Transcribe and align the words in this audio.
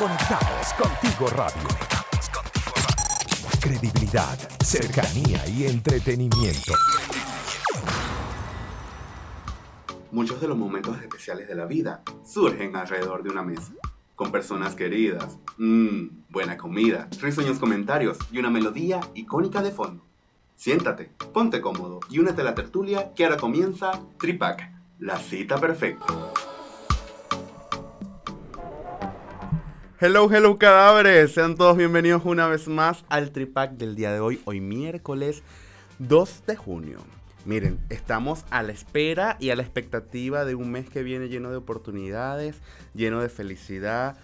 Conectados 0.00 0.72
contigo 0.78 1.28
radio. 1.36 1.68
Credibilidad, 3.60 4.38
cercanía 4.64 5.46
y 5.46 5.66
entretenimiento. 5.66 6.72
Muchos 10.10 10.40
de 10.40 10.48
los 10.48 10.56
momentos 10.56 10.98
especiales 11.02 11.48
de 11.48 11.54
la 11.54 11.66
vida 11.66 12.00
surgen 12.24 12.76
alrededor 12.76 13.22
de 13.22 13.28
una 13.28 13.42
mesa, 13.42 13.74
con 14.16 14.32
personas 14.32 14.74
queridas, 14.74 15.36
mmm, 15.58 16.06
buena 16.30 16.56
comida, 16.56 17.06
risueños 17.20 17.58
comentarios 17.58 18.16
y 18.32 18.38
una 18.38 18.48
melodía 18.48 19.00
icónica 19.12 19.60
de 19.60 19.70
fondo. 19.70 20.02
Siéntate, 20.56 21.10
ponte 21.34 21.60
cómodo 21.60 22.00
y 22.08 22.20
únete 22.20 22.40
a 22.40 22.44
la 22.44 22.54
tertulia 22.54 23.12
que 23.14 23.24
ahora 23.26 23.36
comienza 23.36 24.00
Tripac, 24.16 24.66
la 24.98 25.18
cita 25.18 25.58
perfecta. 25.58 26.06
Hello, 30.02 30.32
hello 30.32 30.58
cadáveres, 30.58 31.32
sean 31.32 31.56
todos 31.56 31.76
bienvenidos 31.76 32.22
una 32.24 32.46
vez 32.46 32.68
más 32.68 33.04
al 33.10 33.32
Tripac 33.32 33.72
del 33.72 33.96
día 33.96 34.10
de 34.10 34.20
hoy, 34.20 34.40
hoy 34.46 34.58
miércoles 34.58 35.42
2 35.98 36.44
de 36.46 36.56
junio. 36.56 37.00
Miren, 37.44 37.78
estamos 37.90 38.46
a 38.48 38.62
la 38.62 38.72
espera 38.72 39.36
y 39.40 39.50
a 39.50 39.56
la 39.56 39.62
expectativa 39.62 40.46
de 40.46 40.54
un 40.54 40.72
mes 40.72 40.88
que 40.88 41.02
viene 41.02 41.28
lleno 41.28 41.50
de 41.50 41.58
oportunidades, 41.58 42.56
lleno 42.94 43.20
de 43.20 43.28
felicidad 43.28 44.16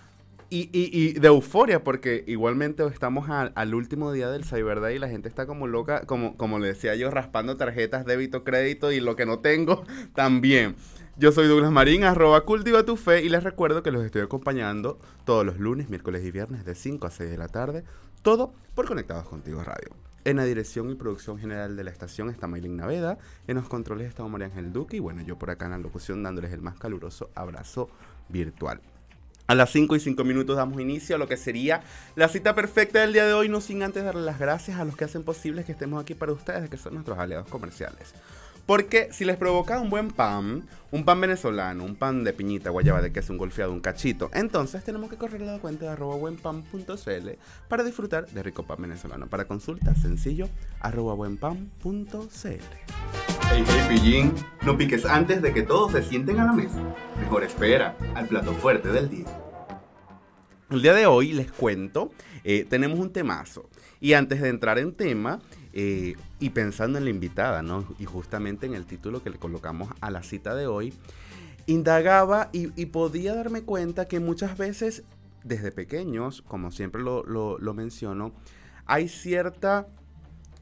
y, 0.49 1.13
de 1.13 1.29
euforia, 1.29 1.85
porque 1.85 2.25
igualmente 2.27 2.83
estamos 2.87 3.29
al 3.29 3.75
último 3.75 4.13
día 4.13 4.31
del 4.31 4.47
Cyber 4.47 4.81
Day 4.81 4.97
y 4.97 4.99
la 4.99 5.11
gente 5.11 5.29
está 5.29 5.45
como 5.45 5.67
loca, 5.67 6.07
como, 6.07 6.39
como 6.39 6.59
le 6.59 6.69
decía 6.69 6.95
yo, 6.95 7.11
raspando 7.11 7.59
tarjetas 7.59 8.07
débito, 8.07 8.45
crédito 8.45 8.93
y 8.93 9.01
lo 9.01 9.15
que 9.15 9.27
no 9.27 9.41
tengo 9.41 9.85
también. 10.15 10.75
Yo 11.19 11.33
soy 11.33 11.49
Douglas 11.49 11.73
Marín, 11.73 12.05
arroba 12.05 12.45
cultiva 12.45 12.85
tu 12.85 12.99
fe 12.99 13.25
y 13.25 13.31
les 13.31 13.43
recuerdo 13.43 13.83
que 13.83 13.91
los 13.91 14.05
estoy 14.05 14.21
acompañando 14.21 14.99
todos 15.25 15.47
los 15.47 15.59
lunes, 15.59 15.89
miércoles 15.89 16.23
y 16.23 16.31
viernes 16.31 16.67
de 16.67 16.75
5 16.75 17.07
a 17.07 17.11
6 17.11 17.31
de 17.31 17.39
la 17.39 17.49
tarde, 17.49 17.85
todo 18.21 18.53
por 18.75 18.87
Conectados 18.87 19.27
Contigo 19.27 19.65
Radio. 19.65 19.97
En 20.27 20.37
la 20.37 20.45
dirección 20.45 20.91
y 20.91 20.95
producción 20.95 21.39
general 21.39 21.75
de 21.75 21.85
la 21.85 21.91
estación 21.91 22.29
está 22.29 22.49
Maylin 22.49 22.77
Naveda, 22.77 23.17
en 23.47 23.57
los 23.57 23.67
controles 23.67 24.09
está 24.09 24.25
María 24.25 24.49
Ángel 24.49 24.75
Duque 24.75 24.99
y 24.99 25.01
bueno, 25.01 25.23
yo 25.23 25.39
por 25.39 25.49
acá 25.49 25.65
en 25.65 25.71
la 25.71 25.79
locución 25.79 26.23
dándoles 26.23 26.53
el 26.53 26.61
más 26.61 26.79
caluroso 26.79 27.31
abrazo 27.35 27.89
virtual. 28.29 28.83
A 29.47 29.55
las 29.55 29.71
5 29.71 29.97
y 29.97 30.01
5 30.01 30.23
minutos 30.23 30.57
damos 30.57 30.79
inicio 30.83 31.17
a 31.17 31.19
lo 31.19 31.29
que 31.29 31.39
sería 31.39 31.83
la 32.15 32.29
cita 32.29 32.55
perfecta 32.55 33.01
del 33.01 33.15
día 33.15 33.25
de 33.25 33.33
hoy, 33.33 33.49
no 33.49 33.63
sin 33.63 33.83
antes 33.83 34.05
darle 34.05 34.21
las 34.21 34.39
gracias 34.39 34.79
a 34.79 34.85
los 34.85 34.99
que 34.99 35.05
hacen 35.05 35.23
posible 35.23 35.65
que 35.65 35.73
estemos 35.73 35.99
aquí 35.99 36.13
para 36.13 36.33
ustedes, 36.33 36.69
que 36.69 36.77
son 36.77 36.93
nuestros 36.93 37.19
aliados 37.19 37.49
comerciales. 37.49 38.13
Porque 38.67 39.09
si 39.13 39.25
les 39.25 39.37
provoca 39.37 39.81
un 39.81 39.91
buen 39.91 40.11
pan, 40.11 40.67
un 40.91 41.05
pan 41.05 41.21
venezolano, 41.21 41.85
un 41.85 41.95
pan 41.95 42.25
de 42.25 42.33
piñita, 42.33 42.71
guayaba 42.71 43.01
de 43.01 43.13
queso, 43.13 43.33
un 43.33 43.39
golfeado, 43.39 43.73
un 43.73 43.81
cachito, 43.81 44.29
entonces 44.35 44.83
tenemos 44.83 45.09
que 45.09 45.17
correr 45.17 45.41
a 45.45 45.53
la 45.53 45.59
cuenta 45.61 45.85
de 45.85 45.93
arroba 45.93 46.17
buenpan.cl 46.17 47.29
para 47.69 47.85
disfrutar 47.85 48.27
de 48.27 48.43
rico 48.43 48.65
pan 48.65 48.83
venezolano. 48.83 49.29
Para 49.29 49.47
consulta, 49.47 49.95
sencillo, 49.95 50.49
arroba 50.81 51.15
buenpan.cl. 51.15 52.49
Hey, 53.53 53.65
hey, 53.65 53.87
pillín, 53.89 54.35
no 54.63 54.77
piques 54.77 55.05
antes 55.05 55.41
de 55.43 55.55
que 55.55 55.63
todos 55.63 55.93
se 55.93 56.03
sienten 56.03 56.41
a 56.41 56.47
la 56.47 56.53
mesa. 56.53 56.83
Mejor 57.21 57.45
espera 57.45 57.97
al 58.17 58.27
plato 58.27 58.53
fuerte 58.53 58.89
del 58.89 59.09
día. 59.09 59.27
El 60.71 60.83
día 60.83 60.95
de 60.95 61.07
hoy 61.07 61.33
les 61.33 61.53
cuento, 61.53 62.11
eh, 62.43 62.67
tenemos 62.69 62.99
un 62.99 63.13
temazo. 63.13 63.71
Y 64.01 64.15
antes 64.15 64.43
de 64.43 64.49
entrar 64.49 64.81
en 64.81 64.93
tema, 64.93 65.39
eh, 65.79 66.17
y 66.41 66.51
pensando 66.51 66.97
en 66.97 67.05
la 67.05 67.11
invitada, 67.11 67.61
¿no? 67.61 67.85
Y 67.99 68.07
justamente 68.07 68.65
en 68.65 68.73
el 68.73 68.87
título 68.87 69.23
que 69.23 69.29
le 69.29 69.37
colocamos 69.37 69.91
a 70.01 70.11
la 70.11 70.23
cita 70.23 70.55
de 70.55 70.67
hoy, 70.67 70.95
indagaba 71.67 72.49
y, 72.51 72.87
podía 72.87 73.35
darme 73.35 73.61
cuenta 73.61 74.09
que 74.09 74.19
muchas 74.19 74.57
veces, 74.57 75.05
desde 75.45 75.73
pequeños, 75.73 76.41
como 76.41 76.71
siempre 76.71 77.03
lo, 77.03 77.25
lo 77.25 77.75
menciono, 77.75 78.33
hay 78.87 79.09
cierta 79.09 79.87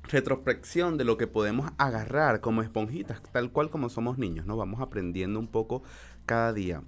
retrospección 0.08 0.98
de 0.98 1.04
lo 1.04 1.16
que 1.16 1.28
podemos 1.28 1.70
agarrar 1.78 2.40
como 2.40 2.62
esponjitas, 2.62 3.22
tal 3.30 3.52
cual 3.52 3.70
como 3.70 3.90
somos 3.90 4.18
niños, 4.18 4.46
¿no? 4.46 4.56
Vamos 4.56 4.80
aprendiendo 4.80 5.38
un 5.38 5.46
poco 5.46 5.84
cada 6.26 6.52
día. 6.52 6.82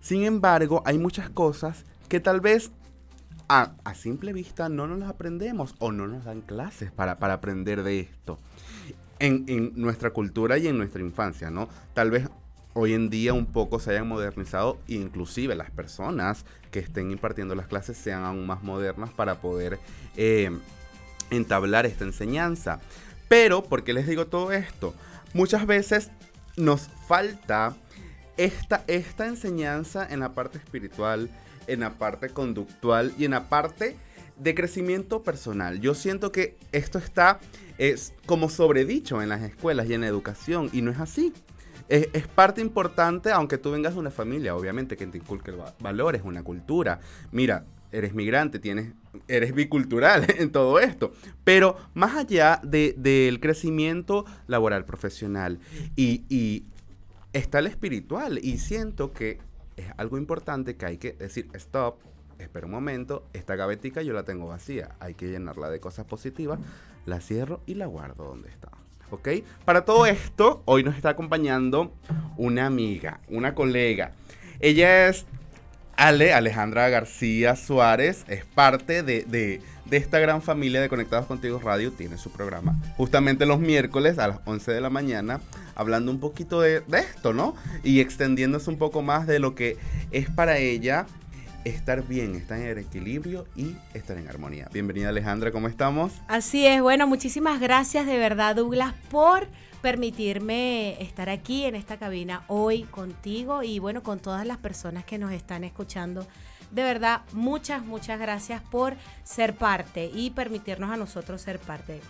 Sin 0.00 0.22
embargo, 0.22 0.84
hay 0.86 0.98
muchas 0.98 1.30
cosas 1.30 1.84
que 2.08 2.20
tal 2.20 2.40
vez 2.40 2.70
a, 3.52 3.94
simple 3.94 4.32
vista 4.32 4.70
no 4.70 4.86
nos 4.86 4.98
las 4.98 5.10
aprendemos 5.10 5.74
o 5.78 5.92
no 5.92 6.06
nos 6.06 6.24
dan 6.24 6.40
clases 6.40 6.90
para, 6.90 7.12
aprender 7.12 7.82
de 7.82 8.00
esto. 8.00 8.38
En, 9.18 9.72
nuestra 9.74 10.10
cultura 10.10 10.56
y 10.56 10.66
en 10.66 10.78
nuestra 10.78 11.02
infancia, 11.02 11.50
¿no? 11.50 11.68
Tal 11.92 12.10
vez 12.10 12.28
hoy 12.72 12.94
en 12.94 13.10
día 13.10 13.34
un 13.34 13.46
poco 13.46 13.78
se 13.78 13.90
hayan 13.90 14.08
modernizado, 14.08 14.78
inclusive 14.88 15.54
las 15.54 15.70
personas 15.70 16.46
que 16.70 16.78
estén 16.78 17.10
impartiendo 17.10 17.54
las 17.54 17.66
clases 17.66 17.98
sean 17.98 18.24
aún 18.24 18.46
más 18.46 18.62
modernas 18.62 19.10
para 19.10 19.40
poder 19.40 19.78
eh, 20.16 20.50
entablar 21.30 21.84
esta 21.84 22.04
enseñanza. 22.04 22.80
Pero, 23.28 23.62
¿por 23.62 23.84
qué 23.84 23.92
les 23.92 24.06
digo 24.06 24.26
todo 24.26 24.50
esto? 24.52 24.94
Muchas 25.34 25.66
veces 25.66 26.10
nos 26.56 26.88
falta 27.06 27.76
esta, 28.38 28.82
esta 28.86 29.26
enseñanza 29.26 30.06
en 30.10 30.20
la 30.20 30.32
parte 30.32 30.56
espiritual, 30.56 31.28
en 31.66 31.80
la 31.80 31.90
parte 31.98 32.28
conductual 32.28 33.12
y 33.18 33.24
en 33.24 33.32
la 33.32 33.48
parte 33.48 33.96
de 34.36 34.54
crecimiento 34.54 35.22
personal. 35.22 35.80
Yo 35.80 35.94
siento 35.94 36.32
que 36.32 36.56
esto 36.72 36.98
está 36.98 37.40
es 37.78 38.14
como 38.26 38.48
sobredicho 38.48 39.22
en 39.22 39.28
las 39.28 39.42
escuelas 39.42 39.88
y 39.88 39.94
en 39.94 40.02
la 40.02 40.06
educación 40.06 40.70
y 40.72 40.82
no 40.82 40.90
es 40.90 41.00
así. 41.00 41.32
Es, 41.88 42.26
parte 42.26 42.62
importante, 42.62 43.32
aunque 43.32 43.58
tú 43.58 43.70
vengas 43.70 43.94
de 43.94 44.00
una 44.00 44.10
familia, 44.10 44.56
obviamente, 44.56 44.96
que 44.96 45.06
te 45.06 45.18
inculque 45.18 45.52
valores, 45.80 46.22
una 46.24 46.42
cultura. 46.42 47.00
Mira, 47.32 47.66
eres 47.90 48.14
migrante, 48.14 48.58
tienes, 48.58 48.92
eres 49.28 49.54
bicultural 49.54 50.26
en 50.38 50.52
todo 50.52 50.78
esto. 50.78 51.12
Pero 51.44 51.76
más 51.92 52.16
allá 52.16 52.60
del 52.62 53.40
crecimiento 53.40 54.24
laboral, 54.46 54.86
profesional, 54.86 55.58
y, 55.94 56.24
y 56.30 56.64
está 57.34 57.58
el 57.58 57.66
espiritual. 57.66 58.38
Y 58.42 58.56
siento 58.58 59.12
que 59.12 59.38
es 59.76 59.86
algo 59.96 60.18
importante 60.18 60.76
que 60.76 60.86
hay 60.86 60.98
que 60.98 61.12
decir, 61.12 61.48
stop, 61.54 61.96
espera 62.38 62.66
un 62.66 62.72
momento, 62.72 63.24
esta 63.32 63.56
gavetica 63.56 64.02
yo 64.02 64.12
la 64.12 64.24
tengo 64.24 64.48
vacía, 64.48 64.96
hay 65.00 65.14
que 65.14 65.30
llenarla 65.30 65.70
de 65.70 65.80
cosas 65.80 66.06
positivas, 66.06 66.58
la 67.06 67.20
cierro 67.20 67.60
y 67.66 67.74
la 67.74 67.86
guardo 67.86 68.24
donde 68.24 68.48
está. 68.48 68.70
¿Ok? 69.10 69.28
Para 69.64 69.84
todo 69.84 70.06
esto, 70.06 70.62
hoy 70.64 70.82
nos 70.82 70.96
está 70.96 71.10
acompañando 71.10 71.92
una 72.36 72.66
amiga, 72.66 73.20
una 73.28 73.54
colega. 73.54 74.12
Ella 74.60 75.08
es 75.08 75.26
Ale, 75.96 76.32
Alejandra 76.32 76.88
García 76.88 77.54
Suárez, 77.54 78.24
es 78.28 78.46
parte 78.46 79.02
de, 79.02 79.24
de, 79.24 79.60
de, 79.92 79.98
esta 79.98 80.18
gran 80.18 80.42
familia 80.42 80.80
de 80.80 80.88
Conectados 80.88 81.26
Contigo 81.26 81.60
Radio, 81.62 81.92
tiene 81.92 82.16
su 82.18 82.30
programa 82.30 82.76
justamente 82.96 83.46
los 83.46 83.60
miércoles 83.60 84.18
a 84.18 84.28
las 84.28 84.40
11 84.44 84.72
de 84.72 84.80
la 84.80 84.90
mañana 84.90 85.40
hablando 85.74 86.10
un 86.10 86.18
poquito 86.18 86.60
de, 86.60 86.82
esto, 86.92 87.32
¿no? 87.32 87.54
Y 87.84 88.00
extendiéndose 88.00 88.70
un 88.70 88.78
poco 88.78 89.02
más 89.02 89.26
de 89.26 89.38
lo 89.38 89.54
que 89.54 89.76
es 90.10 90.30
para 90.30 90.58
ella 90.58 91.06
estar 91.64 92.06
bien, 92.06 92.34
estar 92.34 92.58
en 92.58 92.66
el 92.66 92.78
equilibrio 92.78 93.46
y 93.54 93.76
estar 93.94 94.16
en 94.16 94.28
armonía. 94.28 94.68
Bienvenida 94.72 95.10
Alejandra, 95.10 95.52
¿cómo 95.52 95.68
estamos? 95.68 96.12
Así 96.26 96.66
es, 96.66 96.80
bueno, 96.80 97.06
muchísimas 97.06 97.60
gracias 97.60 98.06
de 98.06 98.18
verdad 98.18 98.56
Douglas 98.56 98.94
por 99.10 99.46
permitirme 99.82 101.02
estar 101.02 101.28
aquí 101.28 101.64
en 101.64 101.74
esta 101.74 101.98
cabina 101.98 102.44
hoy 102.46 102.84
contigo 102.84 103.62
y 103.62 103.78
bueno, 103.78 104.02
con 104.02 104.20
todas 104.20 104.46
las 104.46 104.58
personas 104.58 105.04
que 105.04 105.18
nos 105.18 105.32
están 105.32 105.64
escuchando. 105.64 106.26
De 106.72 106.82
verdad, 106.82 107.20
muchas, 107.32 107.84
muchas 107.84 108.18
gracias 108.18 108.62
por 108.62 108.96
ser 109.24 109.54
parte 109.54 110.10
y 110.12 110.30
permitirnos 110.30 110.90
a 110.90 110.96
nosotros 110.96 111.42
ser 111.42 111.58
parte. 111.58 112.00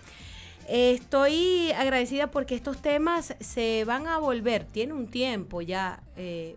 Estoy 0.69 1.73
agradecida 1.73 2.31
porque 2.31 2.55
estos 2.55 2.81
temas 2.81 3.35
se 3.41 3.85
van 3.85 4.07
a 4.07 4.19
volver, 4.19 4.65
tiene 4.65 4.93
un 4.93 5.09
tiempo 5.09 5.61
ya 5.63 6.01
eh, 6.17 6.57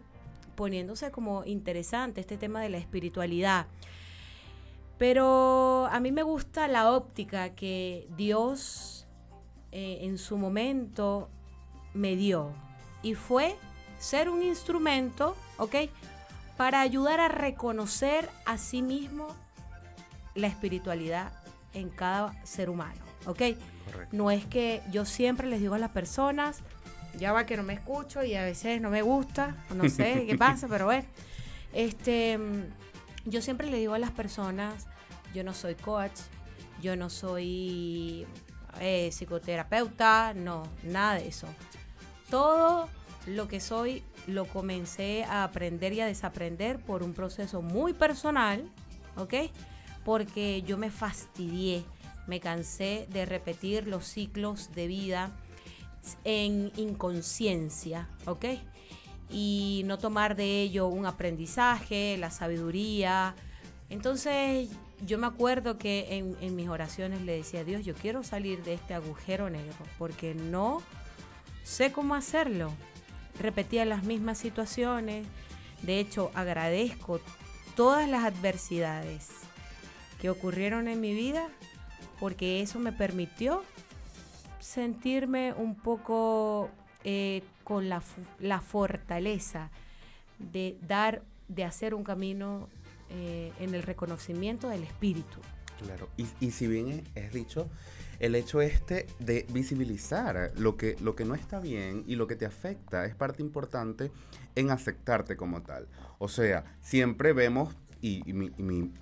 poniéndose 0.55 1.09
como 1.09 1.43
interesante 1.45 2.21
este 2.21 2.37
tema 2.37 2.61
de 2.61 2.69
la 2.69 2.77
espiritualidad. 2.77 3.65
Pero 4.99 5.87
a 5.91 5.99
mí 5.99 6.11
me 6.11 6.21
gusta 6.21 6.67
la 6.67 6.91
óptica 6.91 7.55
que 7.55 8.07
Dios 8.15 9.07
eh, 9.71 9.97
en 10.01 10.19
su 10.19 10.37
momento 10.37 11.27
me 11.95 12.15
dio 12.15 12.53
y 13.01 13.15
fue 13.15 13.55
ser 13.97 14.29
un 14.29 14.43
instrumento, 14.43 15.35
¿ok? 15.57 15.75
Para 16.57 16.81
ayudar 16.81 17.19
a 17.19 17.27
reconocer 17.27 18.29
a 18.45 18.57
sí 18.57 18.81
mismo 18.81 19.27
la 20.35 20.47
espiritualidad 20.47 21.33
en 21.73 21.89
cada 21.89 22.33
ser 22.45 22.69
humano, 22.69 23.01
¿ok? 23.25 23.41
No 24.11 24.31
es 24.31 24.45
que 24.45 24.81
yo 24.91 25.05
siempre 25.05 25.47
les 25.47 25.59
digo 25.59 25.75
a 25.75 25.79
las 25.79 25.91
personas, 25.91 26.61
ya 27.17 27.31
va 27.31 27.45
que 27.45 27.57
no 27.57 27.63
me 27.63 27.73
escucho 27.73 28.23
y 28.23 28.35
a 28.35 28.43
veces 28.43 28.81
no 28.81 28.89
me 28.89 29.01
gusta, 29.01 29.55
no 29.73 29.89
sé 29.89 30.25
qué 30.27 30.37
pasa, 30.37 30.67
pero 30.67 30.85
bueno. 30.85 31.05
Este, 31.73 32.39
yo 33.25 33.41
siempre 33.41 33.69
le 33.69 33.77
digo 33.77 33.93
a 33.93 33.99
las 33.99 34.11
personas, 34.11 34.87
yo 35.33 35.43
no 35.43 35.53
soy 35.53 35.75
coach, 35.75 36.19
yo 36.81 36.95
no 36.95 37.09
soy 37.09 38.25
eh, 38.79 39.09
psicoterapeuta, 39.11 40.33
no, 40.33 40.63
nada 40.83 41.15
de 41.15 41.27
eso. 41.27 41.47
Todo 42.29 42.89
lo 43.27 43.47
que 43.47 43.59
soy 43.59 44.03
lo 44.27 44.45
comencé 44.45 45.23
a 45.25 45.43
aprender 45.43 45.93
y 45.93 46.01
a 46.01 46.05
desaprender 46.05 46.79
por 46.79 47.03
un 47.03 47.13
proceso 47.13 47.61
muy 47.61 47.93
personal, 47.93 48.69
¿ok? 49.17 49.33
Porque 50.03 50.61
yo 50.63 50.77
me 50.77 50.91
fastidié, 50.91 51.83
me 52.27 52.39
cansé 52.39 53.07
de 53.11 53.25
repetir 53.25 53.87
los 53.87 54.05
ciclos 54.05 54.71
de 54.73 54.87
vida 54.87 55.31
en 56.23 56.71
inconsciencia, 56.77 58.07
¿ok? 58.25 58.45
Y 59.29 59.83
no 59.85 59.97
tomar 59.97 60.35
de 60.35 60.61
ello 60.61 60.87
un 60.87 61.05
aprendizaje, 61.05 62.17
la 62.17 62.29
sabiduría. 62.29 63.35
Entonces 63.89 64.69
yo 65.05 65.17
me 65.17 65.27
acuerdo 65.27 65.77
que 65.77 66.35
en, 66.39 66.55
mis 66.55 66.69
oraciones 66.69 67.21
le 67.21 67.37
decía 67.37 67.61
a 67.61 67.63
Dios, 67.63 67.85
yo 67.85 67.93
quiero 67.93 68.23
salir 68.23 68.63
de 68.63 68.75
este 68.75 68.93
agujero 68.93 69.49
negro, 69.49 69.75
porque 69.97 70.35
no 70.35 70.81
sé 71.63 71.91
cómo 71.91 72.15
hacerlo. 72.15 72.71
Repetía 73.39 73.85
las 73.85 74.03
mismas 74.03 74.37
situaciones. 74.37 75.25
De 75.81 75.99
hecho, 75.99 76.31
agradezco 76.33 77.19
todas 77.75 78.07
las 78.09 78.23
adversidades 78.23 79.29
que 80.19 80.29
ocurrieron 80.29 80.87
en 80.87 81.01
mi 81.01 81.13
vida 81.13 81.49
porque 82.19 82.61
eso 82.61 82.79
me 82.79 82.91
permitió 82.91 83.63
sentirme 84.59 85.53
un 85.53 85.75
poco 85.75 86.69
eh, 87.03 87.43
con 87.63 87.89
la, 87.89 88.01
la, 88.39 88.61
fortaleza 88.61 89.69
de 90.39 90.77
dar, 90.81 91.23
de 91.47 91.63
hacer 91.63 91.93
un 91.93 92.03
camino 92.03 92.69
eh, 93.09 93.51
en 93.59 93.75
el 93.75 93.83
reconocimiento 93.83 94.69
del 94.69 94.83
espíritu. 94.83 95.39
Claro, 95.83 96.09
y, 96.17 96.25
y 96.39 96.51
si 96.51 96.67
bien 96.67 97.03
es 97.15 97.33
dicho, 97.33 97.69
el 98.19 98.35
hecho 98.35 98.61
este 98.61 99.07
de 99.19 99.45
visibilizar 99.51 100.51
lo 100.57 100.77
que, 100.77 100.95
lo 101.01 101.15
que 101.15 101.25
no 101.25 101.35
está 101.35 101.59
bien 101.59 102.03
y 102.07 102.15
lo 102.15 102.27
que 102.27 102.35
te 102.35 102.45
afecta 102.45 103.05
es 103.05 103.15
parte 103.15 103.41
importante 103.41 104.11
en 104.55 104.71
aceptarte 104.71 105.35
como 105.35 105.61
tal. 105.61 105.87
O 106.17 106.27
sea, 106.27 106.63
siempre 106.81 107.33
vemos, 107.33 107.75
y, 108.01 108.21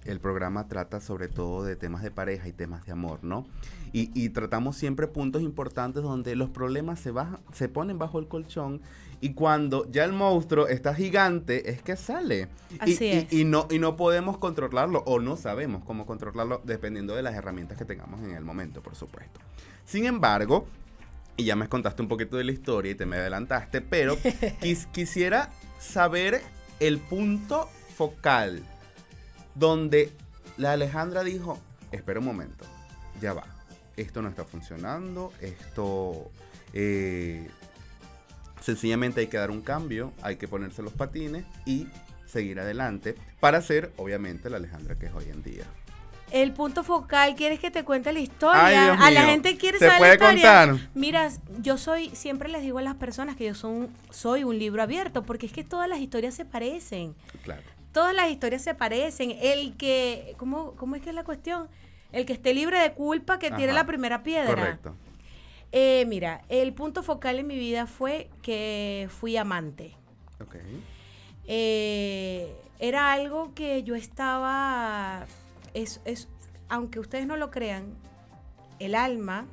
el 0.05 0.19
programa 0.19 0.67
trata 0.67 1.01
sobre 1.01 1.27
todo 1.27 1.63
de 1.63 1.75
temas 1.75 2.03
de 2.03 2.11
pareja 2.11 2.47
y 2.47 2.53
temas 2.53 2.85
de 2.85 2.93
amor, 2.93 3.23
¿no? 3.23 3.45
Y, 3.91 4.29
tratamos 4.29 4.75
siempre 4.75 5.07
puntos 5.07 5.43
importantes 5.43 6.01
donde 6.01 6.35
los 6.35 6.49
problemas 6.49 6.99
se, 6.99 7.11
bajan, 7.11 7.39
se 7.51 7.69
ponen 7.69 7.99
bajo 7.99 8.17
el 8.17 8.27
colchón 8.27 8.81
y 9.23 9.35
cuando 9.35 9.89
ya 9.89 10.03
el 10.03 10.11
monstruo 10.11 10.67
está 10.67 10.93
gigante, 10.93 11.71
es 11.71 11.81
que 11.81 11.95
sale. 11.95 12.49
Así 12.77 13.05
y, 13.05 13.07
es. 13.07 13.31
Y, 13.31 13.45
no, 13.45 13.69
y 13.71 13.79
no 13.79 13.95
podemos 13.95 14.37
controlarlo 14.37 15.01
o 15.05 15.21
no 15.21 15.37
sabemos 15.37 15.81
cómo 15.85 16.05
controlarlo 16.05 16.59
dependiendo 16.65 17.15
de 17.15 17.23
las 17.23 17.33
herramientas 17.33 17.77
que 17.77 17.85
tengamos 17.85 18.21
en 18.21 18.31
el 18.31 18.43
momento, 18.43 18.81
por 18.81 18.97
supuesto. 18.97 19.39
Sin 19.85 20.03
embargo, 20.07 20.67
y 21.37 21.45
ya 21.45 21.55
me 21.55 21.69
contaste 21.69 22.01
un 22.01 22.09
poquito 22.09 22.35
de 22.35 22.43
la 22.43 22.51
historia 22.51 22.91
y 22.91 22.95
te 22.95 23.05
me 23.05 23.15
adelantaste, 23.15 23.79
pero 23.79 24.17
quisiera 24.91 25.49
saber 25.79 26.41
el 26.81 26.97
punto 26.97 27.69
focal 27.95 28.61
donde 29.55 30.11
la 30.57 30.73
Alejandra 30.73 31.23
dijo, 31.23 31.57
espera 31.93 32.19
un 32.19 32.25
momento, 32.25 32.65
ya 33.21 33.31
va, 33.31 33.45
esto 33.95 34.21
no 34.21 34.27
está 34.27 34.43
funcionando, 34.43 35.31
esto... 35.39 36.29
Eh, 36.73 37.47
Sencillamente 38.63 39.19
hay 39.19 39.27
que 39.27 39.35
dar 39.35 39.51
un 39.51 39.59
cambio, 39.59 40.13
hay 40.21 40.37
que 40.37 40.47
ponerse 40.47 40.81
los 40.81 40.93
patines 40.93 41.43
y 41.65 41.87
seguir 42.25 42.61
adelante 42.61 43.15
para 43.41 43.61
ser, 43.61 43.91
obviamente, 43.97 44.49
la 44.49 44.55
Alejandra 44.55 44.95
que 44.95 45.07
es 45.07 45.13
hoy 45.13 45.25
en 45.29 45.43
día. 45.43 45.65
El 46.31 46.53
punto 46.53 46.85
focal, 46.85 47.35
¿quieres 47.35 47.59
que 47.59 47.71
te 47.71 47.83
cuente 47.83 48.13
la 48.13 48.21
historia? 48.21 48.93
a 48.93 49.11
la 49.11 49.23
gente 49.23 49.57
quiere 49.57 49.79
¿Se 49.79 49.85
saber 49.85 49.99
puede 49.99 50.17
la 50.17 50.33
historia. 50.33 50.65
contar? 50.65 50.89
Mira, 50.95 51.29
yo 51.59 51.77
soy, 51.77 52.09
siempre 52.15 52.47
les 52.47 52.61
digo 52.61 52.79
a 52.79 52.81
las 52.81 52.95
personas 52.95 53.35
que 53.35 53.45
yo 53.47 53.53
son, 53.53 53.89
soy 54.11 54.45
un 54.45 54.57
libro 54.57 54.81
abierto, 54.81 55.23
porque 55.23 55.45
es 55.45 55.51
que 55.51 55.65
todas 55.65 55.89
las 55.89 55.99
historias 55.99 56.33
se 56.33 56.45
parecen. 56.45 57.15
Claro. 57.43 57.61
Todas 57.91 58.15
las 58.15 58.31
historias 58.31 58.61
se 58.61 58.73
parecen. 58.73 59.35
El 59.41 59.75
que, 59.75 60.35
¿cómo, 60.37 60.71
cómo 60.77 60.95
es 60.95 61.01
que 61.01 61.09
es 61.09 61.15
la 61.15 61.25
cuestión? 61.25 61.67
El 62.13 62.25
que 62.25 62.31
esté 62.31 62.53
libre 62.53 62.79
de 62.79 62.93
culpa, 62.93 63.39
que 63.39 63.51
tire 63.51 63.71
Ajá. 63.71 63.73
la 63.73 63.85
primera 63.85 64.23
piedra. 64.23 64.47
Correcto. 64.55 64.95
Eh, 65.75 66.05
mira, 66.07 66.45
el 66.49 66.71
punto 66.73 67.01
focal 67.01 67.39
en 67.39 67.47
mi 67.47 67.57
vida 67.57 67.87
fue 67.87 68.29
que 68.43 69.09
fui 69.09 69.35
amante. 69.37 69.95
Ok. 70.39 70.57
Eh, 71.47 72.55
era 72.77 73.11
algo 73.11 73.55
que 73.55 73.81
yo 73.81 73.95
estaba, 73.95 75.25
es, 75.73 75.99
es, 76.05 76.29
aunque 76.69 76.99
ustedes 76.99 77.25
no 77.25 77.37
lo 77.37 77.49
crean, 77.49 77.95
el 78.77 78.93
alma 78.93 79.47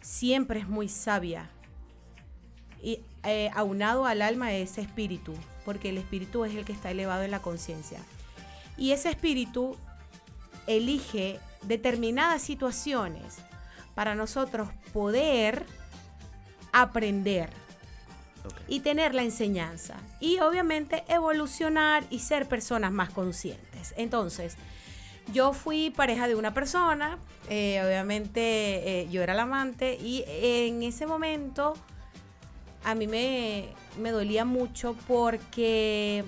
siempre 0.00 0.60
es 0.60 0.68
muy 0.68 0.88
sabia. 0.88 1.50
Y 2.80 3.00
eh, 3.24 3.50
aunado 3.52 4.06
al 4.06 4.22
alma 4.22 4.52
es 4.52 4.78
espíritu, 4.78 5.34
porque 5.64 5.88
el 5.88 5.98
espíritu 5.98 6.44
es 6.44 6.54
el 6.54 6.64
que 6.64 6.72
está 6.72 6.92
elevado 6.92 7.24
en 7.24 7.32
la 7.32 7.42
conciencia. 7.42 7.98
Y 8.76 8.92
ese 8.92 9.10
espíritu 9.10 9.76
elige 10.68 11.40
determinadas 11.62 12.42
situaciones 12.42 13.38
para 13.96 14.14
nosotros 14.14 14.68
poder 14.92 15.64
aprender 16.70 17.48
okay. 18.44 18.76
y 18.76 18.80
tener 18.80 19.14
la 19.14 19.22
enseñanza 19.22 19.96
y 20.20 20.38
obviamente 20.40 21.02
evolucionar 21.08 22.04
y 22.10 22.18
ser 22.18 22.46
personas 22.46 22.92
más 22.92 23.08
conscientes. 23.08 23.94
Entonces, 23.96 24.58
yo 25.32 25.54
fui 25.54 25.90
pareja 25.90 26.28
de 26.28 26.34
una 26.34 26.52
persona, 26.52 27.18
eh, 27.48 27.82
obviamente 27.84 29.00
eh, 29.00 29.08
yo 29.10 29.22
era 29.22 29.32
la 29.32 29.42
amante 29.42 29.94
y 29.94 30.24
en 30.26 30.82
ese 30.82 31.06
momento 31.06 31.72
a 32.84 32.94
mí 32.94 33.06
me, 33.06 33.70
me 33.98 34.10
dolía 34.10 34.44
mucho 34.44 34.94
porque 35.08 36.22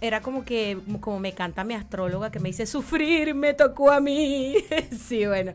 era 0.00 0.22
como 0.22 0.44
que, 0.44 0.78
como 1.00 1.18
me 1.18 1.32
canta 1.32 1.64
mi 1.64 1.74
astróloga 1.74 2.30
que 2.30 2.38
me 2.38 2.50
dice, 2.50 2.64
sufrir 2.64 3.34
me 3.34 3.54
tocó 3.54 3.90
a 3.90 4.00
mí. 4.00 4.54
sí, 5.04 5.26
bueno. 5.26 5.52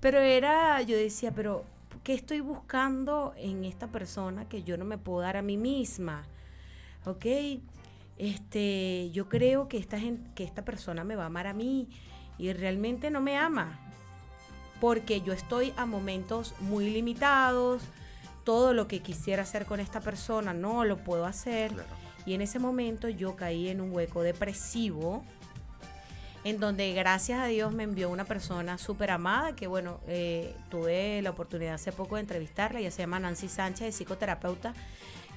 Pero 0.00 0.20
era, 0.20 0.80
yo 0.82 0.96
decía, 0.96 1.32
pero 1.32 1.64
¿qué 2.04 2.14
estoy 2.14 2.40
buscando 2.40 3.34
en 3.36 3.64
esta 3.64 3.88
persona 3.88 4.48
que 4.48 4.62
yo 4.62 4.76
no 4.76 4.84
me 4.84 4.98
puedo 4.98 5.20
dar 5.20 5.36
a 5.36 5.42
mí 5.42 5.56
misma? 5.56 6.24
¿Ok? 7.04 7.26
Este, 8.16 9.10
yo 9.12 9.28
creo 9.28 9.68
que 9.68 9.78
esta, 9.78 9.98
gente, 9.98 10.30
que 10.34 10.44
esta 10.44 10.64
persona 10.64 11.04
me 11.04 11.16
va 11.16 11.24
a 11.24 11.26
amar 11.26 11.46
a 11.46 11.52
mí 11.52 11.88
y 12.38 12.52
realmente 12.52 13.10
no 13.10 13.20
me 13.20 13.36
ama. 13.36 13.78
Porque 14.80 15.20
yo 15.22 15.32
estoy 15.32 15.72
a 15.76 15.86
momentos 15.86 16.54
muy 16.60 16.90
limitados. 16.90 17.82
Todo 18.44 18.74
lo 18.74 18.86
que 18.86 19.00
quisiera 19.00 19.42
hacer 19.42 19.66
con 19.66 19.80
esta 19.80 20.00
persona 20.00 20.54
no 20.54 20.84
lo 20.84 20.98
puedo 20.98 21.26
hacer. 21.26 21.72
Claro. 21.72 21.88
Y 22.24 22.34
en 22.34 22.42
ese 22.42 22.58
momento 22.58 23.08
yo 23.08 23.36
caí 23.36 23.68
en 23.68 23.80
un 23.80 23.92
hueco 23.92 24.22
depresivo 24.22 25.24
en 26.44 26.60
donde 26.60 26.92
gracias 26.92 27.40
a 27.40 27.46
Dios 27.46 27.72
me 27.72 27.82
envió 27.82 28.10
una 28.10 28.24
persona 28.24 28.78
súper 28.78 29.10
amada, 29.10 29.54
que 29.54 29.66
bueno, 29.66 30.00
eh, 30.06 30.54
tuve 30.70 31.20
la 31.22 31.30
oportunidad 31.30 31.74
hace 31.74 31.92
poco 31.92 32.14
de 32.14 32.22
entrevistarla, 32.22 32.80
ella 32.80 32.90
se 32.90 33.02
llama 33.02 33.18
Nancy 33.18 33.48
Sánchez, 33.48 33.88
es 33.88 33.94
psicoterapeuta, 33.96 34.74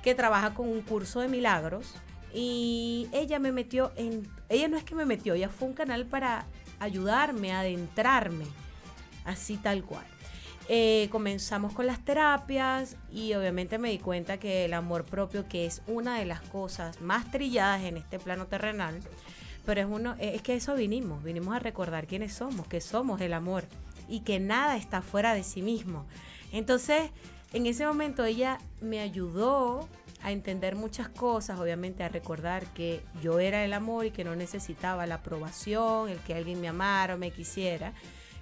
que 0.03 0.15
trabaja 0.15 0.53
con 0.53 0.67
un 0.67 0.81
curso 0.81 1.19
de 1.19 1.27
milagros. 1.27 1.95
Y 2.33 3.09
ella 3.11 3.39
me 3.39 3.51
metió 3.51 3.91
en, 3.97 4.25
ella 4.47 4.69
no 4.69 4.77
es 4.77 4.85
que 4.85 4.95
me 4.95 5.05
metió, 5.05 5.33
ella 5.33 5.49
fue 5.49 5.67
un 5.67 5.73
canal 5.73 6.05
para 6.05 6.45
ayudarme 6.79 7.51
a 7.51 7.59
adentrarme, 7.59 8.45
así 9.25 9.57
tal 9.57 9.83
cual. 9.83 10.05
Eh, 10.69 11.09
comenzamos 11.11 11.73
con 11.73 11.85
las 11.85 12.05
terapias 12.05 12.95
y 13.11 13.33
obviamente 13.33 13.77
me 13.77 13.89
di 13.89 13.97
cuenta 13.97 14.37
que 14.37 14.63
el 14.63 14.73
amor 14.73 15.03
propio, 15.03 15.45
que 15.49 15.65
es 15.65 15.81
una 15.87 16.17
de 16.17 16.25
las 16.25 16.39
cosas 16.39 17.01
más 17.01 17.29
trilladas 17.29 17.83
en 17.83 17.97
este 17.97 18.19
plano 18.19 18.45
terrenal, 18.45 19.01
pero 19.65 19.81
es 19.81 19.87
uno 19.89 20.15
es 20.19 20.41
que 20.41 20.55
eso 20.55 20.75
vinimos, 20.75 21.23
vinimos 21.23 21.55
a 21.55 21.59
recordar 21.59 22.07
quiénes 22.07 22.33
somos, 22.33 22.67
que 22.67 22.81
somos 22.81 23.21
el 23.21 23.33
amor 23.33 23.65
y 24.07 24.21
que 24.21 24.39
nada 24.39 24.77
está 24.77 25.01
fuera 25.01 25.33
de 25.33 25.43
sí 25.43 25.61
mismo. 25.61 26.05
Entonces, 26.51 27.11
en 27.53 27.65
ese 27.65 27.85
momento 27.85 28.25
ella 28.25 28.59
me 28.81 28.99
ayudó 28.99 29.87
a 30.23 30.31
entender 30.31 30.75
muchas 30.75 31.09
cosas, 31.09 31.59
obviamente 31.59 32.03
a 32.03 32.09
recordar 32.09 32.65
que 32.73 33.01
yo 33.21 33.39
era 33.39 33.65
el 33.65 33.73
amor 33.73 34.05
y 34.05 34.11
que 34.11 34.23
no 34.23 34.35
necesitaba 34.35 35.07
la 35.07 35.15
aprobación, 35.15 36.09
el 36.09 36.19
que 36.19 36.35
alguien 36.35 36.61
me 36.61 36.67
amara 36.67 37.15
o 37.15 37.17
me 37.17 37.31
quisiera, 37.31 37.93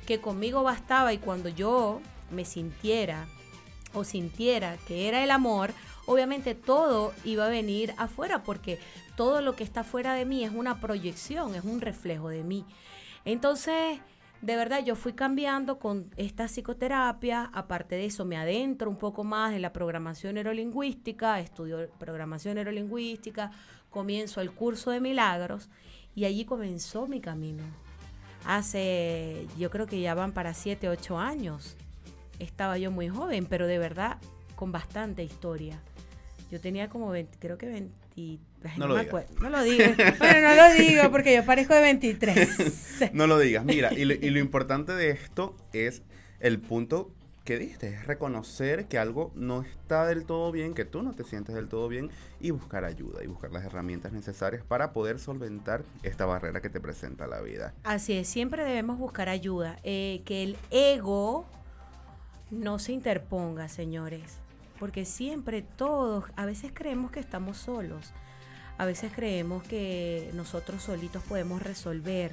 que 0.06 0.20
conmigo 0.20 0.64
bastaba 0.64 1.14
y 1.14 1.20
cuando 1.20 1.50
yo 1.50 2.02
me 2.32 2.46
sintiera 2.46 3.28
o 3.94 4.04
sintiera 4.04 4.78
que 4.88 5.08
era 5.08 5.24
el 5.24 5.32
amor, 5.32 5.72
obviamente 6.10 6.56
todo 6.56 7.14
iba 7.24 7.46
a 7.46 7.50
venir 7.50 7.94
afuera 7.98 8.42
porque 8.42 8.80
todo 9.16 9.42
lo 9.42 9.56
que 9.56 9.64
está 9.64 9.84
fuera 9.84 10.16
de 10.16 10.26
mí 10.26 10.44
es 10.44 10.52
una 10.52 10.82
proyección, 10.82 11.54
es 11.54 11.64
un 11.64 11.82
reflejo 11.82 12.30
de 12.30 12.44
mí. 12.44 12.66
Entonces, 13.26 14.00
de 14.42 14.56
verdad, 14.56 14.84
yo 14.84 14.96
fui 14.96 15.14
cambiando 15.14 15.78
con 15.78 16.10
esta 16.18 16.48
psicoterapia. 16.48 17.52
Aparte 17.54 17.94
de 17.94 18.06
eso, 18.08 18.26
me 18.26 18.38
adentro 18.38 18.90
un 18.90 18.96
poco 18.96 19.24
más 19.24 19.54
en 19.54 19.62
la 19.62 19.72
programación 19.72 20.34
neurolingüística, 20.34 21.40
estudio 21.40 21.88
programación 22.00 22.56
neurolingüística, 22.56 23.52
comienzo 23.92 24.42
el 24.42 24.52
curso 24.52 24.90
de 24.90 25.02
milagros 25.02 25.70
y 26.16 26.26
allí 26.26 26.44
comenzó 26.44 27.06
mi 27.06 27.22
camino. 27.22 27.62
Hace, 28.46 29.46
yo 29.60 29.70
creo 29.70 29.86
que 29.86 30.02
ya 30.02 30.16
van 30.16 30.32
para 30.32 30.56
7, 30.56 30.90
8 30.90 31.20
años. 31.20 31.76
Estaba 32.40 32.80
yo 32.80 32.90
muy 32.90 33.10
joven, 33.10 33.46
pero 33.46 33.68
de 33.68 33.78
verdad 33.78 34.18
con 34.56 34.72
bastante 34.74 35.24
historia. 35.24 35.80
Yo 36.52 36.60
tenía 36.60 36.90
como 36.90 37.10
20, 37.10 37.38
creo 37.40 37.58
que 37.58 37.68
20 37.68 37.94
Ay, 38.20 38.40
No 38.78 38.88
lo 38.88 38.98
digas. 38.98 39.26
No 39.40 39.50
lo 39.50 39.64
digo. 39.64 39.86
bueno, 40.20 40.50
no 40.50 40.56
lo 40.56 40.74
digo 40.74 41.12
porque 41.12 41.36
yo 41.36 41.46
parezco 41.46 41.74
de 41.74 41.82
23. 41.82 43.10
No 43.14 43.28
lo 43.28 43.40
digas. 43.40 43.64
Mira, 43.64 43.94
y 43.94 44.06
lo, 44.06 44.14
y 44.14 44.30
lo 44.30 44.40
importante 44.40 44.94
de 44.94 45.12
esto 45.12 45.56
es 45.74 46.02
el 46.40 46.60
punto 46.60 47.12
que 47.46 47.58
diste, 47.58 47.88
es 47.88 48.06
reconocer 48.06 48.86
que 48.86 49.00
algo 49.00 49.32
no 49.34 49.62
está 49.64 50.06
del 50.06 50.26
todo 50.26 50.52
bien, 50.52 50.74
que 50.76 50.86
tú 50.86 51.02
no 51.02 51.14
te 51.14 51.24
sientes 51.24 51.56
del 51.56 51.68
todo 51.68 51.88
bien 51.88 52.12
y 52.40 52.52
buscar 52.52 52.84
ayuda 52.84 53.24
y 53.24 53.28
buscar 53.28 53.52
las 53.52 53.64
herramientas 53.64 54.12
necesarias 54.12 54.64
para 54.64 54.94
poder 54.94 55.18
solventar 55.18 55.84
esta 56.04 56.26
barrera 56.28 56.62
que 56.62 56.70
te 56.70 56.80
presenta 56.80 57.26
la 57.26 57.42
vida. 57.42 57.74
Así 57.84 58.14
es, 58.14 58.28
siempre 58.28 58.64
debemos 58.66 59.00
buscar 59.00 59.30
ayuda. 59.30 59.80
eh, 59.84 60.22
que 60.26 60.44
el 60.44 60.58
ego 60.70 61.48
no 62.52 62.78
se 62.78 62.92
interponga, 62.92 63.68
señores. 63.68 64.38
Porque 64.80 65.06
siempre 65.06 65.62
todos, 65.62 66.26
a 66.36 66.46
veces 66.46 66.72
creemos 66.74 67.12
que 67.12 67.20
estamos 67.20 67.58
solos. 67.58 68.14
A 68.78 68.86
veces 68.86 69.12
creemos 69.14 69.62
que 69.64 70.32
nosotros 70.34 70.82
solitos 70.82 71.22
podemos 71.24 71.62
resolver. 71.62 72.32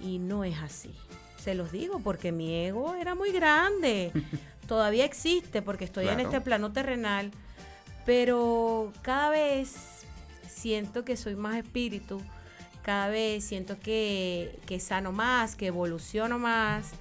Y 0.00 0.18
no 0.18 0.44
es 0.44 0.56
así. 0.58 0.94
Se 1.38 1.54
los 1.54 1.70
digo 1.70 2.00
porque 2.00 2.32
mi 2.32 2.54
ego 2.54 2.94
era 2.94 3.14
muy 3.14 3.32
grande. 3.32 4.12
Todavía 4.66 5.04
existe 5.04 5.60
porque 5.62 5.84
estoy 5.84 6.08
en 6.08 6.20
este 6.20 6.40
plano 6.40 6.72
terrenal. 6.72 7.30
Pero 8.06 8.92
cada 9.02 9.28
vez 9.28 10.06
siento 10.48 11.04
que 11.04 11.16
soy 11.16 11.36
más 11.36 11.56
espíritu. 11.56 12.22
Cada 12.82 13.08
vez 13.08 13.44
siento 13.44 13.78
que, 13.78 14.58
que 14.66 14.80
sano 14.80 15.12
más, 15.12 15.54
que 15.54 15.66
evoluciono 15.66 16.38
más. 16.38 16.92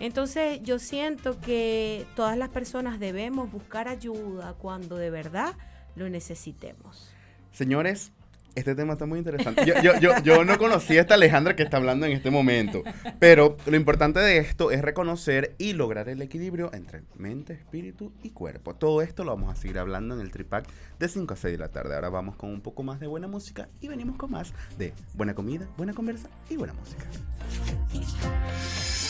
Entonces 0.00 0.62
yo 0.62 0.78
siento 0.78 1.40
que 1.40 2.06
todas 2.14 2.36
las 2.36 2.50
personas 2.50 3.00
debemos 3.00 3.50
buscar 3.50 3.88
ayuda 3.88 4.54
cuando 4.54 4.96
de 4.96 5.10
verdad 5.10 5.56
lo 5.96 6.08
necesitemos. 6.08 7.10
Señores, 7.52 8.12
este 8.58 8.74
tema 8.74 8.94
está 8.94 9.06
muy 9.06 9.18
interesante. 9.18 9.64
Yo, 9.64 9.74
yo, 10.00 10.12
yo, 10.22 10.44
no 10.44 10.58
conocía 10.58 11.00
a 11.00 11.02
esta 11.02 11.14
Alejandra 11.14 11.56
que 11.56 11.62
está 11.62 11.76
hablando 11.76 12.06
en 12.06 12.12
este 12.12 12.30
momento, 12.30 12.82
pero 13.18 13.56
lo 13.66 13.76
importante 13.76 14.20
de 14.20 14.38
esto 14.38 14.70
es 14.70 14.82
reconocer 14.82 15.54
y 15.58 15.72
lograr 15.72 16.08
el 16.08 16.22
equilibrio 16.22 16.70
entre 16.72 17.02
mente, 17.16 17.54
espíritu 17.54 18.12
y 18.22 18.30
cuerpo. 18.30 18.74
Todo 18.74 19.02
esto 19.02 19.24
lo 19.24 19.34
vamos 19.34 19.52
a 19.52 19.60
seguir 19.60 19.78
hablando 19.78 20.14
en 20.14 20.20
el 20.20 20.30
tripack 20.30 20.66
de 20.98 21.08
5 21.08 21.34
a 21.34 21.36
6 21.36 21.52
de 21.52 21.58
la 21.58 21.68
tarde. 21.68 21.94
Ahora 21.94 22.08
vamos 22.08 22.36
con 22.36 22.50
un 22.50 22.60
poco 22.60 22.82
más 22.82 23.00
de 23.00 23.06
buena 23.06 23.28
música 23.28 23.68
y 23.80 23.88
venimos 23.88 24.16
con 24.16 24.30
más 24.30 24.52
de 24.76 24.92
buena 25.14 25.34
comida, 25.34 25.66
buena 25.76 25.94
conversa 25.94 26.28
y 26.48 26.56
buena 26.56 26.74
música. 26.74 27.04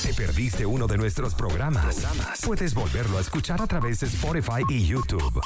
¿Te 0.02 0.14
perdiste 0.14 0.64
uno 0.64 0.86
de 0.86 0.96
nuestros 0.96 1.34
programas? 1.34 2.06
Puedes 2.44 2.74
volverlo 2.74 3.18
a 3.18 3.20
escuchar 3.20 3.60
a 3.60 3.66
través 3.66 4.00
de 4.00 4.06
Spotify 4.06 4.62
y 4.68 4.86
YouTube. 4.86 5.40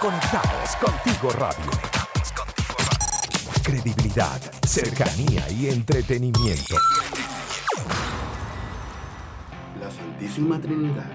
Conectados 0.00 0.76
contigo 0.76 1.30
radio. 1.30 1.99
Credibilidad, 3.70 4.40
cercanía 4.66 5.48
y 5.48 5.68
entretenimiento. 5.68 6.74
La 9.80 9.88
Santísima 9.88 10.60
Trinidad, 10.60 11.12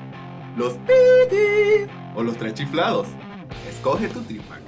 los 0.55 0.75
pitis 0.75 1.89
o 2.15 2.23
los 2.23 2.37
tres 2.37 2.53
chiflados. 2.53 3.09
Escoge 3.69 4.07
tu 4.07 4.21
tripack. 4.21 4.61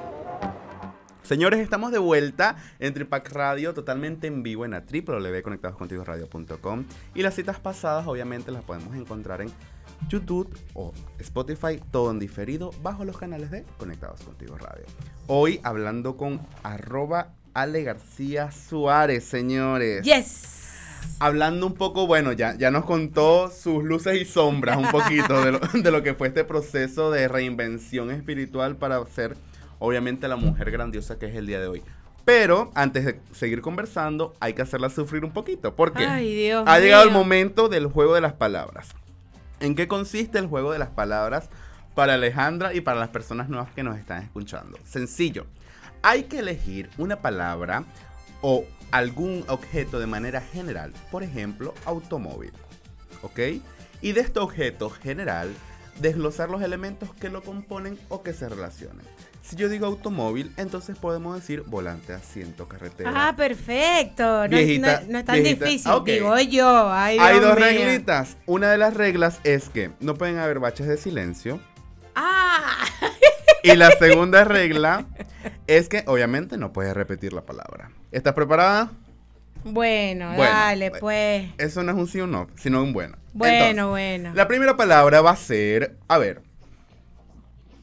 Señores, 1.23 1.61
estamos 1.61 1.93
de 1.93 1.99
vuelta 1.99 2.57
en 2.79 2.93
Tripack 2.93 3.31
Radio, 3.31 3.73
totalmente 3.73 4.27
en 4.27 4.43
vivo 4.43 4.65
en 4.65 4.71
la 4.71 4.81
www.conectadoscontigoradio.com 4.81 6.83
y 7.15 7.21
las 7.21 7.35
citas 7.35 7.61
pasadas 7.61 8.05
obviamente 8.05 8.51
las 8.51 8.65
podemos 8.65 8.93
encontrar 8.97 9.41
en 9.41 9.49
YouTube 10.09 10.53
o 10.73 10.91
Spotify, 11.19 11.81
todo 11.89 12.11
en 12.11 12.19
diferido, 12.19 12.71
bajo 12.83 13.05
los 13.05 13.17
canales 13.17 13.49
de 13.49 13.63
Conectados 13.77 14.23
Contigo 14.23 14.57
Radio. 14.57 14.83
Hoy 15.27 15.61
hablando 15.63 16.17
con 16.17 16.45
arroba 16.63 17.31
Ale 17.57 17.81
García 17.83 18.51
Suárez, 18.51 19.23
señores 19.23 20.03
Yes. 20.03 20.43
hablando 21.19 21.65
un 21.65 21.73
poco, 21.73 22.05
bueno, 22.05 22.31
ya, 22.31 22.55
ya 22.55 22.69
nos 22.69 22.85
contó 22.85 23.49
sus 23.49 23.83
luces 23.83 24.21
y 24.21 24.25
sombras 24.25 24.77
un 24.77 24.89
poquito 24.91 25.41
de 25.43 25.53
lo, 25.53 25.59
de 25.73 25.91
lo 25.91 26.03
que 26.03 26.13
fue 26.13 26.27
este 26.27 26.43
proceso 26.43 27.09
de 27.09 27.27
reinvención 27.27 28.11
espiritual 28.11 28.75
para 28.75 29.03
ser, 29.07 29.35
obviamente, 29.79 30.27
la 30.27 30.35
mujer 30.35 30.69
grandiosa 30.69 31.17
que 31.17 31.25
es 31.25 31.35
el 31.35 31.47
día 31.47 31.59
de 31.59 31.65
hoy. 31.67 31.81
Pero 32.25 32.69
antes 32.75 33.05
de 33.05 33.19
seguir 33.31 33.61
conversando, 33.61 34.35
hay 34.39 34.53
que 34.53 34.61
hacerla 34.61 34.91
sufrir 34.91 35.25
un 35.25 35.31
poquito. 35.31 35.73
porque 35.75 36.05
Ay, 36.05 36.35
Dios 36.35 36.63
Ha 36.67 36.79
llegado 36.79 37.05
el 37.05 37.11
momento 37.11 37.69
del 37.69 37.87
juego 37.87 38.13
de 38.13 38.21
las 38.21 38.33
palabras. 38.33 38.89
¿En 39.61 39.73
qué 39.73 39.87
consiste 39.87 40.37
el 40.37 40.45
juego 40.45 40.71
de 40.73 40.77
las 40.77 40.89
palabras 40.89 41.49
para 41.95 42.13
Alejandra 42.13 42.75
y 42.75 42.81
para 42.81 42.99
las 42.99 43.09
personas 43.09 43.49
nuevas 43.49 43.69
que 43.73 43.81
nos 43.81 43.97
están 43.97 44.21
escuchando? 44.21 44.77
Sencillo. 44.85 45.47
Hay 46.01 46.23
que 46.23 46.39
elegir 46.39 46.89
una 46.97 47.17
palabra 47.21 47.83
o 48.41 48.65
algún 48.91 49.43
objeto 49.47 49.99
de 49.99 50.07
manera 50.07 50.41
general. 50.41 50.93
Por 51.11 51.23
ejemplo, 51.23 51.73
automóvil. 51.85 52.51
¿Ok? 53.21 53.39
Y 54.01 54.11
de 54.11 54.21
este 54.21 54.39
objeto 54.39 54.89
general, 54.89 55.53
desglosar 55.99 56.49
los 56.49 56.61
elementos 56.61 57.13
que 57.15 57.29
lo 57.29 57.41
componen 57.43 57.97
o 58.09 58.21
que 58.23 58.33
se 58.33 58.47
relacionen. 58.47 59.05
Si 59.41 59.55
yo 59.55 59.69
digo 59.69 59.85
automóvil, 59.87 60.51
entonces 60.57 60.97
podemos 60.97 61.33
decir 61.35 61.61
volante, 61.65 62.13
asiento, 62.13 62.67
carretera. 62.67 63.11
Ah, 63.29 63.35
perfecto. 63.35 64.23
No, 64.43 64.49
Viejita, 64.49 65.01
no- 65.01 65.07
no 65.13 65.19
es 65.19 65.25
tan 65.25 65.35
viejita. 65.41 65.65
difícil, 65.65 65.91
digo 66.05 66.37
yo. 66.39 66.91
Ay, 66.91 67.17
Hay 67.19 67.39
Dios 67.39 67.45
dos 67.45 67.55
mío. 67.55 67.65
reglitas. 67.65 68.35
Una 68.45 68.69
de 68.69 68.77
las 68.77 68.93
reglas 68.93 69.39
es 69.45 69.69
que 69.69 69.91
no 70.01 70.15
pueden 70.15 70.37
haber 70.37 70.59
baches 70.59 70.85
de 70.87 70.97
silencio. 70.97 71.61
Ah, 72.13 72.75
Y 73.71 73.75
la 73.75 73.91
segunda 73.91 74.43
regla 74.43 75.05
es 75.67 75.89
que 75.89 76.03
obviamente 76.07 76.57
no 76.57 76.71
puedes 76.73 76.93
repetir 76.93 77.33
la 77.33 77.41
palabra. 77.41 77.91
¿Estás 78.11 78.33
preparada? 78.33 78.91
bueno, 79.63 80.27
Bueno, 80.35 80.43
dale, 80.43 80.89
bueno. 80.89 81.01
pues. 81.01 81.49
Eso 81.57 81.83
no 81.83 81.91
es 81.91 81.97
un 81.97 82.07
sí 82.07 82.21
o 82.21 82.27
no, 82.27 82.47
sino 82.55 82.81
un 82.81 82.93
bueno. 82.93 83.17
Bueno, 83.33 83.55
Entonces, 83.65 83.85
bueno. 83.89 84.33
La 84.33 84.47
primera 84.47 84.77
palabra 84.77 85.21
va 85.21 85.31
a 85.31 85.35
ser, 85.35 85.97
a 86.07 86.17
ver. 86.17 86.41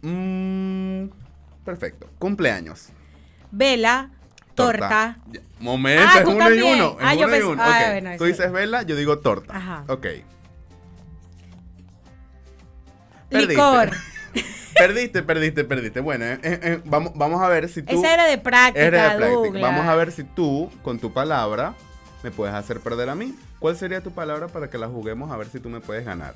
Mm, 0.02 1.06
perfecto. 1.64 2.08
Cumpleaños. 2.18 2.88
Vela, 3.50 4.10
torta. 4.54 5.18
Momento, 5.60 6.04
Ah, 6.12 6.18
es 6.20 6.24
uno 6.26 6.34
y 6.36 6.38
también. 6.38 6.74
uno. 6.74 6.96
Es 7.00 7.06
Ah, 7.06 7.14
yo 7.14 7.26
uno 7.26 7.28
y 7.36 7.38
pensé- 7.40 7.46
uno. 7.52 7.62
ah, 7.62 7.68
ok. 7.84 7.90
bueno, 7.90 8.10
Tú 8.18 8.24
dices 8.24 8.52
vela, 8.52 8.82
yo 8.82 8.96
digo 8.96 9.18
torta. 9.18 9.56
Ajá. 9.56 9.84
Ok. 9.88 10.06
Perdiste. 13.30 13.54
Licor. 13.54 13.90
Perdiste, 14.76 15.22
perdiste, 15.22 15.64
perdiste. 15.64 16.00
Bueno, 16.00 16.24
eh, 16.24 16.38
eh, 16.42 16.58
eh, 16.62 16.82
vamos, 16.84 17.12
vamos 17.14 17.40
a 17.42 17.48
ver 17.48 17.68
si 17.68 17.82
tú. 17.82 17.98
Esa 17.98 18.12
era 18.14 18.24
de 18.26 18.38
práctica, 18.38 18.84
Era 18.84 19.02
de 19.10 19.16
práctica. 19.16 19.34
Douglas. 19.34 19.62
Vamos 19.62 19.86
a 19.86 19.94
ver 19.94 20.12
si 20.12 20.24
tú, 20.24 20.70
con 20.82 20.98
tu 20.98 21.12
palabra, 21.12 21.74
me 22.22 22.30
puedes 22.30 22.54
hacer 22.54 22.80
perder 22.80 23.08
a 23.08 23.14
mí. 23.14 23.34
¿Cuál 23.58 23.76
sería 23.76 24.02
tu 24.02 24.10
palabra 24.10 24.48
para 24.48 24.68
que 24.68 24.78
la 24.78 24.88
juguemos 24.88 25.30
a 25.30 25.36
ver 25.36 25.46
si 25.48 25.60
tú 25.60 25.68
me 25.68 25.80
puedes 25.80 26.04
ganar? 26.04 26.34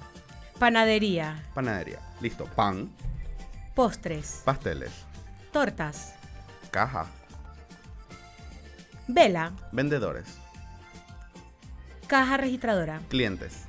Panadería, 0.59 1.43
Panadería. 1.55 1.99
Listo. 2.21 2.45
Pan, 2.47 2.91
postres, 3.75 4.43
pasteles, 4.45 4.91
tortas, 5.53 6.15
caja, 6.71 7.07
vela, 9.07 9.53
vendedores, 9.73 10.25
caja 12.07 12.37
registradora. 12.39 13.01
clientes. 13.09 13.65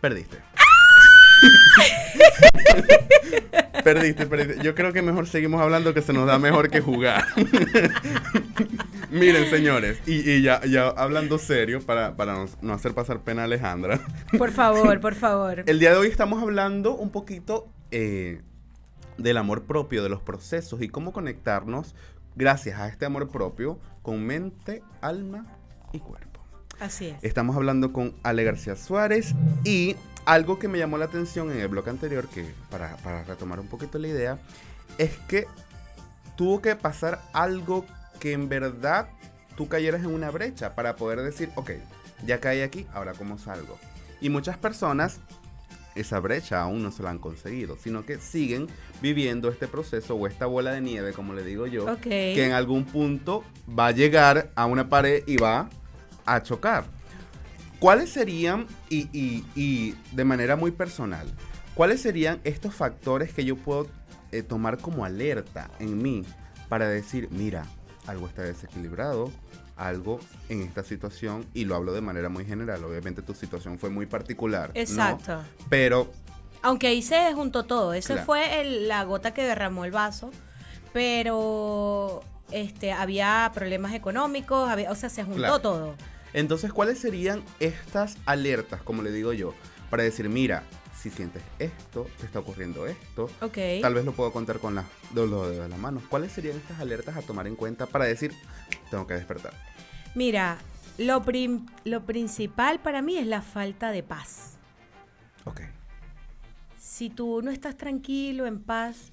Perdiste. 0.00 0.38
perdiste, 3.84 4.26
perdiste. 4.26 4.62
Yo 4.62 4.74
creo 4.74 4.92
que 4.92 5.02
mejor 5.02 5.26
seguimos 5.26 5.60
hablando 5.60 5.94
que 5.94 6.02
se 6.02 6.12
nos 6.12 6.26
da 6.26 6.38
mejor 6.38 6.70
que 6.70 6.80
jugar. 6.80 7.24
Miren, 9.10 9.50
señores, 9.50 9.98
y, 10.06 10.30
y 10.30 10.42
ya, 10.42 10.64
ya 10.64 10.88
hablando 10.88 11.38
serio, 11.38 11.84
para, 11.84 12.16
para 12.16 12.34
no, 12.34 12.46
no 12.62 12.72
hacer 12.72 12.94
pasar 12.94 13.20
pena 13.20 13.42
a 13.42 13.44
Alejandra, 13.44 14.00
Por 14.38 14.52
favor, 14.52 15.00
por 15.00 15.14
favor. 15.14 15.64
el 15.66 15.78
día 15.78 15.90
de 15.90 15.98
hoy 15.98 16.08
estamos 16.08 16.42
hablando 16.42 16.94
un 16.94 17.10
poquito 17.10 17.68
eh, 17.90 18.40
del 19.18 19.36
amor 19.36 19.64
propio, 19.64 20.02
de 20.02 20.08
los 20.08 20.22
procesos 20.22 20.80
y 20.80 20.88
cómo 20.88 21.12
conectarnos, 21.12 21.94
gracias 22.36 22.80
a 22.80 22.88
este 22.88 23.04
amor 23.04 23.28
propio, 23.28 23.78
con 24.00 24.24
mente, 24.24 24.82
alma 25.02 25.44
y 25.92 25.98
cuerpo. 25.98 26.40
Así 26.80 27.08
es. 27.08 27.22
Estamos 27.22 27.54
hablando 27.54 27.92
con 27.92 28.14
Ale 28.22 28.44
García 28.44 28.76
Suárez 28.76 29.34
y 29.62 29.94
algo 30.24 30.58
que 30.58 30.68
me 30.68 30.78
llamó 30.78 30.98
la 30.98 31.06
atención 31.06 31.50
en 31.50 31.60
el 31.60 31.68
blog 31.68 31.88
anterior, 31.88 32.28
que 32.28 32.54
para, 32.70 32.96
para 32.98 33.24
retomar 33.24 33.60
un 33.60 33.68
poquito 33.68 33.98
la 33.98 34.08
idea, 34.08 34.38
es 34.98 35.16
que 35.28 35.46
tuvo 36.36 36.62
que 36.62 36.76
pasar 36.76 37.20
algo 37.32 37.84
que 38.20 38.32
en 38.32 38.48
verdad 38.48 39.08
tú 39.56 39.68
cayeras 39.68 40.02
en 40.02 40.14
una 40.14 40.30
brecha 40.30 40.74
para 40.74 40.96
poder 40.96 41.20
decir, 41.20 41.50
ok, 41.56 41.72
ya 42.24 42.40
caí 42.40 42.62
aquí, 42.62 42.86
ahora 42.92 43.12
cómo 43.12 43.38
salgo. 43.38 43.78
Y 44.20 44.30
muchas 44.30 44.56
personas 44.56 45.20
esa 45.94 46.20
brecha 46.20 46.62
aún 46.62 46.82
no 46.82 46.90
se 46.90 47.02
la 47.02 47.10
han 47.10 47.18
conseguido, 47.18 47.76
sino 47.76 48.06
que 48.06 48.18
siguen 48.18 48.68
viviendo 49.00 49.48
este 49.50 49.68
proceso 49.68 50.14
o 50.14 50.26
esta 50.26 50.46
bola 50.46 50.72
de 50.72 50.80
nieve, 50.80 51.12
como 51.12 51.34
le 51.34 51.44
digo 51.44 51.66
yo, 51.66 51.86
que 52.00 52.44
en 52.44 52.52
algún 52.52 52.84
punto 52.84 53.44
va 53.68 53.88
a 53.88 53.90
llegar 53.90 54.50
a 54.54 54.66
una 54.66 54.88
pared 54.88 55.22
y 55.26 55.36
va 55.36 55.68
a 56.24 56.42
chocar. 56.42 56.84
¿Cuáles 57.82 58.10
serían, 58.10 58.68
y, 58.88 59.08
y- 59.12 59.44
y 59.56 59.96
de 60.12 60.24
manera 60.24 60.54
muy 60.54 60.70
personal, 60.70 61.26
cuáles 61.74 62.00
serían 62.00 62.40
estos 62.44 62.76
factores 62.76 63.34
que 63.34 63.44
yo 63.44 63.56
puedo 63.56 63.88
eh, 64.30 64.44
tomar 64.44 64.78
como 64.78 65.04
alerta 65.04 65.68
en 65.80 66.00
mí 66.00 66.24
para 66.68 66.88
decir, 66.88 67.26
mira, 67.32 67.66
algo 68.06 68.28
está 68.28 68.42
desequilibrado, 68.42 69.32
algo 69.76 70.20
en 70.48 70.62
esta 70.62 70.84
situación, 70.84 71.44
y 71.54 71.64
lo 71.64 71.74
hablo 71.74 71.92
de 71.92 72.00
manera 72.02 72.28
muy 72.28 72.44
general, 72.44 72.84
obviamente 72.84 73.20
tu 73.20 73.34
situación 73.34 73.80
fue 73.80 73.90
muy 73.90 74.06
particular. 74.06 74.70
¿no? 74.72 74.80
Exacto. 74.80 75.42
Pero 75.68 76.12
Aunque 76.62 76.86
ahí 76.86 77.02
se 77.02 77.32
juntó 77.34 77.64
todo. 77.64 77.92
Ese 77.94 78.12
Claro. 78.12 78.26
fue 78.26 78.60
el- 78.60 78.86
la 78.86 79.02
gota 79.02 79.34
que 79.34 79.42
derramó 79.42 79.84
el 79.84 79.90
vaso. 79.90 80.30
Pero 80.92 82.22
este, 82.52 82.92
había 82.92 83.50
problemas 83.52 83.92
económicos, 83.94 84.68
había- 84.70 84.92
o 84.92 84.94
sea, 84.94 85.08
se 85.10 85.24
juntó 85.24 85.38
Claro. 85.38 85.58
todo. 85.60 85.94
Entonces, 86.34 86.72
¿cuáles 86.72 86.98
serían 86.98 87.42
estas 87.60 88.16
alertas, 88.26 88.82
como 88.82 89.02
le 89.02 89.12
digo 89.12 89.32
yo, 89.32 89.54
para 89.90 90.02
decir, 90.02 90.28
mira, 90.28 90.64
si 90.98 91.10
sientes 91.10 91.42
esto, 91.58 92.06
te 92.20 92.26
está 92.26 92.38
ocurriendo 92.38 92.86
esto, 92.86 93.24
Ok. 93.40 93.58
tal 93.82 93.94
vez 93.94 94.04
lo 94.04 94.12
puedo 94.12 94.32
contar 94.32 94.58
con 94.60 94.74
las 94.74 94.84
los 95.14 95.28
dedos 95.30 95.50
de 95.56 95.68
las 95.68 95.78
manos. 95.78 96.04
¿Cuáles 96.08 96.32
serían 96.32 96.56
estas 96.56 96.78
alertas 96.80 97.16
a 97.16 97.22
tomar 97.22 97.46
en 97.46 97.56
cuenta 97.56 97.86
para 97.86 98.04
decir, 98.04 98.32
tengo 98.90 99.06
que 99.06 99.14
despertar? 99.14 99.52
Mira, 100.14 100.58
lo, 100.98 101.22
prim- 101.22 101.66
lo 101.84 102.04
principal 102.06 102.80
para 102.80 103.02
mí 103.02 103.16
es 103.18 103.26
la 103.26 103.42
falta 103.42 103.90
de 103.90 104.02
paz. 104.02 104.56
Ok. 105.44 105.60
Si 106.78 107.10
tú 107.10 107.42
no 107.42 107.50
estás 107.50 107.76
tranquilo, 107.76 108.46
en 108.46 108.60
paz, 108.62 109.12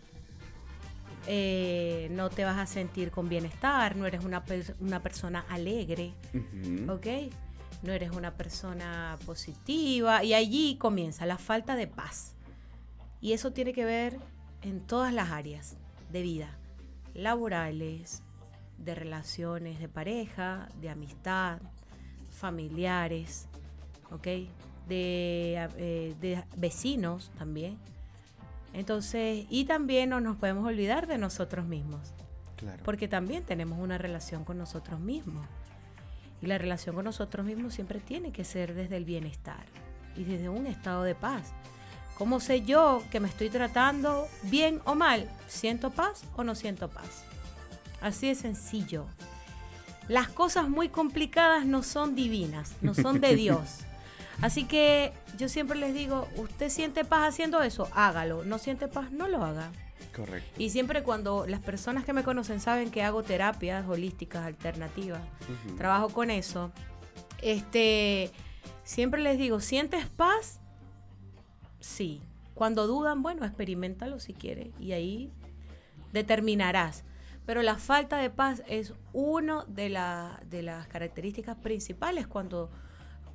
eh, 1.27 2.07
no 2.11 2.29
te 2.29 2.45
vas 2.45 2.57
a 2.57 2.65
sentir 2.65 3.11
con 3.11 3.29
bienestar, 3.29 3.95
no 3.95 4.05
eres 4.05 4.23
una, 4.23 4.43
una 4.79 5.01
persona 5.01 5.45
alegre. 5.49 6.13
¿ok? 6.89 7.07
No 7.81 7.93
eres 7.93 8.11
una 8.11 8.33
persona 8.35 9.17
positiva 9.25 10.23
y 10.23 10.33
allí 10.33 10.75
comienza 10.77 11.25
la 11.25 11.37
falta 11.37 11.75
de 11.75 11.87
paz. 11.87 12.35
Y 13.21 13.33
eso 13.33 13.51
tiene 13.51 13.73
que 13.73 13.85
ver 13.85 14.17
en 14.61 14.81
todas 14.81 15.13
las 15.13 15.29
áreas 15.29 15.77
de 16.11 16.21
vida, 16.21 16.57
laborales, 17.13 18.23
de 18.77 18.95
relaciones 18.95 19.79
de 19.79 19.89
pareja, 19.89 20.67
de 20.81 20.89
amistad, 20.89 21.59
familiares, 22.29 23.47
¿ok? 24.11 24.27
De, 24.87 25.69
eh, 25.77 26.15
de 26.19 26.43
vecinos 26.57 27.31
también. 27.37 27.77
Entonces, 28.73 29.45
y 29.49 29.65
también 29.65 30.09
no 30.09 30.19
nos 30.21 30.37
podemos 30.37 30.65
olvidar 30.67 31.07
de 31.07 31.17
nosotros 31.17 31.65
mismos, 31.65 32.13
Claro. 32.55 32.81
porque 32.83 33.07
también 33.07 33.43
tenemos 33.43 33.79
una 33.79 33.97
relación 33.97 34.43
con 34.43 34.57
nosotros 34.57 34.99
mismos. 34.99 35.45
Y 36.41 36.45
la 36.47 36.57
relación 36.57 36.95
con 36.95 37.05
nosotros 37.05 37.45
mismos 37.45 37.73
siempre 37.73 37.99
tiene 37.99 38.31
que 38.31 38.45
ser 38.45 38.73
desde 38.73 38.95
el 38.97 39.05
bienestar 39.05 39.65
y 40.15 40.23
desde 40.23 40.49
un 40.49 40.67
estado 40.67 41.03
de 41.03 41.15
paz. 41.15 41.51
¿Cómo 42.17 42.39
sé 42.39 42.61
yo 42.63 43.01
que 43.11 43.19
me 43.19 43.27
estoy 43.29 43.49
tratando 43.49 44.27
bien 44.43 44.81
o 44.85 44.93
mal? 44.95 45.29
¿Siento 45.47 45.89
paz 45.91 46.23
o 46.35 46.43
no 46.43 46.53
siento 46.55 46.89
paz? 46.89 47.23
Así 48.01 48.27
de 48.27 48.35
sencillo. 48.35 49.05
Las 50.07 50.27
cosas 50.29 50.67
muy 50.69 50.89
complicadas 50.89 51.65
no 51.65 51.83
son 51.83 52.15
divinas, 52.15 52.73
no 52.81 52.93
son 52.93 53.19
de 53.21 53.35
Dios. 53.35 53.79
Así 54.41 54.65
que 54.65 55.11
yo 55.37 55.49
siempre 55.49 55.77
les 55.77 55.93
digo, 55.93 56.27
usted 56.37 56.69
siente 56.69 57.03
paz 57.05 57.27
haciendo 57.29 57.61
eso, 57.61 57.89
hágalo. 57.93 58.43
No 58.45 58.57
siente 58.57 58.87
paz, 58.87 59.11
no 59.11 59.27
lo 59.27 59.43
haga. 59.43 59.71
Correcto. 60.15 60.49
Y 60.57 60.69
siempre 60.69 61.03
cuando 61.03 61.45
las 61.45 61.59
personas 61.59 62.05
que 62.05 62.13
me 62.13 62.23
conocen 62.23 62.59
saben 62.59 62.89
que 62.89 63.03
hago 63.03 63.21
terapias 63.23 63.87
holísticas 63.87 64.45
alternativas, 64.45 65.21
trabajo 65.77 66.09
con 66.09 66.29
eso, 66.31 66.71
este, 67.41 68.31
siempre 68.83 69.21
les 69.21 69.37
digo, 69.37 69.59
¿sientes 69.59 70.05
paz? 70.07 70.59
Sí. 71.79 72.21
Cuando 72.53 72.87
dudan, 72.87 73.21
bueno, 73.21 73.45
experimentalo 73.45 74.19
si 74.19 74.33
quieres 74.33 74.69
y 74.79 74.91
ahí 74.93 75.31
determinarás. 76.11 77.03
Pero 77.45 77.61
la 77.61 77.75
falta 77.77 78.17
de 78.17 78.29
paz 78.29 78.63
es 78.67 78.93
una 79.13 79.63
de, 79.67 79.89
la- 79.89 80.39
de 80.49 80.61
las 80.61 80.87
características 80.87 81.55
principales 81.57 82.27
cuando 82.27 82.69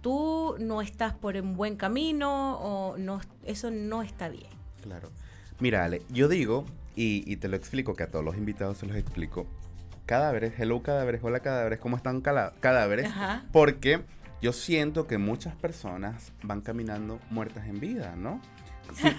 tú 0.04 0.54
no 0.60 0.82
estás 0.82 1.14
por 1.14 1.34
un 1.36 1.56
buen 1.56 1.76
camino 1.76 2.58
o 2.58 2.98
no, 2.98 3.20
eso 3.42 3.70
no 3.70 4.02
está 4.02 4.28
bien. 4.28 4.50
Claro. 4.82 5.08
Mira, 5.60 5.84
Ale, 5.84 6.02
yo 6.10 6.28
digo, 6.28 6.66
y, 6.94 7.24
y 7.26 7.36
te 7.38 7.48
lo 7.48 7.56
explico, 7.56 7.94
que 7.94 8.02
a 8.02 8.10
todos 8.10 8.22
los 8.24 8.36
invitados 8.36 8.76
se 8.78 8.86
los 8.86 8.96
explico, 8.96 9.46
cadáveres, 10.04 10.52
hello 10.58 10.82
cadáveres, 10.82 11.22
hola 11.24 11.40
cadáveres, 11.40 11.78
¿cómo 11.78 11.96
están 11.96 12.20
cadáveres? 12.20 13.06
Ajá. 13.06 13.44
Porque 13.50 14.02
yo 14.42 14.52
siento 14.52 15.06
que 15.06 15.16
muchas 15.16 15.56
personas 15.56 16.32
van 16.42 16.60
caminando 16.60 17.18
muertas 17.30 17.66
en 17.66 17.80
vida, 17.80 18.14
¿no? 18.14 18.42
Sin, 18.92 19.14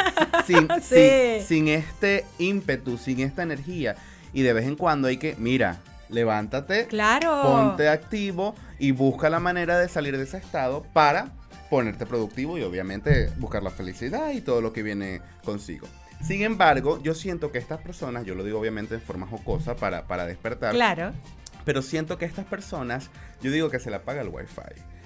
sin- 0.46 0.68
sin- 0.82 0.82
Sí. 0.82 1.46
sin 1.48 1.68
este 1.68 2.26
ímpetu, 2.38 2.98
sin 3.00 3.22
esta 3.22 3.42
energía. 3.42 3.96
Y 4.34 4.44
de 4.44 4.54
vez 4.54 4.66
en 4.68 4.76
cuando 4.76 5.08
hay 5.08 5.18
que, 5.18 5.36
mira, 5.40 5.80
levántate, 6.10 6.88
Claro. 6.88 7.42
ponte 7.44 7.90
activo 7.90 8.56
y 8.80 8.92
busca 8.92 9.30
la 9.30 9.40
manera 9.40 9.78
de 9.80 9.88
salir 9.90 10.18
de 10.18 10.24
ese 10.24 10.38
estado 10.38 10.84
para 10.94 11.30
ponerte 11.70 12.06
productivo 12.06 12.58
y 12.58 12.64
obviamente 12.64 13.32
buscar 13.38 13.64
la 13.64 13.72
felicidad 13.72 14.32
y 14.32 14.42
todo 14.42 14.62
lo 14.62 14.72
que 14.74 14.84
viene 14.84 15.22
consigo. 15.44 15.88
Sin 16.26 16.44
embargo, 16.44 17.02
yo 17.04 17.14
siento 17.14 17.52
que 17.52 17.58
estas 17.58 17.80
personas, 17.82 18.26
yo 18.26 18.36
lo 18.36 18.44
digo 18.44 18.60
obviamente 18.60 18.96
en 18.96 19.02
forma 19.02 19.28
jocosa 19.28 19.76
para, 19.76 20.08
para 20.08 20.26
despertar, 20.26 20.74
Claro. 20.74 21.12
pero 21.66 21.82
siento 21.82 22.18
que 22.18 22.26
estas 22.26 22.46
personas, 22.46 23.10
yo 23.42 23.52
digo 23.52 23.70
que 23.70 23.80
se 23.80 23.90
le 23.90 23.98
apaga 23.98 24.22
el 24.22 24.30
wifi 24.30 24.62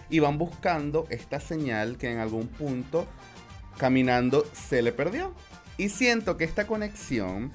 y 0.10 0.20
van 0.20 0.38
buscando 0.38 1.08
esta 1.10 1.40
señal 1.40 1.98
que 1.98 2.12
en 2.12 2.20
algún 2.20 2.48
punto 2.48 3.08
caminando 3.78 4.46
se 4.54 4.82
le 4.82 4.92
perdió. 4.92 5.34
Y 5.78 5.90
siento 5.90 6.36
que 6.38 6.44
esta 6.44 6.68
conexión 6.68 7.52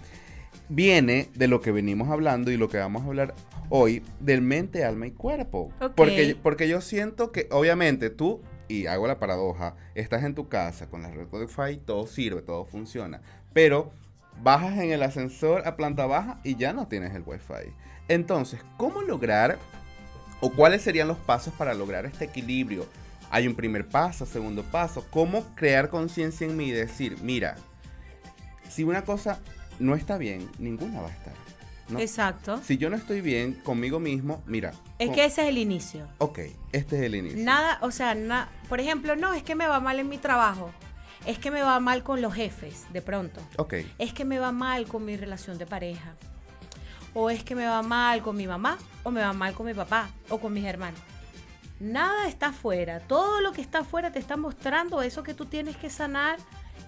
viene 0.69 1.29
de 1.35 1.49
lo 1.49 1.61
que 1.61 1.73
venimos 1.73 2.09
hablando 2.09 2.51
y 2.51 2.57
lo 2.57 2.69
que 2.69 2.79
vamos 2.79 3.03
a 3.03 3.07
hablar 3.07 3.35
hoy 3.69 4.03
del 4.21 4.43
mente, 4.43 4.85
alma 4.85 5.07
y 5.07 5.13
cuerpo. 5.13 5.73
Porque, 5.95 6.37
porque 6.43 6.69
yo 6.69 6.81
siento 6.81 7.33
que 7.33 7.49
obviamente 7.51 8.11
tú, 8.11 8.41
y 8.69 8.87
hago 8.87 9.07
la 9.07 9.19
paradoja, 9.19 9.77
estás 9.95 10.25
en 10.25 10.35
tu 10.35 10.49
casa 10.49 10.89
con 10.89 11.03
la 11.03 11.11
red 11.11 11.27
Wi-Fi, 11.31 11.79
todo 11.85 12.07
sirve, 12.07 12.43
todo 12.43 12.65
funciona, 12.65 13.21
pero 13.53 13.93
bajas 14.43 14.79
en 14.79 14.91
el 14.91 15.03
ascensor 15.03 15.67
a 15.67 15.77
planta 15.77 16.07
baja 16.07 16.41
y 16.45 16.57
ya 16.57 16.73
no 16.73 16.89
tienes 16.89 17.15
el 17.15 17.23
Wi-Fi. 17.25 17.73
Entonces, 18.09 18.61
¿cómo 18.77 19.03
lograr 19.03 19.59
o 20.41 20.51
cuáles 20.51 20.83
serían 20.83 21.09
los 21.09 21.19
pasos 21.19 21.55
para 21.55 21.75
lograr 21.75 22.07
este 22.07 22.25
equilibrio? 22.25 22.87
Hay 23.31 23.47
un 23.47 23.55
primer 23.55 23.89
paso, 23.89 24.27
segundo 24.27 24.63
paso, 24.63 25.05
¿cómo 25.11 25.45
crear 25.55 25.89
conciencia 25.89 26.47
en 26.47 26.57
mí 26.57 26.67
y 26.67 26.73
decir, 26.73 27.19
mira, 27.23 27.57
si 28.69 28.85
una 28.85 29.05
cosa 29.05 29.41
no 29.79 29.95
está 29.95 30.17
bien, 30.19 30.49
ninguna 30.59 31.01
va 31.01 31.09
a 31.09 31.13
estar. 31.13 31.33
¿no? 31.89 31.99
Exacto. 31.99 32.61
Si 32.65 32.79
yo 32.79 32.89
no 32.89 32.97
estoy 32.97 33.21
bien 33.21 33.53
conmigo 33.63 34.01
mismo, 34.01 34.43
mira. 34.47 34.73
Es 34.99 35.09
con- 35.09 35.15
que 35.17 35.25
ese 35.27 35.43
es 35.43 35.49
el 35.49 35.59
inicio. 35.59 36.07
Ok, 36.19 36.39
este 36.73 36.97
es 36.97 37.03
el 37.03 37.15
inicio. 37.15 37.45
Nada, 37.45 37.79
o 37.83 37.91
sea, 37.91 38.15
na- 38.15 38.49
por 38.71 38.81
ejemplo, 38.81 39.17
no, 39.17 39.35
es 39.35 39.43
que 39.43 39.55
me 39.55 39.67
va 39.67 39.81
mal 39.81 39.99
en 39.99 40.09
mi 40.09 40.17
trabajo. 40.19 40.71
Es 41.27 41.39
que 41.39 41.51
me 41.51 41.63
va 41.63 41.79
mal 41.81 42.03
con 42.03 42.21
los 42.23 42.35
jefes, 42.35 42.87
de 42.93 43.03
pronto. 43.03 43.41
Ok, 43.59 43.75
Es 43.99 44.13
que 44.15 44.25
me 44.25 44.39
va 44.39 44.51
mal 44.53 44.87
con 44.87 45.05
mi 45.05 45.17
relación 45.17 45.59
de 45.59 45.67
pareja. 45.67 46.15
O 47.15 47.31
es 47.31 47.45
que 47.45 47.55
me 47.55 47.67
va 47.67 47.83
mal 47.83 48.23
con 48.23 48.37
mi 48.37 48.47
mamá. 48.47 48.77
O 49.05 49.11
me 49.11 49.21
va 49.21 49.33
mal 49.33 49.55
con 49.55 49.67
mi 49.67 49.75
papá. 49.75 50.09
O 50.31 50.39
con 50.41 50.53
mis 50.53 50.65
hermanos. 50.65 51.01
Nada 51.81 52.29
está 52.29 52.47
afuera. 52.49 53.01
Todo 53.01 53.41
lo 53.41 53.53
que 53.53 53.61
está 53.61 53.81
afuera 53.81 54.11
te 54.11 54.19
está 54.19 54.37
mostrando 54.37 55.03
eso 55.03 55.23
que 55.23 55.35
tú 55.35 55.45
tienes 55.47 55.77
que 55.77 55.91
sanar, 55.91 56.39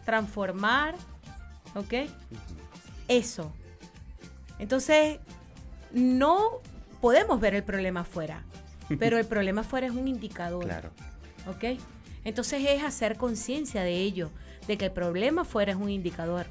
transformar. 0.04 0.94
¿Ok? 1.74 1.92
Eso. 3.08 3.52
Entonces, 4.58 5.18
no 5.92 6.60
podemos 7.00 7.40
ver 7.40 7.54
el 7.54 7.62
problema 7.62 8.00
afuera. 8.00 8.44
Pero 8.98 9.18
el 9.18 9.26
problema 9.34 9.62
afuera 9.62 9.86
es 9.86 9.92
un 9.92 10.08
indicador. 10.08 10.64
claro. 10.64 10.90
¿Ok? 11.46 11.78
Entonces 12.24 12.64
es 12.68 12.82
hacer 12.82 13.16
conciencia 13.16 13.82
de 13.84 14.00
ello, 14.00 14.32
de 14.66 14.76
que 14.76 14.86
el 14.86 14.90
problema 14.90 15.44
fuera 15.44 15.70
es 15.70 15.78
un 15.78 15.90
indicador. 15.90 16.46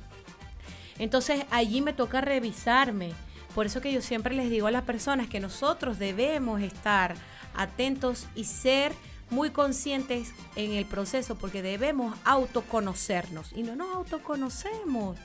Entonces 1.00 1.46
allí 1.52 1.82
me 1.82 1.92
toca 1.92 2.22
revisarme. 2.22 3.12
Por 3.54 3.66
eso 3.66 3.82
que 3.82 3.92
yo 3.92 4.02
siempre 4.02 4.34
les 4.34 4.50
digo 4.50 4.68
a 4.68 4.72
las 4.72 4.84
personas 4.84 5.28
que 5.28 5.42
nosotros 5.42 6.00
debemos 6.00 6.62
estar 6.62 7.16
atentos 7.54 8.28
y 8.36 8.46
ser 8.46 8.94
muy 9.30 9.50
conscientes 9.50 10.32
en 10.56 10.72
el 10.72 10.86
proceso 10.86 11.36
porque 11.36 11.62
debemos 11.62 12.18
autoconocernos 12.24 13.52
y 13.54 13.64
no 13.64 13.76
nos 13.76 13.94
autoconocemos. 13.94 15.18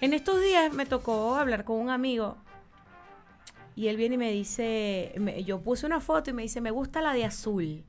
En 0.00 0.12
estos 0.14 0.40
días 0.42 0.72
me 0.72 0.86
tocó 0.86 1.34
hablar 1.36 1.64
con 1.64 1.76
un 1.76 1.90
amigo 1.90 2.36
y 3.74 3.88
él 3.88 3.96
viene 3.96 4.14
y 4.16 4.18
me 4.18 4.30
dice, 4.30 5.12
me- 5.18 5.44
yo 5.44 5.60
puse 5.60 5.86
una 5.86 6.00
foto 6.00 6.30
y 6.30 6.32
me 6.32 6.42
dice, 6.42 6.60
me 6.60 6.70
gusta 6.70 7.00
la 7.00 7.12
de 7.12 7.24
azul. 7.24 7.84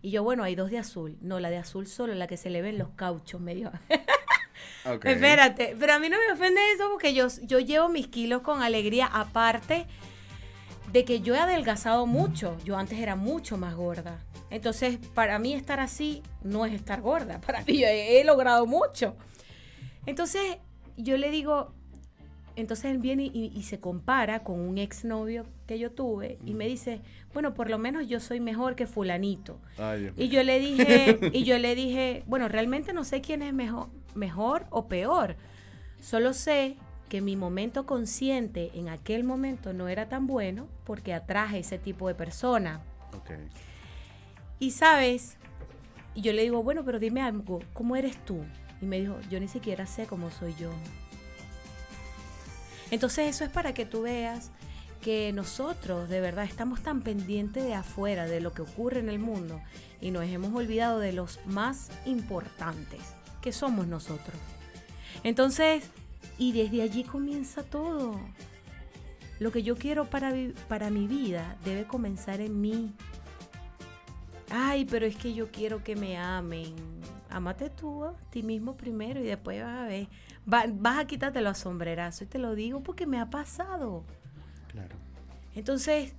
Y 0.00 0.10
yo, 0.10 0.22
bueno, 0.22 0.44
hay 0.44 0.54
dos 0.54 0.70
de 0.70 0.78
azul. 0.78 1.16
No, 1.20 1.40
la 1.40 1.50
de 1.50 1.56
azul 1.58 1.86
solo, 1.86 2.14
la 2.14 2.26
que 2.28 2.36
se 2.36 2.50
le 2.50 2.62
ven 2.62 2.78
los 2.78 2.90
cauchos 2.90 3.40
medio. 3.40 3.72
Ok. 4.84 5.04
Espérate, 5.04 5.76
pero 5.78 5.92
a 5.94 5.98
mí 5.98 6.08
no 6.08 6.16
me 6.18 6.32
ofende 6.32 6.60
eso 6.72 6.88
porque 6.90 7.12
yo, 7.12 7.26
yo 7.42 7.58
llevo 7.58 7.88
mis 7.88 8.06
kilos 8.08 8.42
con 8.42 8.62
alegría, 8.62 9.06
aparte 9.06 9.86
de 10.92 11.04
que 11.04 11.20
yo 11.20 11.34
he 11.34 11.38
adelgazado 11.38 12.06
mucho. 12.06 12.56
Yo 12.64 12.76
antes 12.76 12.98
era 12.98 13.14
mucho 13.14 13.56
más 13.58 13.74
gorda. 13.74 14.18
Entonces, 14.50 14.98
para 15.14 15.38
mí 15.38 15.52
estar 15.52 15.78
así 15.80 16.22
no 16.42 16.64
es 16.64 16.72
estar 16.72 17.02
gorda. 17.02 17.40
Para 17.46 17.62
mí 17.64 17.78
yo 17.78 17.86
he, 17.86 18.20
he 18.20 18.24
logrado 18.24 18.66
mucho. 18.66 19.16
Entonces, 20.06 20.58
yo 21.02 21.16
le 21.16 21.30
digo, 21.30 21.72
entonces 22.56 22.86
él 22.86 22.98
viene 22.98 23.24
y, 23.24 23.52
y 23.54 23.62
se 23.62 23.78
compara 23.78 24.42
con 24.42 24.60
un 24.60 24.78
exnovio 24.78 25.46
que 25.66 25.78
yo 25.78 25.92
tuve 25.92 26.38
y 26.44 26.54
me 26.54 26.66
dice, 26.66 27.00
bueno, 27.32 27.54
por 27.54 27.70
lo 27.70 27.78
menos 27.78 28.08
yo 28.08 28.20
soy 28.20 28.40
mejor 28.40 28.74
que 28.74 28.86
fulanito. 28.86 29.60
Ay, 29.76 30.10
Y 30.16 30.28
yo 30.28 30.42
le 30.42 30.58
dije, 30.58 31.18
y 31.32 31.44
yo 31.44 31.58
le 31.58 31.74
dije, 31.74 32.24
bueno, 32.26 32.48
realmente 32.48 32.92
no 32.92 33.04
sé 33.04 33.20
quién 33.20 33.42
es 33.42 33.54
mejor, 33.54 33.88
mejor 34.14 34.66
o 34.70 34.88
peor. 34.88 35.36
Solo 36.00 36.32
sé 36.32 36.76
que 37.08 37.20
mi 37.20 37.36
momento 37.36 37.86
consciente 37.86 38.70
en 38.74 38.88
aquel 38.88 39.24
momento 39.24 39.72
no 39.72 39.88
era 39.88 40.08
tan 40.08 40.26
bueno 40.26 40.68
porque 40.84 41.14
atraje 41.14 41.60
ese 41.60 41.78
tipo 41.78 42.08
de 42.08 42.14
persona. 42.14 42.80
Y 44.58 44.72
sabes, 44.72 45.36
y 46.14 46.22
yo 46.22 46.32
le 46.32 46.42
digo, 46.42 46.62
bueno, 46.62 46.84
pero 46.84 46.98
dime 46.98 47.22
algo, 47.22 47.60
¿cómo 47.72 47.94
eres 47.96 48.16
tú? 48.24 48.44
Y 48.80 48.86
me 48.86 49.00
dijo, 49.00 49.18
yo 49.30 49.40
ni 49.40 49.48
siquiera 49.48 49.86
sé 49.86 50.06
cómo 50.06 50.30
soy 50.30 50.54
yo. 50.58 50.70
Entonces 52.90 53.28
eso 53.28 53.44
es 53.44 53.50
para 53.50 53.74
que 53.74 53.84
tú 53.84 54.02
veas 54.02 54.50
que 55.00 55.32
nosotros 55.32 56.08
de 56.08 56.20
verdad 56.20 56.44
estamos 56.44 56.82
tan 56.82 57.02
pendientes 57.02 57.64
de 57.64 57.74
afuera, 57.74 58.26
de 58.26 58.40
lo 58.40 58.52
que 58.52 58.62
ocurre 58.62 59.00
en 59.00 59.08
el 59.08 59.18
mundo, 59.18 59.60
y 60.00 60.10
nos 60.10 60.24
hemos 60.24 60.54
olvidado 60.54 60.98
de 60.98 61.12
los 61.12 61.40
más 61.46 61.90
importantes, 62.04 63.00
que 63.40 63.52
somos 63.52 63.86
nosotros. 63.86 64.36
Entonces, 65.22 65.84
y 66.38 66.52
desde 66.52 66.82
allí 66.82 67.04
comienza 67.04 67.62
todo. 67.62 68.18
Lo 69.38 69.52
que 69.52 69.62
yo 69.62 69.76
quiero 69.76 70.10
para, 70.10 70.32
para 70.68 70.90
mi 70.90 71.06
vida 71.06 71.56
debe 71.64 71.84
comenzar 71.84 72.40
en 72.40 72.60
mí. 72.60 72.92
Ay, 74.50 74.84
pero 74.84 75.06
es 75.06 75.16
que 75.16 75.34
yo 75.34 75.50
quiero 75.50 75.84
que 75.84 75.94
me 75.94 76.16
amen. 76.16 76.74
Amate 77.30 77.70
tú 77.70 78.04
a 78.04 78.14
ti 78.30 78.42
mismo 78.42 78.76
primero 78.76 79.20
y 79.20 79.24
después 79.26 79.62
vas 79.62 79.78
a 79.78 79.84
ver. 79.88 80.08
Va- 80.52 80.64
vas 80.72 80.98
a 80.98 81.06
quitarte 81.06 81.40
los 81.40 81.58
sombrerazos. 81.58 82.22
Y 82.22 82.26
te 82.26 82.38
lo 82.38 82.54
digo 82.54 82.82
porque 82.82 83.06
me 83.06 83.20
ha 83.20 83.28
pasado. 83.30 84.04
Claro. 84.68 84.96
Entonces, 85.54 86.14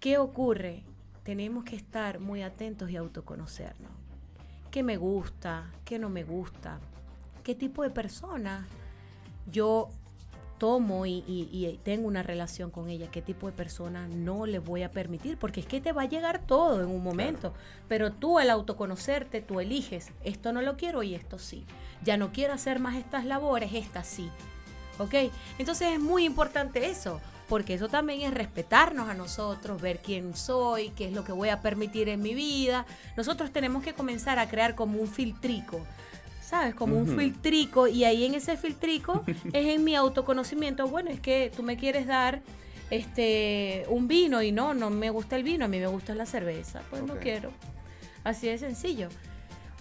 ¿qué 0.00 0.18
ocurre? 0.18 0.82
Tenemos 1.22 1.64
que 1.64 1.76
estar 1.76 2.20
muy 2.20 2.42
atentos 2.42 2.90
y 2.90 2.96
autoconocernos. 2.96 3.90
¿Qué 4.70 4.82
me 4.82 4.96
gusta? 4.96 5.70
¿Qué 5.84 5.98
no 5.98 6.08
me 6.10 6.24
gusta? 6.24 6.78
¿Qué 7.42 7.54
tipo 7.54 7.82
de 7.82 7.90
persona 7.90 8.66
yo 9.50 9.88
tomo 10.58 11.06
y, 11.06 11.24
y- 11.26 11.48
y 11.52 11.78
tengo 11.84 12.06
una 12.08 12.22
relación 12.22 12.70
con 12.70 12.88
ella? 12.90 13.10
¿Qué 13.10 13.22
tipo 13.22 13.46
de 13.46 13.52
persona 13.52 14.06
no 14.08 14.46
le 14.46 14.58
voy 14.58 14.82
a 14.82 14.90
permitir? 14.90 15.38
Porque 15.38 15.60
es 15.60 15.66
que 15.66 15.80
te 15.80 15.92
va 15.92 16.02
a 16.02 16.08
llegar 16.08 16.40
todo 16.46 16.80
en 16.82 16.88
un 16.88 17.02
momento. 17.02 17.54
Pero 17.88 18.12
tú 18.12 18.38
al 18.38 18.50
autoconocerte, 18.50 19.40
tú 19.40 19.60
eliges, 19.60 20.12
esto 20.24 20.52
no 20.52 20.60
lo 20.62 20.76
quiero 20.76 21.02
y 21.02 21.14
esto 21.14 21.38
sí. 21.38 21.64
Ya 22.04 22.16
no 22.16 22.32
quiero 22.32 22.52
hacer 22.54 22.78
más 22.80 22.96
estas 22.96 23.24
labores, 23.24 23.72
esta 23.74 24.04
sí. 24.04 24.30
¿Ok? 24.98 25.14
Entonces 25.58 25.92
es 25.94 26.00
muy 26.00 26.24
importante 26.24 26.86
eso, 26.90 27.20
porque 27.48 27.74
eso 27.74 27.88
también 27.88 28.22
es 28.22 28.34
respetarnos 28.34 29.08
a 29.08 29.14
nosotros, 29.14 29.80
ver 29.80 30.00
quién 30.02 30.34
soy, 30.36 30.90
qué 30.90 31.06
es 31.06 31.12
lo 31.12 31.22
que 31.24 31.32
voy 31.32 31.50
a 31.50 31.62
permitir 31.62 32.08
en 32.08 32.20
mi 32.20 32.34
vida. 32.34 32.84
Nosotros 33.16 33.52
tenemos 33.52 33.82
que 33.84 33.94
comenzar 33.94 34.38
a 34.40 34.48
crear 34.48 34.74
como 34.74 34.98
un 35.00 35.06
filtrico, 35.08 35.80
¿sabes? 36.48 36.74
Como 36.74 36.96
un 36.96 37.06
filtrico, 37.06 37.88
y 37.88 38.04
ahí 38.04 38.24
en 38.24 38.34
ese 38.34 38.56
filtrico 38.56 39.22
es 39.52 39.66
en 39.66 39.84
mi 39.84 39.94
autoconocimiento. 39.94 40.88
Bueno, 40.88 41.10
es 41.10 41.20
que 41.20 41.52
tú 41.54 41.62
me 41.62 41.76
quieres 41.76 42.06
dar 42.06 42.40
este 42.88 43.84
un 43.90 44.08
vino 44.08 44.40
y 44.42 44.50
no, 44.50 44.72
no 44.72 44.88
me 44.88 45.10
gusta 45.10 45.36
el 45.36 45.42
vino, 45.42 45.66
a 45.66 45.68
mí 45.68 45.78
me 45.78 45.88
gusta 45.88 46.14
la 46.14 46.24
cerveza, 46.24 46.80
pues 46.88 47.02
no 47.02 47.18
quiero. 47.18 47.52
Así 48.24 48.46
de 48.48 48.56
sencillo. 48.56 49.10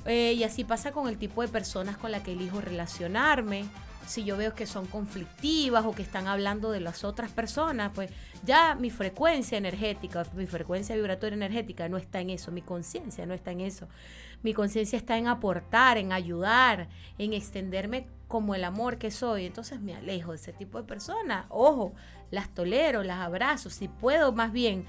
Eh, 0.06 0.34
y 0.34 0.44
así 0.44 0.66
pasa 0.66 0.92
con 0.92 1.08
el 1.08 1.18
tipo 1.18 1.42
de 1.42 1.48
personas 1.48 1.96
con 1.96 2.12
las 2.12 2.22
que 2.24 2.34
elijo 2.34 2.60
relacionarme. 2.60 3.64
Si 4.06 4.26
yo 4.26 4.36
veo 4.36 4.54
que 4.54 4.66
son 4.68 4.88
conflictivas 4.88 5.86
o 5.86 5.94
que 5.94 6.02
están 6.02 6.28
hablando 6.28 6.72
de 6.72 6.82
las 6.82 7.06
otras 7.06 7.32
personas, 7.32 7.92
pues 7.96 8.12
ya 8.44 8.76
mi 8.76 8.90
frecuencia 8.90 9.58
energética, 9.58 10.26
mi 10.36 10.48
frecuencia 10.48 10.96
vibratoria 10.96 11.36
energética 11.36 11.88
no 11.88 11.96
está 11.96 12.20
en 12.20 12.30
eso, 12.30 12.52
mi 12.52 12.62
conciencia 12.62 13.26
no 13.26 13.34
está 13.34 13.52
en 13.52 13.62
eso. 13.62 13.88
Mi 14.44 14.54
conciencia 14.54 14.98
está 14.98 15.18
en 15.18 15.28
aportar, 15.28 15.98
en 15.98 16.12
ayudar, 16.12 16.90
en 17.18 17.34
extenderme 17.34 18.08
como 18.28 18.56
el 18.56 18.64
amor 18.64 18.98
que 18.98 19.12
soy. 19.12 19.46
Entonces 19.46 19.82
me 19.82 19.96
alejo 19.96 20.32
de 20.32 20.38
ese 20.38 20.54
tipo 20.54 20.78
de 20.78 20.84
personas. 20.88 21.46
Ojo, 21.50 21.94
las 22.32 22.50
tolero, 22.54 23.04
las 23.04 23.20
abrazo. 23.20 23.70
Si 23.70 23.88
puedo 23.88 24.32
más 24.32 24.52
bien 24.52 24.86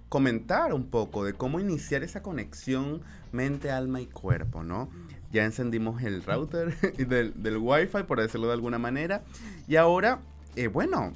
comentar 0.10 0.74
un 0.74 0.90
poco 0.90 1.24
de 1.24 1.34
cómo 1.34 1.60
iniciar 1.60 2.04
esa 2.04 2.22
conexión 2.22 3.02
mente, 3.32 3.72
alma 3.72 4.02
y 4.02 4.08
cuerpo, 4.08 4.64
¿no? 4.64 4.90
Ya 5.32 5.46
encendimos 5.46 6.04
el 6.04 6.24
router 6.24 6.78
del, 6.98 7.42
del 7.42 7.58
Wi-Fi, 7.58 8.04
por 8.04 8.20
decirlo 8.20 8.48
de 8.48 8.54
alguna 8.54 8.78
manera. 8.78 9.24
Y 9.68 9.78
ahora, 9.78 10.20
eh, 10.56 10.68
bueno, 10.68 11.14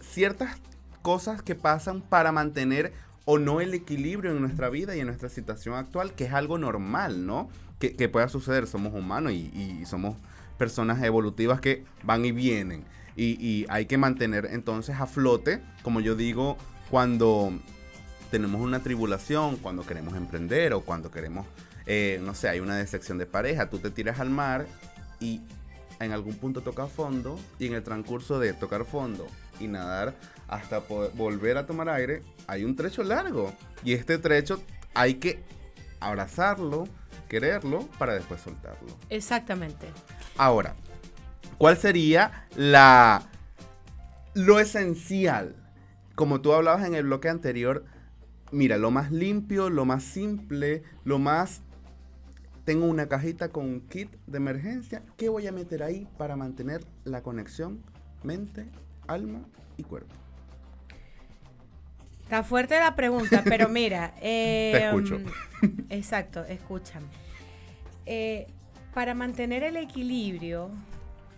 ciertas 0.00 0.58
cosas 1.02 1.42
que 1.42 1.54
pasan 1.54 2.02
para 2.02 2.32
mantener 2.32 2.92
o 3.24 3.38
no 3.38 3.60
el 3.60 3.72
equilibrio 3.74 4.32
en 4.32 4.40
nuestra 4.40 4.68
vida 4.68 4.96
y 4.96 5.00
en 5.00 5.06
nuestra 5.06 5.28
situación 5.28 5.76
actual, 5.76 6.12
que 6.14 6.24
es 6.24 6.32
algo 6.32 6.58
normal, 6.58 7.26
¿no? 7.26 7.48
Que, 7.78 8.10
pueda 8.10 8.28
suceder, 8.28 8.66
somos 8.66 8.92
humanos 8.92 9.32
y 9.32 9.86
somos 9.86 10.16
personas 10.60 11.02
evolutivas 11.02 11.58
que 11.62 11.84
van 12.02 12.22
y 12.26 12.32
vienen. 12.32 12.84
Y, 13.16 13.64
hay 13.70 13.86
que 13.86 13.96
mantener 13.96 14.48
entonces 14.50 15.00
a 15.00 15.06
flote, 15.06 15.60
como 15.82 16.00
yo 16.00 16.14
digo, 16.14 16.58
cuando 16.90 17.52
tenemos 18.30 18.60
una 18.60 18.80
tribulación, 18.80 19.56
cuando 19.56 19.86
queremos 19.86 20.14
emprender 20.16 20.74
o 20.74 20.82
cuando 20.82 21.10
queremos, 21.10 21.46
eh, 21.86 22.20
no 22.22 22.34
sé, 22.34 22.50
hay 22.50 22.60
una 22.60 22.76
decepción 22.76 23.16
de 23.16 23.24
pareja, 23.24 23.70
tú 23.70 23.78
te 23.78 23.90
tiras 23.90 24.20
al 24.20 24.28
mar 24.28 24.66
y 25.18 25.40
en 25.98 26.12
algún 26.12 26.34
punto 26.34 26.60
toca 26.60 26.86
fondo 26.86 27.38
y 27.58 27.66
en 27.66 27.74
el 27.74 27.82
transcurso 27.82 28.38
de 28.38 28.52
tocar 28.52 28.84
fondo 28.84 29.26
y 29.58 29.66
nadar 29.66 30.14
hasta 30.46 30.80
volver 31.14 31.56
a 31.56 31.66
tomar 31.66 31.88
aire, 31.88 32.22
hay 32.46 32.64
un 32.64 32.76
trecho 32.76 33.02
largo 33.02 33.52
y 33.82 33.94
este 33.94 34.18
trecho 34.18 34.62
hay 34.94 35.14
que 35.14 35.42
abrazarlo, 36.00 36.86
quererlo 37.28 37.86
para 37.98 38.14
después 38.14 38.42
soltarlo. 38.42 38.88
Exactamente. 39.08 39.88
Ahora, 40.40 40.74
¿cuál 41.58 41.76
sería 41.76 42.46
la 42.56 43.28
lo 44.32 44.58
esencial? 44.58 45.54
Como 46.14 46.40
tú 46.40 46.54
hablabas 46.54 46.86
en 46.86 46.94
el 46.94 47.04
bloque 47.04 47.28
anterior, 47.28 47.84
mira, 48.50 48.78
lo 48.78 48.90
más 48.90 49.12
limpio, 49.12 49.68
lo 49.68 49.84
más 49.84 50.02
simple, 50.02 50.82
lo 51.04 51.18
más 51.18 51.60
tengo 52.64 52.86
una 52.86 53.06
cajita 53.06 53.50
con 53.50 53.66
un 53.66 53.80
kit 53.82 54.16
de 54.26 54.38
emergencia, 54.38 55.02
¿qué 55.18 55.28
voy 55.28 55.46
a 55.46 55.52
meter 55.52 55.82
ahí 55.82 56.08
para 56.16 56.36
mantener 56.36 56.86
la 57.04 57.22
conexión 57.22 57.82
mente, 58.22 58.64
alma 59.08 59.42
y 59.76 59.82
cuerpo? 59.82 60.14
Está 62.22 62.44
fuerte 62.44 62.78
la 62.78 62.96
pregunta, 62.96 63.44
pero 63.44 63.68
mira. 63.68 64.14
eh, 64.22 64.70
Te 64.72 64.86
escucho. 64.86 65.20
Exacto, 65.90 66.44
escúchame. 66.44 67.08
Eh, 68.06 68.46
Para 68.94 69.14
mantener 69.14 69.62
el 69.62 69.76
equilibrio, 69.76 70.70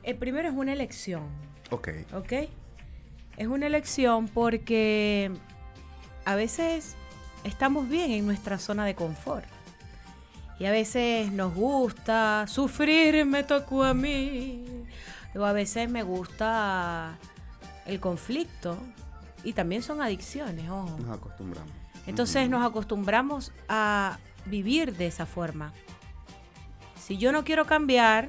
el 0.02 0.16
primero 0.16 0.48
es 0.48 0.54
una 0.54 0.72
elección. 0.72 1.24
Ok. 1.70 1.88
¿Ok? 2.14 2.32
Es 3.36 3.46
una 3.46 3.66
elección 3.66 4.28
porque 4.28 5.30
a 6.24 6.34
veces 6.34 6.96
estamos 7.44 7.88
bien 7.88 8.10
en 8.10 8.26
nuestra 8.26 8.58
zona 8.58 8.84
de 8.84 8.94
confort. 8.94 9.46
Y 10.58 10.66
a 10.66 10.70
veces 10.70 11.32
nos 11.32 11.54
gusta 11.54 12.46
sufrir, 12.46 13.24
me 13.26 13.42
tocó 13.42 13.84
a 13.84 13.94
mí. 13.94 14.64
O 15.34 15.44
a 15.44 15.52
veces 15.52 15.90
me 15.90 16.02
gusta 16.02 17.18
el 17.86 18.00
conflicto. 18.00 18.76
Y 19.44 19.54
también 19.54 19.82
son 19.82 20.00
adicciones, 20.00 20.68
ojo. 20.70 20.96
Nos 20.98 21.18
acostumbramos. 21.18 21.72
Entonces 22.06 22.48
nos 22.48 22.64
acostumbramos 22.64 23.52
a 23.68 24.18
vivir 24.46 24.96
de 24.96 25.06
esa 25.06 25.26
forma. 25.26 25.72
Si 27.02 27.18
yo 27.18 27.32
no 27.32 27.42
quiero 27.42 27.66
cambiar, 27.66 28.28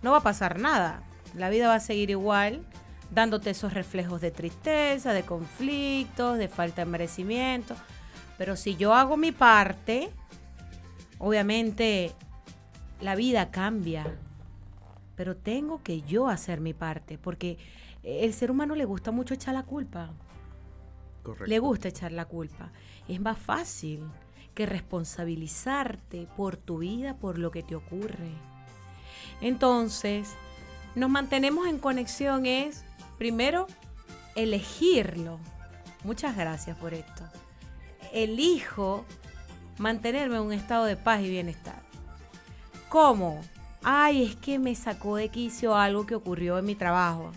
no 0.00 0.12
va 0.12 0.18
a 0.18 0.22
pasar 0.22 0.58
nada. 0.58 1.02
La 1.34 1.50
vida 1.50 1.68
va 1.68 1.74
a 1.74 1.80
seguir 1.80 2.08
igual, 2.08 2.64
dándote 3.10 3.50
esos 3.50 3.74
reflejos 3.74 4.22
de 4.22 4.30
tristeza, 4.30 5.12
de 5.12 5.24
conflictos, 5.24 6.38
de 6.38 6.48
falta 6.48 6.86
de 6.86 6.90
merecimiento. 6.90 7.76
Pero 8.38 8.56
si 8.56 8.76
yo 8.76 8.94
hago 8.94 9.18
mi 9.18 9.30
parte, 9.30 10.08
obviamente 11.18 12.14
la 13.02 13.14
vida 13.14 13.50
cambia. 13.50 14.16
Pero 15.14 15.36
tengo 15.36 15.82
que 15.82 16.00
yo 16.00 16.28
hacer 16.28 16.62
mi 16.62 16.72
parte, 16.72 17.18
porque 17.18 17.58
el 18.02 18.32
ser 18.32 18.50
humano 18.50 18.74
le 18.74 18.86
gusta 18.86 19.10
mucho 19.10 19.34
echar 19.34 19.52
la 19.52 19.64
culpa. 19.64 20.14
Correcto. 21.22 21.44
Le 21.44 21.58
gusta 21.58 21.88
echar 21.88 22.12
la 22.12 22.24
culpa. 22.24 22.72
Es 23.06 23.20
más 23.20 23.36
fácil 23.36 24.00
que 24.58 24.66
responsabilizarte 24.66 26.26
por 26.36 26.56
tu 26.56 26.78
vida, 26.78 27.14
por 27.14 27.38
lo 27.38 27.52
que 27.52 27.62
te 27.62 27.76
ocurre. 27.76 28.32
Entonces, 29.40 30.34
nos 30.96 31.08
mantenemos 31.08 31.68
en 31.68 31.78
conexión 31.78 32.44
es, 32.44 32.84
primero, 33.18 33.68
elegirlo. 34.34 35.38
Muchas 36.02 36.36
gracias 36.36 36.76
por 36.76 36.92
esto. 36.92 37.22
Elijo 38.12 39.04
mantenerme 39.78 40.38
en 40.38 40.42
un 40.42 40.52
estado 40.52 40.86
de 40.86 40.96
paz 40.96 41.20
y 41.20 41.30
bienestar. 41.30 41.80
¿Cómo? 42.88 43.40
Ay, 43.84 44.24
es 44.24 44.34
que 44.34 44.58
me 44.58 44.74
sacó 44.74 45.14
de 45.14 45.28
quicio 45.28 45.76
algo 45.76 46.04
que 46.04 46.16
ocurrió 46.16 46.58
en 46.58 46.64
mi 46.64 46.74
trabajo. 46.74 47.30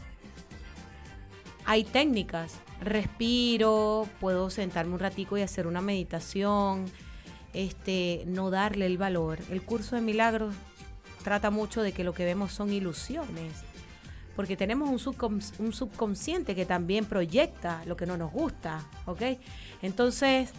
Hay 1.65 1.83
técnicas. 1.83 2.55
Respiro, 2.81 4.07
puedo 4.19 4.49
sentarme 4.49 4.93
un 4.93 4.99
ratico 4.99 5.37
y 5.37 5.43
hacer 5.43 5.67
una 5.67 5.81
meditación, 5.81 6.87
este, 7.53 8.23
no 8.27 8.49
darle 8.49 8.85
el 8.85 8.97
valor. 8.97 9.39
El 9.49 9.61
curso 9.61 9.95
de 9.95 10.01
milagros 10.01 10.55
trata 11.23 11.51
mucho 11.51 11.81
de 11.81 11.91
que 11.91 12.03
lo 12.03 12.13
que 12.13 12.25
vemos 12.25 12.51
son 12.51 12.71
ilusiones, 12.73 13.53
porque 14.35 14.57
tenemos 14.57 14.89
un, 14.89 14.97
subcons- 14.97 15.53
un 15.59 15.73
subconsciente 15.73 16.55
que 16.55 16.65
también 16.65 17.05
proyecta 17.05 17.83
lo 17.85 17.95
que 17.95 18.05
no 18.05 18.17
nos 18.17 18.31
gusta, 18.31 18.83
¿ok? 19.05 19.21
Entonces, 19.81 20.49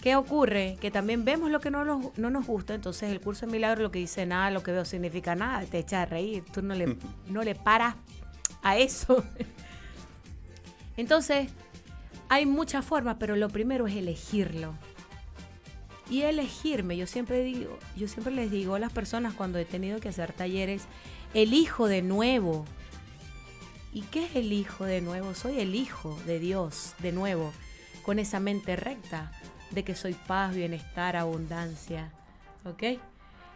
¿qué 0.00 0.16
ocurre? 0.16 0.76
Que 0.80 0.90
también 0.90 1.24
vemos 1.24 1.50
lo 1.50 1.60
que 1.60 1.70
no 1.70 1.84
nos, 1.84 2.18
no 2.18 2.28
nos 2.30 2.46
gusta, 2.46 2.74
entonces 2.74 3.10
el 3.10 3.20
curso 3.20 3.46
de 3.46 3.52
milagros 3.52 3.82
lo 3.82 3.90
que 3.90 4.00
dice 4.00 4.26
nada, 4.26 4.50
lo 4.50 4.62
que 4.62 4.72
veo 4.72 4.84
significa 4.84 5.34
nada, 5.34 5.64
te 5.64 5.78
echa 5.78 6.02
a 6.02 6.06
reír, 6.06 6.44
tú 6.52 6.60
no 6.62 6.74
le, 6.74 6.98
no 7.28 7.42
le 7.42 7.54
paras 7.54 7.94
a 8.62 8.76
eso. 8.76 9.24
Entonces, 10.96 11.48
hay 12.28 12.46
muchas 12.46 12.84
formas, 12.84 13.16
pero 13.18 13.36
lo 13.36 13.48
primero 13.48 13.86
es 13.86 13.96
elegirlo. 13.96 14.74
Y 16.12 16.24
elegirme, 16.24 16.98
yo 16.98 17.06
siempre 17.06 17.42
digo, 17.42 17.78
yo 17.96 18.06
siempre 18.06 18.34
les 18.34 18.50
digo 18.50 18.74
a 18.74 18.78
las 18.78 18.92
personas 18.92 19.32
cuando 19.32 19.58
he 19.58 19.64
tenido 19.64 19.98
que 19.98 20.10
hacer 20.10 20.34
talleres, 20.34 20.82
elijo 21.32 21.88
de 21.88 22.02
nuevo. 22.02 22.66
¿Y 23.94 24.02
qué 24.02 24.26
es 24.26 24.36
el 24.36 24.52
hijo 24.52 24.84
de 24.84 25.00
nuevo? 25.00 25.34
Soy 25.34 25.58
el 25.58 25.74
hijo 25.74 26.20
de 26.26 26.38
Dios 26.38 26.92
de 26.98 27.12
nuevo, 27.12 27.50
con 28.02 28.18
esa 28.18 28.40
mente 28.40 28.76
recta 28.76 29.32
de 29.70 29.84
que 29.84 29.94
soy 29.94 30.12
paz, 30.12 30.54
bienestar, 30.54 31.16
abundancia. 31.16 32.12
¿Ok? 32.66 33.00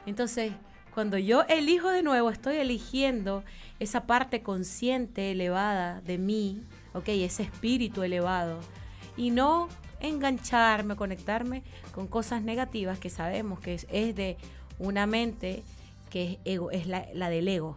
Entonces, 0.07 0.55
cuando 0.95 1.19
yo 1.19 1.42
elijo 1.51 1.90
de 1.90 2.03
nuevo, 2.03 2.31
estoy 2.31 2.57
eligiendo 2.57 3.45
esa 3.81 4.07
parte 4.07 4.40
consciente, 4.40 5.33
elevada 5.33 6.01
de 6.01 6.16
mí, 6.16 6.62
¿ok? 6.95 7.09
Ese 7.09 7.42
espíritu 7.42 8.03
elevado. 8.03 8.61
Y 9.14 9.29
no 9.29 9.69
engancharme, 10.00 10.96
conectarme 10.96 11.62
con 11.92 12.06
cosas 12.06 12.42
negativas 12.42 12.98
que 12.98 13.11
sabemos 13.11 13.61
que 13.61 13.74
es, 13.74 13.87
es 13.90 14.14
de 14.14 14.37
una 14.78 15.06
mente 15.06 15.62
que 16.11 16.32
es, 16.32 16.38
ego, 16.44 16.70
es 16.70 16.87
la, 16.87 17.06
la 17.14 17.30
del 17.30 17.48
ego, 17.48 17.76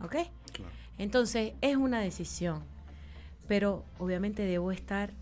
¿ok? 0.00 0.16
Claro. 0.52 0.70
Entonces, 0.98 1.54
es 1.60 1.76
una 1.76 2.00
decisión. 2.00 2.62
Pero 3.46 3.84
obviamente 3.98 4.42
debo 4.42 4.72
estar 4.72 5.12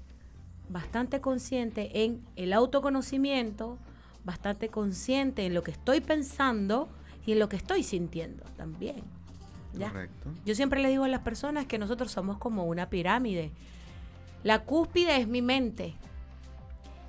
bastante 0.68 1.20
consciente 1.20 2.04
en 2.04 2.24
el 2.36 2.52
autoconocimiento, 2.52 3.78
bastante 4.24 4.68
consciente 4.68 5.44
en 5.44 5.54
lo 5.54 5.62
que 5.62 5.72
estoy 5.72 6.00
pensando 6.00 6.88
y 7.26 7.32
en 7.32 7.38
lo 7.38 7.48
que 7.48 7.56
estoy 7.56 7.82
sintiendo 7.82 8.44
también. 8.56 9.02
¿ya? 9.74 9.90
Correcto. 9.90 10.30
Yo 10.44 10.54
siempre 10.54 10.80
le 10.80 10.88
digo 10.88 11.04
a 11.04 11.08
las 11.08 11.20
personas 11.20 11.66
que 11.66 11.78
nosotros 11.78 12.12
somos 12.12 12.38
como 12.38 12.64
una 12.64 12.88
pirámide. 12.88 13.50
La 14.44 14.64
cúspide 14.64 15.16
es 15.16 15.28
mi 15.28 15.42
mente. 15.42 15.94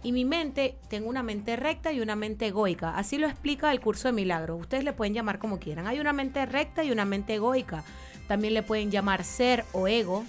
Y 0.04 0.12
mi 0.12 0.26
mente, 0.26 0.76
tengo 0.90 1.10
una 1.10 1.24
mente 1.24 1.56
recta 1.56 1.94
y 1.94 2.02
una 2.02 2.18
mente 2.18 2.48
egoica. 2.48 2.98
Así 2.98 3.18
lo 3.18 3.28
explica 3.28 3.72
el 3.72 3.80
curso 3.80 4.10
de 4.10 4.12
milagros. 4.12 4.60
Ustedes 4.60 4.84
le 4.84 4.92
pueden 4.92 5.14
llamar 5.14 5.40
como 5.40 5.60
quieran. 5.60 5.88
Hay 5.88 6.00
una 6.02 6.12
mente 6.12 6.46
recta 6.46 6.84
y 6.84 6.92
una 6.92 7.06
mente 7.06 7.36
egoica. 7.36 7.86
También 8.28 8.54
le 8.54 8.64
pueden 8.64 8.92
llamar 8.92 9.24
ser 9.24 9.64
o 9.72 9.88
ego. 9.88 10.26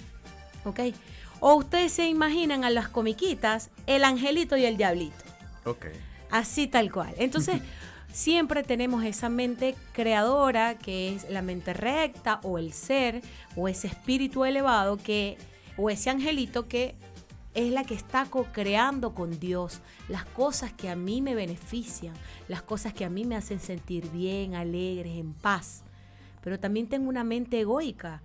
¿Ok? 0.65 0.81
O 1.41 1.55
ustedes 1.57 1.93
se 1.93 2.09
imaginan 2.09 2.65
a 2.65 2.71
las 2.71 2.89
comiquitas, 2.89 3.71
el 3.87 4.05
angelito 4.05 4.57
y 4.57 4.65
el 4.65 4.77
diablito. 4.77 5.17
Ok. 5.65 5.87
Así 6.31 6.69
tal 6.69 6.93
cual. 6.93 7.13
Entonces, 7.19 7.61
siempre 8.13 8.63
tenemos 8.63 9.05
esa 9.05 9.29
mente 9.29 9.75
creadora 9.93 10.79
que 10.79 11.17
es 11.17 11.29
la 11.29 11.43
mente 11.43 11.75
recta 11.75 12.39
o 12.45 12.59
el 12.59 12.73
ser 12.73 13.23
o 13.57 13.67
ese 13.67 13.89
espíritu 13.89 14.45
elevado 14.45 14.97
que 14.97 15.37
o 15.77 15.91
ese 15.91 16.11
angelito 16.11 16.69
que 16.69 16.95
es 17.55 17.73
la 17.73 17.85
que 17.85 17.95
está 17.95 18.27
co-creando 18.27 19.15
con 19.15 19.39
Dios 19.39 19.81
las 20.09 20.25
cosas 20.25 20.73
que 20.73 20.91
a 20.91 20.97
mí 20.97 21.23
me 21.23 21.35
benefician, 21.35 22.15
las 22.49 22.63
cosas 22.63 22.93
que 22.93 23.05
a 23.05 23.11
mí 23.11 23.25
me 23.25 23.37
hacen 23.37 23.61
sentir 23.61 24.11
bien, 24.11 24.55
alegres, 24.55 25.17
en 25.17 25.33
paz. 25.33 25.85
Pero 26.43 26.59
también 26.59 26.89
tengo 26.89 27.09
una 27.09 27.25
mente 27.25 27.61
egoica. 27.61 28.21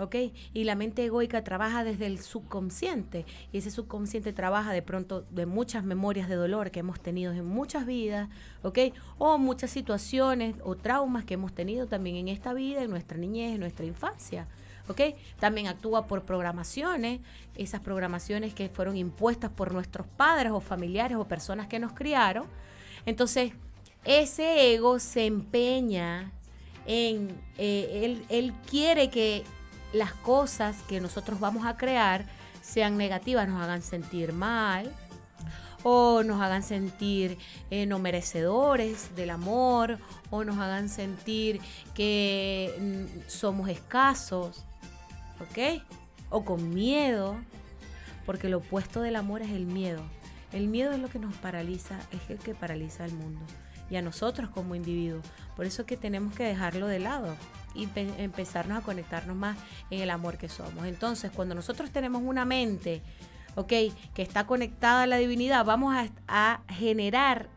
¿ok? 0.00 0.16
Y 0.54 0.64
la 0.64 0.74
mente 0.74 1.04
egoica 1.04 1.44
trabaja 1.44 1.84
desde 1.84 2.06
el 2.06 2.18
subconsciente 2.20 3.26
y 3.52 3.58
ese 3.58 3.70
subconsciente 3.70 4.32
trabaja 4.32 4.72
de 4.72 4.82
pronto 4.82 5.26
de 5.30 5.46
muchas 5.46 5.84
memorias 5.84 6.28
de 6.28 6.36
dolor 6.36 6.70
que 6.70 6.80
hemos 6.80 7.00
tenido 7.00 7.32
en 7.32 7.44
muchas 7.44 7.86
vidas, 7.86 8.28
¿ok? 8.62 8.78
O 9.18 9.36
muchas 9.38 9.70
situaciones 9.70 10.56
o 10.64 10.74
traumas 10.74 11.24
que 11.24 11.34
hemos 11.34 11.52
tenido 11.52 11.86
también 11.86 12.16
en 12.16 12.28
esta 12.28 12.54
vida, 12.54 12.82
en 12.82 12.90
nuestra 12.90 13.18
niñez, 13.18 13.54
en 13.54 13.60
nuestra 13.60 13.84
infancia. 13.84 14.48
También 15.38 15.66
actúa 15.66 16.06
por 16.06 16.24
programaciones, 16.24 17.20
esas 17.56 17.80
programaciones 17.80 18.54
que 18.54 18.68
fueron 18.68 18.96
impuestas 18.96 19.50
por 19.50 19.72
nuestros 19.72 20.06
padres 20.06 20.52
o 20.52 20.60
familiares 20.60 21.18
o 21.18 21.26
personas 21.26 21.66
que 21.66 21.78
nos 21.78 21.92
criaron. 21.92 22.46
Entonces, 23.06 23.52
ese 24.04 24.72
ego 24.72 24.98
se 24.98 25.26
empeña 25.26 26.32
en, 26.86 27.40
eh, 27.58 28.02
él, 28.04 28.24
él 28.28 28.54
quiere 28.68 29.10
que 29.10 29.44
las 29.92 30.12
cosas 30.12 30.82
que 30.88 31.00
nosotros 31.00 31.40
vamos 31.40 31.66
a 31.66 31.76
crear 31.76 32.26
sean 32.62 32.96
negativas, 32.96 33.48
nos 33.48 33.62
hagan 33.62 33.82
sentir 33.82 34.32
mal 34.32 34.92
o 35.82 36.22
nos 36.22 36.40
hagan 36.40 36.62
sentir 36.62 37.38
eh, 37.70 37.86
no 37.86 37.98
merecedores 37.98 39.14
del 39.16 39.30
amor 39.30 39.98
o 40.30 40.44
nos 40.44 40.58
hagan 40.58 40.88
sentir 40.88 41.60
que 41.94 42.74
mm, 42.78 43.28
somos 43.28 43.68
escasos, 43.68 44.64
¿ok? 45.40 45.82
O 46.30 46.44
con 46.44 46.70
miedo, 46.74 47.36
porque 48.26 48.48
lo 48.48 48.58
opuesto 48.58 49.00
del 49.00 49.16
amor 49.16 49.42
es 49.42 49.50
el 49.50 49.66
miedo. 49.66 50.02
El 50.52 50.68
miedo 50.68 50.92
es 50.92 50.98
lo 50.98 51.08
que 51.08 51.18
nos 51.18 51.34
paraliza, 51.36 51.98
es 52.12 52.28
el 52.30 52.38
que 52.38 52.54
paraliza 52.54 53.04
al 53.04 53.12
mundo 53.12 53.40
y 53.88 53.96
a 53.96 54.02
nosotros 54.02 54.50
como 54.50 54.74
individuos. 54.74 55.24
Por 55.56 55.66
eso 55.66 55.82
es 55.82 55.86
que 55.86 55.96
tenemos 55.96 56.34
que 56.34 56.44
dejarlo 56.44 56.86
de 56.86 57.00
lado 57.00 57.34
y 57.74 57.86
pe- 57.88 58.12
empezarnos 58.22 58.78
a 58.78 58.82
conectarnos 58.82 59.36
más 59.36 59.56
en 59.90 60.00
el 60.00 60.10
amor 60.10 60.38
que 60.38 60.48
somos. 60.48 60.86
Entonces, 60.86 61.30
cuando 61.32 61.54
nosotros 61.54 61.90
tenemos 61.90 62.22
una 62.24 62.44
mente, 62.44 63.02
¿ok? 63.56 63.68
Que 64.14 64.22
está 64.22 64.46
conectada 64.46 65.02
a 65.02 65.06
la 65.06 65.16
divinidad, 65.16 65.64
vamos 65.64 65.94
a, 65.94 66.08
a 66.28 66.62
generar 66.72 67.48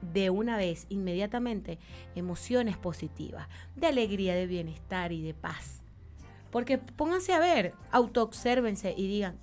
de 0.00 0.30
una 0.30 0.56
vez, 0.56 0.86
inmediatamente, 0.88 1.78
emociones 2.14 2.76
positivas, 2.76 3.48
de 3.74 3.86
alegría, 3.88 4.34
de 4.34 4.46
bienestar 4.46 5.12
y 5.12 5.22
de 5.22 5.34
paz. 5.34 5.82
Porque 6.50 6.78
pónganse 6.78 7.32
a 7.32 7.38
ver, 7.38 7.74
autoobsérvense 7.90 8.94
y 8.96 9.06
digan, 9.06 9.38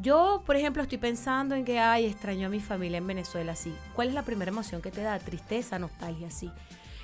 yo, 0.00 0.42
por 0.46 0.56
ejemplo, 0.56 0.82
estoy 0.82 0.98
pensando 0.98 1.54
en 1.54 1.64
que, 1.64 1.78
ay, 1.78 2.06
extraño 2.06 2.46
a 2.46 2.50
mi 2.50 2.60
familia 2.60 2.98
en 2.98 3.06
Venezuela, 3.06 3.54
sí. 3.54 3.74
¿Cuál 3.94 4.08
es 4.08 4.14
la 4.14 4.22
primera 4.22 4.50
emoción 4.50 4.80
que 4.80 4.90
te 4.90 5.02
da? 5.02 5.18
Tristeza, 5.18 5.78
nostalgia, 5.78 6.30
sí. 6.30 6.50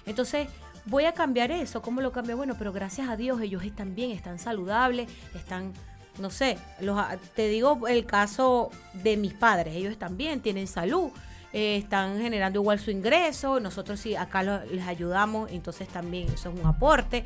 Entonces, 0.07 0.49
voy 0.87 1.05
a 1.05 1.13
cambiar 1.13 1.51
eso. 1.51 1.83
¿Cómo 1.83 2.01
lo 2.01 2.13
cambio? 2.13 2.37
Bueno, 2.37 2.55
pero 2.59 2.73
gracias 2.73 3.09
a 3.09 3.17
Dios 3.17 3.41
ellos 3.43 3.65
están 3.65 3.95
bien, 3.95 4.13
están 4.13 4.39
saludables, 4.39 5.11
están, 5.35 5.73
no 6.19 6.31
sé, 6.31 6.57
los, 6.81 6.99
te 7.35 7.49
digo 7.49 7.87
el 7.87 8.07
caso 8.07 8.71
de 8.95 9.17
mis 9.17 9.35
padres, 9.35 9.75
ellos 9.75 9.93
están 9.93 10.17
bien, 10.17 10.41
tienen 10.41 10.67
salud, 10.67 11.11
eh, 11.53 11.77
están 11.77 12.19
generando 12.21 12.61
igual 12.61 12.79
su 12.79 12.91
ingreso, 12.91 13.61
nosotros 13.61 14.01
sí 14.01 14.17
acá 14.17 14.43
les 14.43 14.87
ayudamos, 14.87 15.51
entonces 15.51 15.89
también 15.89 16.29
eso 16.29 16.51
es 16.51 16.59
un 16.59 16.67
aporte. 16.67 17.25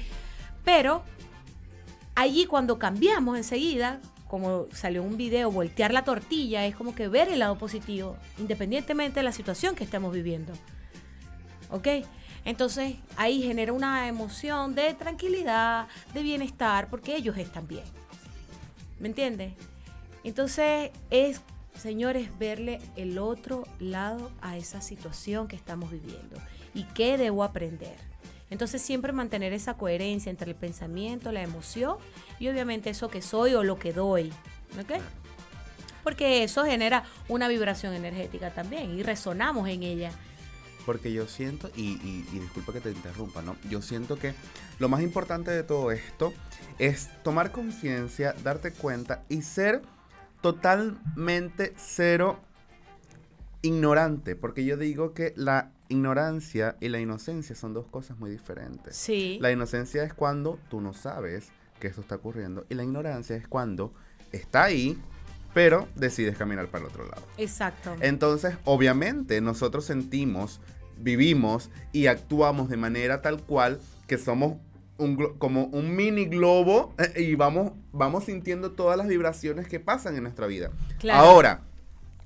Pero 0.64 1.04
allí 2.20 2.44
cuando 2.44 2.78
cambiamos 2.78 3.38
enseguida, 3.38 3.98
como 4.28 4.66
salió 4.72 5.02
un 5.02 5.16
video, 5.16 5.50
voltear 5.50 5.90
la 5.90 6.04
tortilla, 6.04 6.66
es 6.66 6.76
como 6.76 6.94
que 6.94 7.08
ver 7.08 7.28
el 7.28 7.38
lado 7.38 7.56
positivo, 7.56 8.16
independientemente 8.38 9.20
de 9.20 9.24
la 9.24 9.32
situación 9.32 9.74
que 9.74 9.84
estemos 9.84 10.12
viviendo. 10.12 10.52
¿Ok? 11.70 11.88
Entonces 12.44 12.96
ahí 13.16 13.42
genera 13.42 13.72
una 13.72 14.06
emoción 14.06 14.74
de 14.74 14.92
tranquilidad, 14.92 15.88
de 16.12 16.22
bienestar, 16.22 16.88
porque 16.90 17.16
ellos 17.16 17.38
están 17.38 17.66
bien. 17.66 17.84
¿Me 18.98 19.08
entiendes? 19.08 19.54
Entonces 20.22 20.90
es, 21.08 21.40
señores, 21.74 22.28
verle 22.38 22.80
el 22.96 23.18
otro 23.18 23.64
lado 23.78 24.30
a 24.42 24.58
esa 24.58 24.82
situación 24.82 25.48
que 25.48 25.56
estamos 25.56 25.90
viviendo 25.90 26.36
y 26.74 26.84
qué 26.84 27.16
debo 27.16 27.44
aprender. 27.44 28.09
Entonces 28.50 28.82
siempre 28.82 29.12
mantener 29.12 29.52
esa 29.52 29.74
coherencia 29.74 30.28
entre 30.28 30.50
el 30.50 30.56
pensamiento, 30.56 31.32
la 31.32 31.42
emoción 31.42 31.96
y 32.38 32.48
obviamente 32.48 32.90
eso 32.90 33.08
que 33.08 33.22
soy 33.22 33.54
o 33.54 33.62
lo 33.62 33.78
que 33.78 33.92
doy. 33.92 34.32
¿Ok? 34.78 35.00
Porque 36.02 36.42
eso 36.42 36.64
genera 36.64 37.04
una 37.28 37.48
vibración 37.48 37.94
energética 37.94 38.52
también 38.52 38.98
y 38.98 39.02
resonamos 39.02 39.68
en 39.68 39.82
ella. 39.82 40.10
Porque 40.86 41.12
yo 41.12 41.28
siento, 41.28 41.70
y, 41.76 41.96
disculpa 42.32 42.72
que 42.72 42.80
te 42.80 42.90
interrumpa, 42.90 43.42
¿no? 43.42 43.56
Yo 43.68 43.82
siento 43.82 44.18
que 44.18 44.34
lo 44.78 44.88
más 44.88 45.02
importante 45.02 45.50
de 45.50 45.62
todo 45.62 45.92
esto 45.92 46.32
es 46.78 47.10
tomar 47.22 47.52
conciencia, 47.52 48.34
darte 48.42 48.72
cuenta 48.72 49.22
y 49.28 49.42
ser 49.42 49.82
totalmente 50.40 51.74
cero 51.76 52.40
ignorante. 53.62 54.36
Porque 54.36 54.64
yo 54.64 54.78
digo 54.78 55.12
que 55.12 55.34
la 55.36 55.70
ignorancia 55.90 56.76
y 56.80 56.88
la 56.88 56.98
inocencia 56.98 57.54
son 57.54 57.74
dos 57.74 57.86
cosas 57.86 58.18
muy 58.18 58.30
diferentes. 58.30 58.96
Sí. 58.96 59.38
La 59.40 59.52
inocencia 59.52 60.02
es 60.02 60.14
cuando 60.14 60.58
tú 60.70 60.80
no 60.80 60.94
sabes 60.94 61.48
que 61.78 61.88
esto 61.88 62.00
está 62.00 62.14
ocurriendo 62.14 62.64
y 62.70 62.74
la 62.74 62.84
ignorancia 62.84 63.36
es 63.36 63.46
cuando 63.46 63.92
está 64.32 64.64
ahí, 64.64 64.98
pero 65.52 65.88
decides 65.96 66.38
caminar 66.38 66.68
para 66.68 66.84
el 66.84 66.90
otro 66.90 67.04
lado. 67.04 67.22
Exacto. 67.36 67.94
Entonces, 68.00 68.56
obviamente, 68.64 69.40
nosotros 69.40 69.84
sentimos, 69.84 70.60
vivimos 70.96 71.70
y 71.92 72.06
actuamos 72.06 72.70
de 72.70 72.76
manera 72.76 73.20
tal 73.20 73.42
cual 73.42 73.80
que 74.06 74.16
somos 74.16 74.54
un 74.98 75.16
como 75.38 75.64
un 75.64 75.96
mini 75.96 76.26
globo 76.26 76.94
eh, 76.98 77.22
y 77.22 77.34
vamos, 77.34 77.72
vamos 77.90 78.24
sintiendo 78.24 78.72
todas 78.72 78.98
las 78.98 79.08
vibraciones 79.08 79.66
que 79.66 79.80
pasan 79.80 80.16
en 80.16 80.22
nuestra 80.22 80.46
vida. 80.46 80.70
Claro. 80.98 81.20
Ahora, 81.20 81.62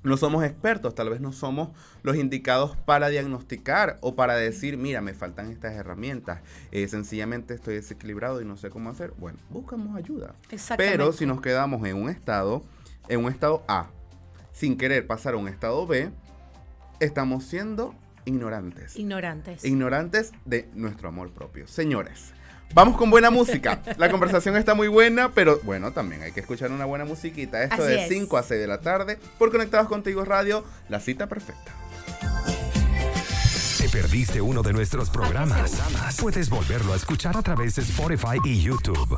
no 0.05 0.17
somos 0.17 0.43
expertos, 0.43 0.93
tal 0.95 1.09
vez 1.09 1.19
no 1.19 1.31
somos 1.31 1.69
los 2.03 2.15
indicados 2.15 2.77
para 2.85 3.09
diagnosticar 3.09 3.97
o 4.01 4.15
para 4.15 4.35
decir, 4.35 4.77
mira, 4.77 5.01
me 5.01 5.13
faltan 5.13 5.51
estas 5.51 5.73
herramientas, 5.73 6.41
eh, 6.71 6.87
sencillamente 6.87 7.55
estoy 7.55 7.75
desequilibrado 7.75 8.41
y 8.41 8.45
no 8.45 8.55
sé 8.55 8.69
cómo 8.69 8.89
hacer. 8.89 9.13
Bueno, 9.17 9.39
buscamos 9.49 9.95
ayuda. 9.97 10.35
Pero 10.77 11.11
si 11.11 11.25
nos 11.25 11.41
quedamos 11.41 11.85
en 11.87 11.97
un 11.97 12.09
estado, 12.09 12.63
en 13.09 13.25
un 13.25 13.31
estado 13.31 13.63
A, 13.67 13.89
sin 14.51 14.77
querer 14.77 15.07
pasar 15.07 15.33
a 15.33 15.37
un 15.37 15.47
estado 15.47 15.85
B, 15.87 16.11
estamos 16.99 17.43
siendo 17.43 17.95
ignorantes. 18.25 18.95
Ignorantes. 18.95 19.65
Ignorantes 19.65 20.31
de 20.45 20.69
nuestro 20.75 21.09
amor 21.09 21.31
propio. 21.31 21.67
Señores, 21.67 22.33
Vamos 22.73 22.97
con 22.97 23.09
buena 23.09 23.29
música. 23.29 23.81
La 23.97 24.09
conversación 24.09 24.57
está 24.57 24.73
muy 24.73 24.87
buena, 24.87 25.31
pero 25.31 25.59
bueno, 25.63 25.91
también 25.91 26.23
hay 26.23 26.31
que 26.31 26.41
escuchar 26.41 26.71
una 26.71 26.85
buena 26.85 27.05
musiquita. 27.05 27.63
Esto 27.63 27.83
de 27.83 28.07
5 28.07 28.37
a 28.37 28.43
6 28.43 28.59
de 28.59 28.67
la 28.67 28.81
tarde 28.81 29.17
por 29.37 29.51
Conectados 29.51 29.87
Contigo 29.87 30.25
Radio, 30.25 30.65
la 30.89 30.99
cita 30.99 31.27
perfecta. 31.27 31.71
¿Te 33.77 33.89
perdiste 33.89 34.41
uno 34.41 34.61
de 34.61 34.73
nuestros 34.73 35.09
programas? 35.09 35.71
Puedes 36.19 36.49
volverlo 36.49 36.93
a 36.93 36.95
escuchar 36.95 37.37
a 37.37 37.41
través 37.41 37.75
de 37.75 37.83
Spotify 37.83 38.39
y 38.43 38.61
YouTube. 38.61 39.15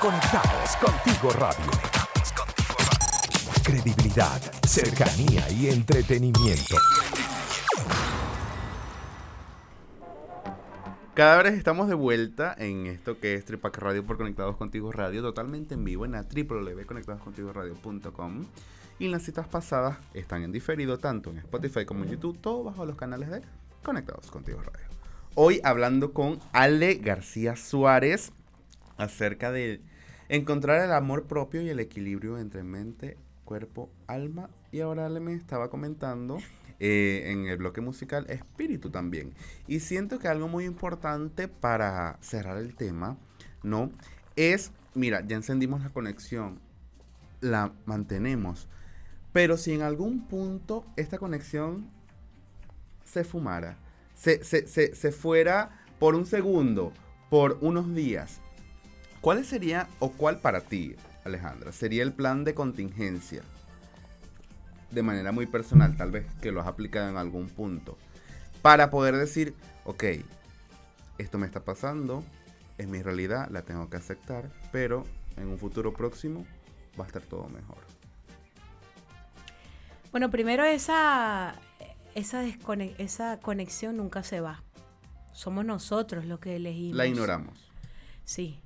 Conectados 0.00 0.76
Contigo 0.80 1.30
Radio. 1.32 1.70
Credibilidad, 3.64 4.40
cercanía 4.64 5.50
y 5.50 5.68
entretenimiento. 5.68 6.76
Cada 11.18 11.42
vez 11.42 11.54
estamos 11.54 11.88
de 11.88 11.96
vuelta 11.96 12.54
en 12.56 12.86
esto 12.86 13.18
que 13.18 13.34
es 13.34 13.44
Tripac 13.44 13.76
Radio 13.78 14.06
por 14.06 14.18
Conectados 14.18 14.56
Contigo 14.56 14.92
Radio, 14.92 15.20
totalmente 15.20 15.74
en 15.74 15.82
vivo 15.82 16.04
en 16.04 16.12
la 16.12 16.22
www.conectadoscontigoradio.com. 16.22 18.46
Y 19.00 19.08
las 19.08 19.24
citas 19.24 19.48
pasadas 19.48 19.98
están 20.14 20.44
en 20.44 20.52
diferido 20.52 20.98
tanto 20.98 21.30
en 21.30 21.38
Spotify 21.38 21.84
como 21.84 22.04
en 22.04 22.10
YouTube, 22.10 22.38
todo 22.38 22.62
bajo 22.62 22.86
los 22.86 22.94
canales 22.94 23.30
de 23.30 23.42
Conectados 23.82 24.30
Contigo 24.30 24.62
Radio. 24.62 24.86
Hoy 25.34 25.60
hablando 25.64 26.12
con 26.12 26.38
Ale 26.52 26.94
García 26.94 27.56
Suárez 27.56 28.30
acerca 28.96 29.50
de 29.50 29.80
encontrar 30.28 30.84
el 30.84 30.92
amor 30.92 31.24
propio 31.24 31.62
y 31.62 31.68
el 31.68 31.80
equilibrio 31.80 32.38
entre 32.38 32.62
mente, 32.62 33.16
cuerpo, 33.44 33.90
alma. 34.06 34.50
Y 34.70 34.82
ahora 34.82 35.06
Ale 35.06 35.18
me 35.18 35.34
estaba 35.34 35.68
comentando 35.68 36.38
eh, 36.80 37.32
en 37.32 37.46
el 37.46 37.56
bloque 37.56 37.80
musical 37.80 38.26
espíritu 38.28 38.90
también. 38.90 39.34
Y 39.66 39.80
siento 39.80 40.18
que 40.18 40.28
algo 40.28 40.46
muy 40.46 40.64
importante 40.64 41.48
para 41.48 42.18
cerrar 42.20 42.58
el 42.58 42.76
tema, 42.76 43.16
¿no? 43.64 43.90
Es, 44.36 44.70
mira, 44.94 45.26
ya 45.26 45.36
encendimos 45.36 45.82
la 45.82 45.90
conexión, 45.90 46.60
la 47.40 47.72
mantenemos, 47.84 48.68
pero 49.32 49.56
si 49.56 49.72
en 49.72 49.82
algún 49.82 50.28
punto 50.28 50.86
esta 50.96 51.18
conexión 51.18 51.90
se 53.04 53.24
fumara, 53.24 53.76
se, 54.14 54.44
se, 54.44 54.68
se, 54.68 54.94
se 54.94 55.12
fuera 55.12 55.84
por 55.98 56.14
un 56.14 56.26
segundo, 56.26 56.92
por 57.28 57.58
unos 57.60 57.92
días, 57.92 58.40
¿cuál 59.20 59.44
sería 59.44 59.88
o 59.98 60.10
cuál 60.12 60.40
para 60.40 60.60
ti, 60.60 60.94
Alejandra, 61.24 61.72
sería 61.72 62.04
el 62.04 62.12
plan 62.12 62.44
de 62.44 62.54
contingencia? 62.54 63.42
De 64.90 65.02
manera 65.02 65.32
muy 65.32 65.46
personal, 65.46 65.96
tal 65.96 66.10
vez 66.10 66.26
que 66.40 66.52
lo 66.52 66.60
has 66.60 66.66
aplicado 66.66 67.08
en 67.08 67.16
algún 67.16 67.48
punto, 67.48 67.98
para 68.62 68.90
poder 68.90 69.16
decir, 69.16 69.54
ok, 69.84 70.04
esto 71.18 71.38
me 71.38 71.46
está 71.46 71.64
pasando, 71.64 72.24
es 72.78 72.88
mi 72.88 73.02
realidad, 73.02 73.48
la 73.50 73.62
tengo 73.62 73.90
que 73.90 73.96
aceptar, 73.96 74.50
pero 74.72 75.04
en 75.36 75.48
un 75.48 75.58
futuro 75.58 75.92
próximo 75.92 76.46
va 76.98 77.04
a 77.04 77.06
estar 77.06 77.22
todo 77.22 77.48
mejor. 77.48 77.78
Bueno, 80.10 80.30
primero 80.30 80.64
esa, 80.64 81.54
esa, 82.14 82.44
esa 82.98 83.40
conexión 83.40 83.96
nunca 83.96 84.22
se 84.22 84.40
va. 84.40 84.62
Somos 85.32 85.64
nosotros 85.64 86.24
los 86.24 86.40
que 86.40 86.56
elegimos. 86.56 86.96
La 86.96 87.06
ignoramos. 87.06 87.70
Sí, 88.24 88.60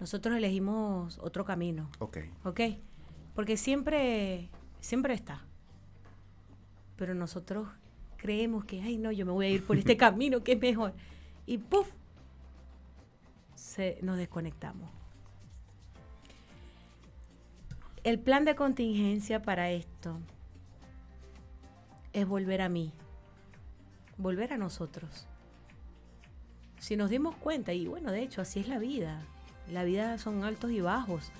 nosotros 0.00 0.36
elegimos 0.36 1.18
otro 1.18 1.44
camino. 1.44 1.88
Ok. 2.00 2.18
Ok. 2.44 2.60
Porque 3.34 3.56
siempre, 3.56 4.50
siempre 4.80 5.14
está 5.14 5.47
pero 6.98 7.14
nosotros 7.14 7.68
creemos 8.16 8.64
que, 8.64 8.82
ay, 8.82 8.98
no, 8.98 9.12
yo 9.12 9.24
me 9.24 9.32
voy 9.32 9.46
a 9.46 9.50
ir 9.50 9.64
por 9.64 9.78
este 9.78 9.96
camino 9.96 10.42
que 10.42 10.52
es 10.52 10.60
mejor. 10.60 10.92
Y 11.46 11.56
¡puf! 11.58 11.88
Se, 13.54 13.98
nos 14.02 14.18
desconectamos. 14.18 14.90
El 18.04 18.18
plan 18.18 18.44
de 18.44 18.54
contingencia 18.54 19.42
para 19.42 19.70
esto 19.70 20.18
es 22.12 22.26
volver 22.26 22.60
a 22.60 22.68
mí, 22.68 22.92
volver 24.16 24.52
a 24.52 24.58
nosotros. 24.58 25.26
Si 26.80 26.96
nos 26.96 27.10
dimos 27.10 27.36
cuenta, 27.36 27.72
y 27.72 27.86
bueno, 27.86 28.12
de 28.12 28.22
hecho, 28.22 28.40
así 28.40 28.60
es 28.60 28.68
la 28.68 28.78
vida. 28.78 29.22
La 29.70 29.84
vida 29.84 30.18
son 30.18 30.44
altos 30.44 30.70
y 30.70 30.80
bajos. 30.80 31.30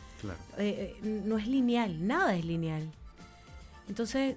Eh, 0.58 0.96
eh, 1.02 1.22
no 1.24 1.38
es 1.38 1.46
lineal, 1.46 2.06
nada 2.06 2.36
es 2.36 2.44
lineal. 2.44 2.90
Entonces, 3.88 4.36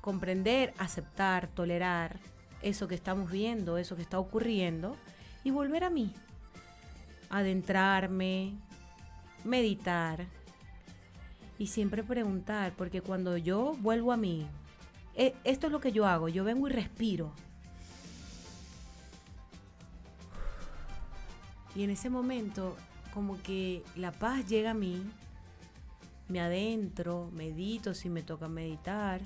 comprender, 0.00 0.72
aceptar, 0.78 1.48
tolerar 1.48 2.18
eso 2.62 2.88
que 2.88 2.94
estamos 2.94 3.30
viendo, 3.30 3.78
eso 3.78 3.96
que 3.96 4.02
está 4.02 4.18
ocurriendo 4.18 4.96
y 5.44 5.50
volver 5.50 5.84
a 5.84 5.90
mí. 5.90 6.12
Adentrarme, 7.28 8.54
meditar 9.44 10.26
y 11.58 11.68
siempre 11.68 12.02
preguntar, 12.02 12.72
porque 12.76 13.02
cuando 13.02 13.36
yo 13.36 13.76
vuelvo 13.80 14.12
a 14.12 14.16
mí, 14.16 14.46
e, 15.14 15.34
esto 15.44 15.66
es 15.66 15.72
lo 15.72 15.80
que 15.80 15.92
yo 15.92 16.06
hago, 16.06 16.28
yo 16.28 16.44
vengo 16.44 16.68
y 16.68 16.72
respiro. 16.72 17.32
Y 21.74 21.84
en 21.84 21.90
ese 21.90 22.10
momento, 22.10 22.76
como 23.14 23.40
que 23.42 23.84
la 23.94 24.12
paz 24.12 24.46
llega 24.46 24.72
a 24.72 24.74
mí, 24.74 25.02
me 26.28 26.40
adentro, 26.40 27.30
medito 27.32 27.94
si 27.94 28.08
me 28.08 28.22
toca 28.22 28.48
meditar 28.48 29.20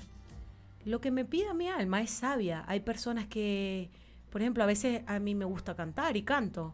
lo 0.85 1.01
que 1.01 1.11
me 1.11 1.25
pida 1.25 1.53
mi 1.53 1.67
alma 1.67 2.01
es 2.01 2.11
sabia. 2.11 2.63
Hay 2.67 2.79
personas 2.79 3.25
que 3.25 3.89
Por 4.29 4.41
ejemplo, 4.41 4.63
a 4.63 4.67
veces 4.67 5.01
a 5.07 5.19
mí 5.19 5.33
me 5.33 5.45
gusta 5.45 5.75
cantar 5.75 6.15
y 6.17 6.23
canto. 6.23 6.73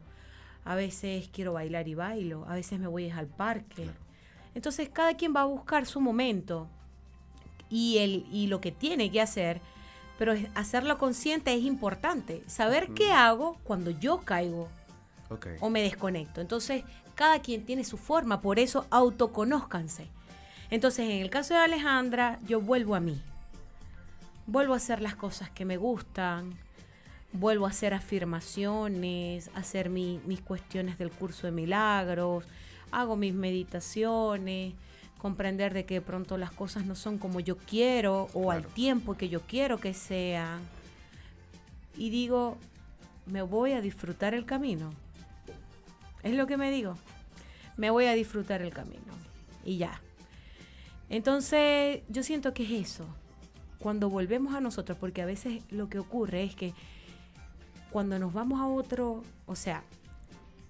A 0.65 0.75
veces 0.75 1.29
quiero 1.31 1.53
bailar 1.53 1.87
y 1.87 1.95
bailo. 1.95 2.45
A 2.47 2.55
veces 2.55 2.79
me 2.79 2.87
voy 2.87 3.09
al 3.09 3.27
parque. 3.27 3.87
Entonces 4.53 4.89
cada 4.89 5.15
quien 5.15 5.33
va 5.35 5.41
a 5.41 5.45
buscar 5.45 5.85
su 5.85 6.01
momento 6.01 6.67
y, 7.69 7.99
el, 7.99 8.25
y 8.31 8.47
lo 8.47 8.59
que 8.61 8.71
tiene 8.71 9.11
que 9.11 9.21
hacer. 9.21 9.61
Pero 10.17 10.33
hacerlo 10.55 10.97
consciente 10.97 11.53
es 11.53 11.63
importante. 11.63 12.43
Saber 12.47 12.89
qué 12.93 13.11
hago 13.11 13.57
cuando 13.63 13.91
yo 13.91 14.21
caigo 14.21 14.67
o 15.61 15.69
me 15.69 15.81
desconecto. 15.81 16.41
Entonces, 16.41 16.83
cada 17.15 17.39
quien 17.39 17.65
tiene 17.65 17.83
su 17.83 17.97
forma, 17.97 18.41
por 18.41 18.59
eso 18.59 18.85
autoconózcanse. 18.89 20.07
Entonces, 20.69 21.09
en 21.09 21.21
el 21.21 21.29
caso 21.29 21.53
de 21.53 21.61
Alejandra, 21.61 22.39
yo 22.45 22.61
vuelvo 22.61 22.95
a 22.95 22.99
mí. 22.99 23.21
Vuelvo 24.47 24.73
a 24.73 24.77
hacer 24.77 25.01
las 25.01 25.15
cosas 25.15 25.49
que 25.49 25.65
me 25.65 25.77
gustan, 25.77 26.57
vuelvo 27.33 27.65
a 27.65 27.69
hacer 27.69 27.93
afirmaciones, 27.93 29.49
hacer 29.53 29.89
mis 29.89 30.41
cuestiones 30.41 30.97
del 30.97 31.11
curso 31.11 31.47
de 31.47 31.51
milagros, 31.51 32.45
hago 32.91 33.15
mis 33.15 33.33
meditaciones, 33.33 34.73
comprender 35.17 35.73
de 35.73 35.85
que 35.85 35.95
de 35.95 36.01
pronto 36.01 36.37
las 36.37 36.51
cosas 36.51 36.85
no 36.85 36.95
son 36.95 37.17
como 37.17 37.39
yo 37.39 37.57
quiero 37.57 38.27
o 38.33 38.51
al 38.51 38.65
tiempo 38.65 39.15
que 39.15 39.29
yo 39.29 39.41
quiero 39.41 39.79
que 39.79 39.93
sean. 39.93 40.61
Y 41.95 42.09
digo, 42.09 42.57
me 43.27 43.41
voy 43.41 43.73
a 43.73 43.81
disfrutar 43.81 44.33
el 44.33 44.45
camino. 44.45 44.91
Es 46.23 46.33
lo 46.33 46.47
que 46.47 46.57
me 46.57 46.71
digo. 46.71 46.97
Me 47.77 47.89
voy 47.89 48.05
a 48.05 48.13
disfrutar 48.13 48.61
el 48.61 48.73
camino. 48.73 49.13
Y 49.63 49.77
ya. 49.77 50.01
Entonces, 51.09 52.01
yo 52.09 52.23
siento 52.23 52.53
que 52.53 52.63
es 52.63 52.89
eso. 52.89 53.05
Cuando 53.81 54.09
volvemos 54.09 54.53
a 54.53 54.61
nosotros, 54.61 54.97
porque 54.99 55.21
a 55.21 55.25
veces 55.25 55.63
lo 55.71 55.89
que 55.89 55.99
ocurre 55.99 56.43
es 56.43 56.55
que 56.55 56.73
cuando 57.89 58.19
nos 58.19 58.31
vamos 58.33 58.59
a 58.59 58.67
otro, 58.67 59.23
o 59.45 59.55
sea, 59.55 59.83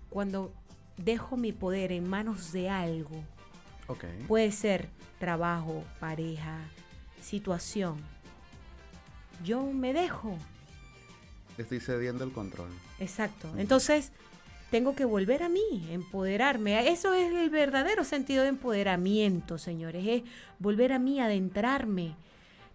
cuando 0.09 0.53
dejo 0.97 1.37
mi 1.37 1.51
poder 1.51 1.91
en 1.91 2.09
manos 2.09 2.51
de 2.51 2.69
algo, 2.69 3.23
puede 4.27 4.51
ser 4.51 4.87
trabajo, 5.19 5.83
pareja, 5.99 6.59
situación, 7.21 7.97
yo 9.43 9.63
me 9.63 9.93
dejo. 9.93 10.37
Estoy 11.57 11.79
cediendo 11.79 12.23
el 12.23 12.31
control. 12.31 12.69
Exacto. 12.99 13.51
Entonces, 13.57 14.11
tengo 14.71 14.95
que 14.95 15.05
volver 15.05 15.43
a 15.43 15.49
mí, 15.49 15.87
empoderarme. 15.91 16.89
Eso 16.89 17.13
es 17.13 17.31
el 17.31 17.49
verdadero 17.49 18.03
sentido 18.03 18.43
de 18.43 18.49
empoderamiento, 18.49 19.57
señores. 19.57 20.05
Es 20.07 20.23
volver 20.59 20.93
a 20.93 20.99
mí, 20.99 21.19
adentrarme, 21.19 22.15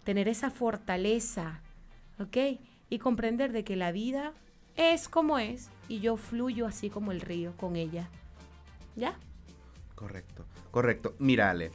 tener 0.07 0.29
esa 0.29 0.51
fortaleza, 0.51 1.59
¿ok? 2.17 2.37
Y 2.89 2.97
comprender 2.97 3.51
de 3.51 3.65
que 3.65 3.75
la 3.75 3.91
vida 3.91 4.31
es 4.77 5.09
como 5.09 5.37
es 5.37 5.69
y 5.89 5.99
yo 5.99 6.15
fluyo 6.15 6.65
así 6.65 6.89
como 6.89 7.11
el 7.11 7.19
río 7.19 7.51
con 7.57 7.75
ella. 7.75 8.07
¿Ya? 8.95 9.15
Correcto, 9.95 10.45
correcto. 10.71 11.13
Mírale, 11.19 11.71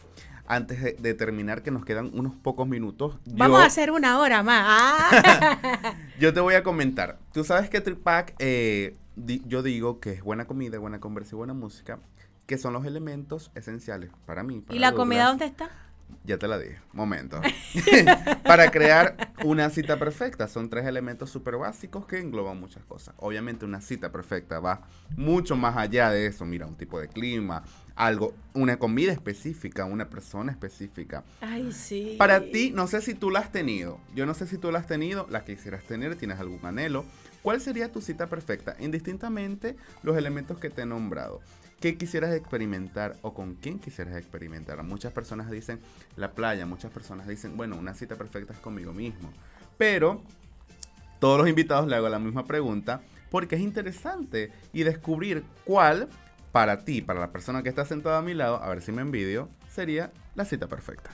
antes 0.47 1.03
de, 1.03 1.13
terminar, 1.13 1.63
que 1.63 1.71
nos 1.71 1.85
quedan 1.85 2.11
unos 2.15 2.35
pocos 2.35 2.67
minutos. 2.67 3.19
Vamos 3.27 3.61
a 3.61 3.67
hacer 3.67 3.91
una 3.91 4.19
hora 4.19 4.43
más. 4.43 4.65
Ah. 4.67 5.95
yo 6.19 6.33
te 6.33 6.41
voy 6.41 6.55
a 6.55 6.63
comentar. 6.63 7.19
Tú 7.35 7.45
sabes 7.45 7.69
que 7.69 7.83
Tripac 7.83 8.35
eh, 8.39 8.97
yo 9.45 9.63
digo 9.63 10.01
que 10.01 10.13
es 10.13 10.23
buena 10.23 10.47
comida, 10.47 10.79
buena 10.79 11.01
conversa 11.01 11.35
y 11.35 11.37
buena 11.37 11.53
música, 11.53 11.99
que 12.47 12.57
son 12.57 12.73
los 12.73 12.87
elementos 12.87 13.51
esenciales 13.55 14.11
para 14.25 14.43
mí. 14.43 14.65
¿Y 14.71 14.79
la 14.79 14.93
comida 14.93 15.27
dónde 15.27 15.45
está? 15.45 15.69
Ya 16.25 16.39
te 16.39 16.49
la 16.49 16.59
dije, 16.59 16.79
momento. 16.93 17.41
para 18.45 18.71
crear 18.71 19.33
una 19.45 19.71
cita 19.71 19.99
perfecta, 19.99 20.49
son 20.49 20.71
tres 20.71 20.87
elementos 20.87 21.31
súper 21.31 21.57
básicos 21.57 22.07
que 22.07 22.19
engloban 22.19 22.59
muchas 22.61 22.85
cosas. 22.85 23.15
Obviamente 23.19 23.65
una 23.65 23.81
cita 23.81 24.13
perfecta 24.13 24.61
va 24.61 24.83
mucho 25.17 25.57
más 25.57 25.77
allá 25.77 26.11
de 26.11 26.27
eso. 26.27 26.45
Mira, 26.45 26.67
un 26.67 26.77
tipo 26.77 27.01
de 27.01 27.09
clima, 27.09 27.65
algo, 27.97 28.35
una 28.55 28.79
comida 28.79 29.13
específica, 29.13 29.85
una 29.85 30.09
persona 30.09 30.53
específica. 30.53 31.25
Ay, 31.41 31.73
sí. 31.73 32.17
Para 32.19 32.41
ti, 32.41 32.71
no 32.75 32.87
sé 32.87 33.01
si 33.01 33.15
tú 33.15 33.31
la 33.31 33.41
has 33.41 33.53
tenido. 33.53 33.99
Yo 34.15 34.27
no 34.27 34.35
sé 34.35 34.47
si 34.47 34.59
tú 34.59 34.71
la 34.71 34.79
has 34.79 34.87
tenido, 34.87 35.27
la 35.31 35.45
quisieras 35.45 35.85
tener, 35.85 36.17
tienes 36.17 36.39
algún 36.39 36.65
anhelo. 36.65 37.05
¿Cuál 37.43 37.61
sería 37.61 37.91
tu 37.91 38.01
cita 38.01 38.29
perfecta? 38.29 38.77
Indistintamente 38.79 39.77
los 40.03 40.17
elementos 40.17 40.59
que 40.59 40.71
te 40.71 40.83
he 40.83 40.87
nombrado. 40.87 41.41
¿Qué 41.83 41.97
quisieras 41.97 42.33
experimentar 42.33 43.17
o 43.23 43.35
con 43.35 43.57
quién 43.57 43.81
quisieras 43.81 44.15
experimentar? 44.17 44.81
Muchas 44.85 45.13
personas 45.13 45.51
dicen 45.51 45.81
la 46.15 46.31
playa, 46.31 46.65
muchas 46.65 46.93
personas 46.93 47.27
dicen, 47.27 47.57
bueno, 47.57 47.75
una 47.77 47.93
cita 47.93 48.15
perfecta 48.15 48.53
es 48.53 48.61
conmigo 48.61 48.93
mismo. 48.93 49.33
Pero 49.79 50.23
todos 51.19 51.41
los 51.41 51.49
invitados 51.49 51.89
le 51.89 51.97
hago 51.97 52.09
la 52.09 52.21
misma 52.21 52.45
pregunta 52.45 53.01
porque 53.33 53.57
es 53.57 53.61
interesante 53.63 54.53
y 54.73 54.85
descubrir 54.85 55.43
cuál 55.65 56.09
para 56.53 56.85
ti, 56.85 57.03
para 57.03 57.19
la 57.19 57.33
persona 57.33 57.65
que 57.65 57.71
está 57.71 57.85
sentada 57.85 58.19
a 58.19 58.23
mi 58.23 58.35
lado, 58.35 58.63
a 58.63 58.69
ver 58.69 58.81
si 58.81 58.93
me 58.93 59.03
envidio, 59.03 59.49
sería 59.69 60.13
la 60.37 60.45
cita 60.45 60.69
perfecta. 60.69 61.11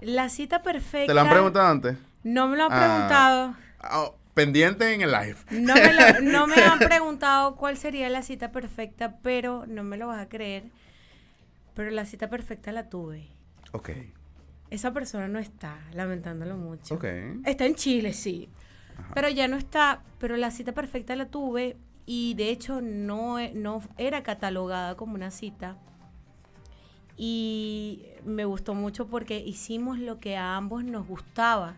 La 0.00 0.30
cita 0.30 0.64
perfecta. 0.64 1.06
¿Te 1.06 1.14
la 1.14 1.20
han 1.20 1.30
preguntado 1.30 1.68
antes? 1.68 1.96
No 2.24 2.48
me 2.48 2.56
lo 2.56 2.64
han 2.64 2.72
ah. 2.72 2.80
preguntado. 2.80 3.54
Oh, 3.92 4.16
pendiente 4.34 4.92
en 4.92 5.00
el 5.00 5.12
live. 5.12 5.36
No 5.50 5.74
me, 5.74 6.20
no 6.20 6.46
me 6.46 6.56
han 6.56 6.78
preguntado 6.88 7.56
cuál 7.56 7.76
sería 7.76 8.08
la 8.10 8.22
cita 8.22 8.52
perfecta, 8.52 9.16
pero 9.22 9.64
no 9.66 9.84
me 9.84 9.96
lo 9.96 10.08
vas 10.08 10.20
a 10.20 10.28
creer. 10.28 10.64
Pero 11.74 11.90
la 11.90 12.04
cita 12.04 12.28
perfecta 12.28 12.72
la 12.72 12.88
tuve. 12.88 13.28
Ok. 13.72 13.90
Esa 14.70 14.92
persona 14.92 15.28
no 15.28 15.38
está, 15.38 15.78
lamentándolo 15.92 16.56
mucho. 16.56 16.94
Ok. 16.96 17.04
Está 17.44 17.66
en 17.66 17.74
Chile, 17.74 18.12
sí. 18.12 18.48
Pero 19.14 19.28
ya 19.28 19.48
no 19.48 19.56
está. 19.56 20.02
Pero 20.18 20.36
la 20.36 20.50
cita 20.50 20.72
perfecta 20.72 21.16
la 21.16 21.26
tuve 21.26 21.76
y 22.06 22.34
de 22.34 22.50
hecho 22.50 22.80
no, 22.80 23.38
no 23.54 23.82
era 23.98 24.22
catalogada 24.22 24.96
como 24.96 25.14
una 25.14 25.30
cita. 25.30 25.76
Y 27.16 28.06
me 28.24 28.44
gustó 28.44 28.74
mucho 28.74 29.06
porque 29.06 29.38
hicimos 29.38 29.98
lo 29.98 30.18
que 30.18 30.36
a 30.36 30.56
ambos 30.56 30.84
nos 30.84 31.06
gustaba 31.06 31.76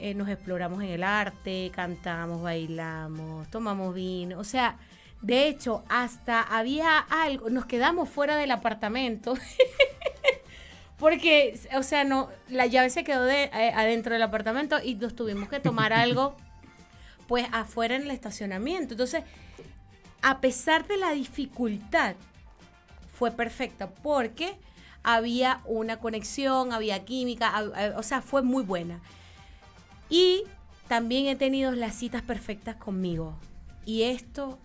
eh, 0.00 0.14
nos 0.14 0.28
exploramos 0.28 0.82
en 0.82 0.88
el 0.90 1.04
arte, 1.04 1.70
cantamos, 1.74 2.42
bailamos, 2.42 3.48
tomamos 3.50 3.94
vino, 3.94 4.38
o 4.38 4.44
sea, 4.44 4.76
de 5.22 5.48
hecho, 5.48 5.84
hasta 5.88 6.40
había 6.40 6.98
algo, 6.98 7.50
nos 7.50 7.66
quedamos 7.66 8.08
fuera 8.08 8.36
del 8.36 8.50
apartamento. 8.50 9.34
Porque, 10.98 11.58
o 11.74 11.82
sea, 11.82 12.04
no, 12.04 12.28
la 12.48 12.66
llave 12.66 12.90
se 12.90 13.04
quedó 13.04 13.24
de, 13.24 13.44
eh, 13.44 13.72
adentro 13.74 14.12
del 14.12 14.22
apartamento 14.22 14.78
y 14.82 14.94
nos 14.94 15.14
tuvimos 15.14 15.48
que 15.48 15.60
tomar 15.60 15.92
algo, 15.92 16.36
pues, 17.26 17.46
afuera 17.52 17.96
en 17.96 18.02
el 18.02 18.10
estacionamiento. 18.10 18.94
Entonces, 18.94 19.24
a 20.22 20.40
pesar 20.40 20.86
de 20.86 20.96
la 20.96 21.12
dificultad, 21.12 22.16
fue 23.14 23.30
perfecta 23.30 23.88
porque 23.88 24.56
había 25.02 25.60
una 25.64 25.98
conexión, 25.98 26.72
había 26.72 27.04
química, 27.04 27.52
o 27.96 28.02
sea, 28.02 28.20
fue 28.20 28.42
muy 28.42 28.62
buena. 28.62 29.00
Y 30.10 30.42
también 30.88 31.26
he 31.26 31.36
tenido 31.36 31.70
las 31.72 31.94
citas 31.94 32.22
perfectas 32.22 32.76
conmigo. 32.76 33.38
Y 33.86 34.02
esto, 34.02 34.58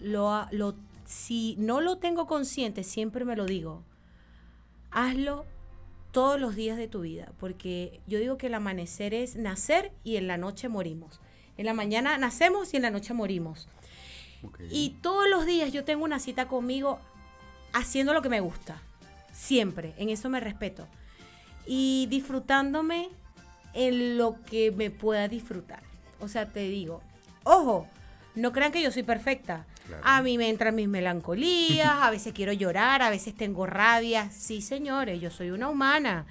lo, 0.00 0.46
lo, 0.50 0.74
si 1.06 1.56
no 1.58 1.80
lo 1.80 1.98
tengo 1.98 2.26
consciente, 2.26 2.84
siempre 2.84 3.24
me 3.24 3.36
lo 3.36 3.46
digo. 3.46 3.84
Hazlo 4.90 5.46
todos 6.10 6.40
los 6.40 6.56
días 6.56 6.76
de 6.76 6.88
tu 6.88 7.02
vida, 7.02 7.32
porque 7.38 8.00
yo 8.06 8.18
digo 8.18 8.36
que 8.36 8.48
el 8.48 8.54
amanecer 8.54 9.14
es 9.14 9.36
nacer 9.36 9.92
y 10.02 10.16
en 10.16 10.26
la 10.26 10.36
noche 10.36 10.68
morimos. 10.68 11.20
En 11.56 11.66
la 11.66 11.74
mañana 11.74 12.18
nacemos 12.18 12.74
y 12.74 12.76
en 12.76 12.82
la 12.82 12.90
noche 12.90 13.14
morimos. 13.14 13.68
Y 14.70 14.96
todos 15.02 15.28
los 15.28 15.46
días 15.46 15.72
yo 15.72 15.84
tengo 15.84 16.04
una 16.04 16.18
cita 16.18 16.48
conmigo 16.48 16.98
haciendo 17.72 18.14
lo 18.14 18.22
que 18.22 18.28
me 18.28 18.40
gusta. 18.40 18.82
Siempre, 19.32 19.94
en 19.98 20.08
eso 20.08 20.28
me 20.28 20.40
respeto. 20.40 20.86
Y 21.66 22.06
disfrutándome 22.10 23.10
en 23.74 24.18
lo 24.18 24.42
que 24.44 24.70
me 24.70 24.90
pueda 24.90 25.28
disfrutar. 25.28 25.82
O 26.20 26.28
sea, 26.28 26.46
te 26.46 26.60
digo, 26.60 27.00
ojo, 27.44 27.86
no 28.34 28.52
crean 28.52 28.72
que 28.72 28.82
yo 28.82 28.90
soy 28.90 29.02
perfecta. 29.02 29.66
A 30.02 30.22
mí 30.22 30.38
me 30.38 30.48
entran 30.48 30.74
mis 30.74 30.88
melancolías, 30.88 31.98
a 32.00 32.10
veces 32.10 32.32
quiero 32.32 32.52
llorar, 32.52 33.02
a 33.02 33.10
veces 33.10 33.34
tengo 33.34 33.66
rabia. 33.66 34.30
Sí, 34.30 34.62
señores, 34.62 35.20
yo 35.20 35.30
soy 35.30 35.50
una 35.50 35.68
humana. 35.68 36.26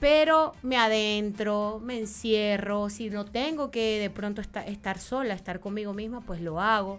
Pero 0.00 0.54
me 0.62 0.76
adentro, 0.76 1.80
me 1.82 1.98
encierro. 1.98 2.90
Si 2.90 3.10
no 3.10 3.24
tengo 3.24 3.70
que 3.70 4.00
de 4.00 4.10
pronto 4.10 4.42
estar 4.42 4.98
sola, 4.98 5.34
estar 5.34 5.60
conmigo 5.60 5.92
misma, 5.94 6.20
pues 6.20 6.40
lo 6.40 6.60
hago. 6.60 6.98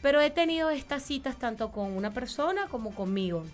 Pero 0.00 0.20
he 0.20 0.30
tenido 0.30 0.70
estas 0.70 1.02
citas 1.02 1.38
tanto 1.38 1.70
con 1.70 1.92
una 1.92 2.12
persona 2.12 2.66
como 2.68 2.94
conmigo. 2.94 3.44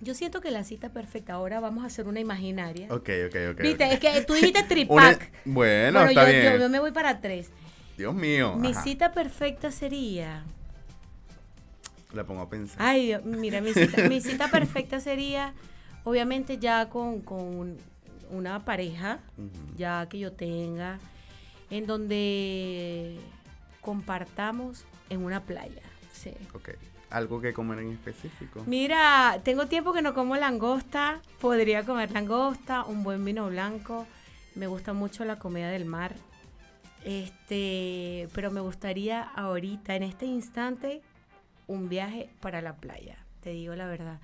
Yo 0.00 0.14
siento 0.14 0.40
que 0.40 0.50
la 0.50 0.62
cita 0.62 0.90
perfecta, 0.90 1.34
ahora 1.34 1.58
vamos 1.60 1.82
a 1.84 1.86
hacer 1.86 2.06
una 2.06 2.20
imaginaria. 2.20 2.86
Ok, 2.90 3.08
ok, 3.28 3.36
ok. 3.52 3.60
Viste, 3.60 3.92
es 3.92 3.98
que 3.98 4.24
tú 4.24 4.34
dijiste 4.34 4.62
tripac. 4.68 5.32
bueno, 5.44 6.04
está 6.04 6.24
yo, 6.24 6.38
bien. 6.38 6.60
Yo, 6.60 6.68
me 6.68 6.80
voy 6.80 6.92
para 6.92 7.20
tres. 7.20 7.50
Dios 7.96 8.14
mío. 8.14 8.56
Mi 8.56 8.74
cita 8.74 9.12
perfecta 9.12 9.70
sería. 9.70 10.44
La 12.12 12.24
pongo 12.24 12.42
a 12.42 12.48
pensar. 12.50 12.76
Ay, 12.80 13.06
Dios, 13.06 13.24
mira, 13.24 13.60
mi 13.60 13.72
cita, 13.72 14.08
mi 14.08 14.20
cita 14.20 14.48
perfecta 14.50 15.00
sería, 15.00 15.54
obviamente, 16.04 16.58
ya 16.58 16.88
con, 16.90 17.20
con 17.20 17.76
una 18.30 18.64
pareja, 18.64 19.20
ya 19.76 20.06
que 20.10 20.18
yo 20.18 20.32
tenga. 20.32 20.98
en 21.70 21.86
donde 21.86 23.16
compartamos 23.80 24.84
en 25.10 25.24
una 25.24 25.42
playa. 25.44 25.82
Sí. 26.12 26.32
Ok. 26.54 26.70
¿Algo 27.10 27.40
que 27.40 27.52
comer 27.52 27.78
en 27.78 27.92
específico? 27.92 28.64
Mira, 28.66 29.40
tengo 29.44 29.66
tiempo 29.66 29.92
que 29.92 30.02
no 30.02 30.12
como 30.12 30.36
langosta. 30.36 31.20
Podría 31.40 31.84
comer 31.84 32.10
langosta, 32.10 32.84
un 32.84 33.04
buen 33.04 33.24
vino 33.24 33.48
blanco. 33.48 34.06
Me 34.54 34.66
gusta 34.66 34.92
mucho 34.92 35.24
la 35.24 35.38
comida 35.38 35.70
del 35.70 35.84
mar. 35.84 36.14
Este, 37.04 38.28
pero 38.34 38.50
me 38.50 38.60
gustaría 38.60 39.22
ahorita, 39.22 39.94
en 39.94 40.02
este 40.02 40.26
instante, 40.26 41.02
un 41.68 41.88
viaje 41.88 42.28
para 42.40 42.60
la 42.60 42.74
playa. 42.76 43.18
Te 43.40 43.50
digo 43.50 43.76
la 43.76 43.86
verdad. 43.86 44.18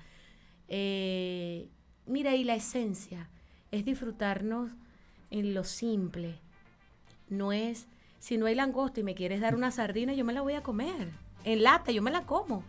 Eh, 0.67 1.69
mira, 2.05 2.35
y 2.35 2.43
la 2.43 2.55
esencia 2.55 3.29
es 3.71 3.85
disfrutarnos 3.85 4.71
en 5.31 5.53
lo 5.53 5.63
simple. 5.63 6.35
No 7.29 7.53
es, 7.53 7.87
si 8.19 8.37
no 8.37 8.47
hay 8.47 8.55
langosta 8.55 8.99
y 8.99 9.03
me 9.03 9.15
quieres 9.15 9.39
dar 9.39 9.55
una 9.55 9.71
sardina, 9.71 10.13
yo 10.13 10.25
me 10.25 10.33
la 10.33 10.41
voy 10.41 10.53
a 10.53 10.63
comer. 10.63 11.22
En 11.43 11.63
lata, 11.63 11.91
yo 11.91 12.01
me 12.01 12.11
la 12.11 12.25
como. 12.25 12.63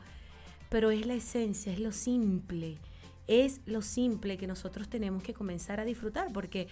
Pero 0.69 0.91
es 0.91 1.07
la 1.07 1.15
esencia, 1.15 1.73
es 1.73 1.81
lo 1.81 1.93
simple. 1.93 2.79
Es 3.27 3.61
lo 3.67 3.83
simple 3.83 4.37
que 4.37 4.47
nosotros 4.47 4.89
tenemos 4.89 5.23
que 5.23 5.35
comenzar 5.35 5.81
a 5.81 5.85
disfrutar, 5.85 6.33
porque 6.33 6.69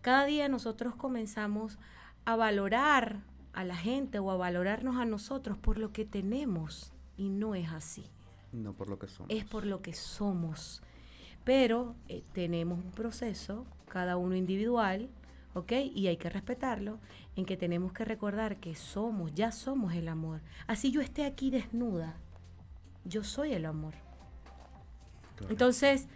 cada 0.00 0.24
día 0.24 0.48
nosotros 0.48 0.94
comenzamos 0.94 1.78
a 2.24 2.36
valorar 2.36 3.20
a 3.52 3.64
la 3.64 3.76
gente 3.76 4.18
o 4.18 4.30
a 4.30 4.36
valorarnos 4.36 4.96
a 4.96 5.04
nosotros 5.04 5.58
por 5.58 5.78
lo 5.78 5.92
que 5.92 6.04
tenemos. 6.04 6.92
Y 7.16 7.28
no 7.28 7.54
es 7.54 7.70
así. 7.70 8.06
No 8.52 8.72
por 8.72 8.88
lo 8.88 8.98
que 8.98 9.08
somos. 9.08 9.30
Es 9.30 9.44
por 9.44 9.66
lo 9.66 9.82
que 9.82 9.92
somos. 9.92 10.82
Pero 11.44 11.94
eh, 12.08 12.22
tenemos 12.32 12.78
un 12.78 12.92
proceso, 12.92 13.66
cada 13.88 14.16
uno 14.16 14.36
individual, 14.36 15.08
¿ok? 15.54 15.72
Y 15.94 16.06
hay 16.08 16.16
que 16.16 16.30
respetarlo, 16.30 16.98
en 17.36 17.44
que 17.44 17.56
tenemos 17.56 17.92
que 17.92 18.04
recordar 18.04 18.56
que 18.56 18.74
somos, 18.74 19.34
ya 19.34 19.52
somos 19.52 19.94
el 19.94 20.08
amor. 20.08 20.40
Así 20.66 20.90
yo 20.90 21.00
esté 21.00 21.24
aquí 21.24 21.50
desnuda, 21.50 22.16
yo 23.04 23.24
soy 23.24 23.52
el 23.52 23.66
amor. 23.66 23.94
Entonces, 25.48 26.06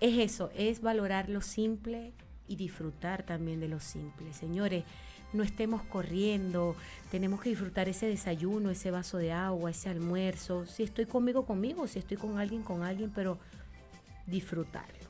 es 0.00 0.18
eso, 0.18 0.50
es 0.54 0.80
valorar 0.80 1.28
lo 1.28 1.40
simple 1.40 2.12
y 2.46 2.56
disfrutar 2.56 3.22
también 3.22 3.60
de 3.60 3.68
lo 3.68 3.80
simple. 3.80 4.32
Señores, 4.32 4.84
no 5.32 5.42
estemos 5.42 5.82
corriendo, 5.82 6.76
tenemos 7.10 7.40
que 7.40 7.50
disfrutar 7.50 7.88
ese 7.88 8.06
desayuno, 8.06 8.70
ese 8.70 8.90
vaso 8.90 9.18
de 9.18 9.32
agua, 9.32 9.70
ese 9.70 9.88
almuerzo. 9.88 10.66
Si 10.66 10.82
estoy 10.82 11.06
conmigo, 11.06 11.44
conmigo, 11.44 11.86
si 11.88 11.98
estoy 11.98 12.16
con 12.16 12.38
alguien, 12.38 12.62
con 12.62 12.82
alguien, 12.82 13.10
pero 13.14 13.38
disfrutarlo. 14.26 15.03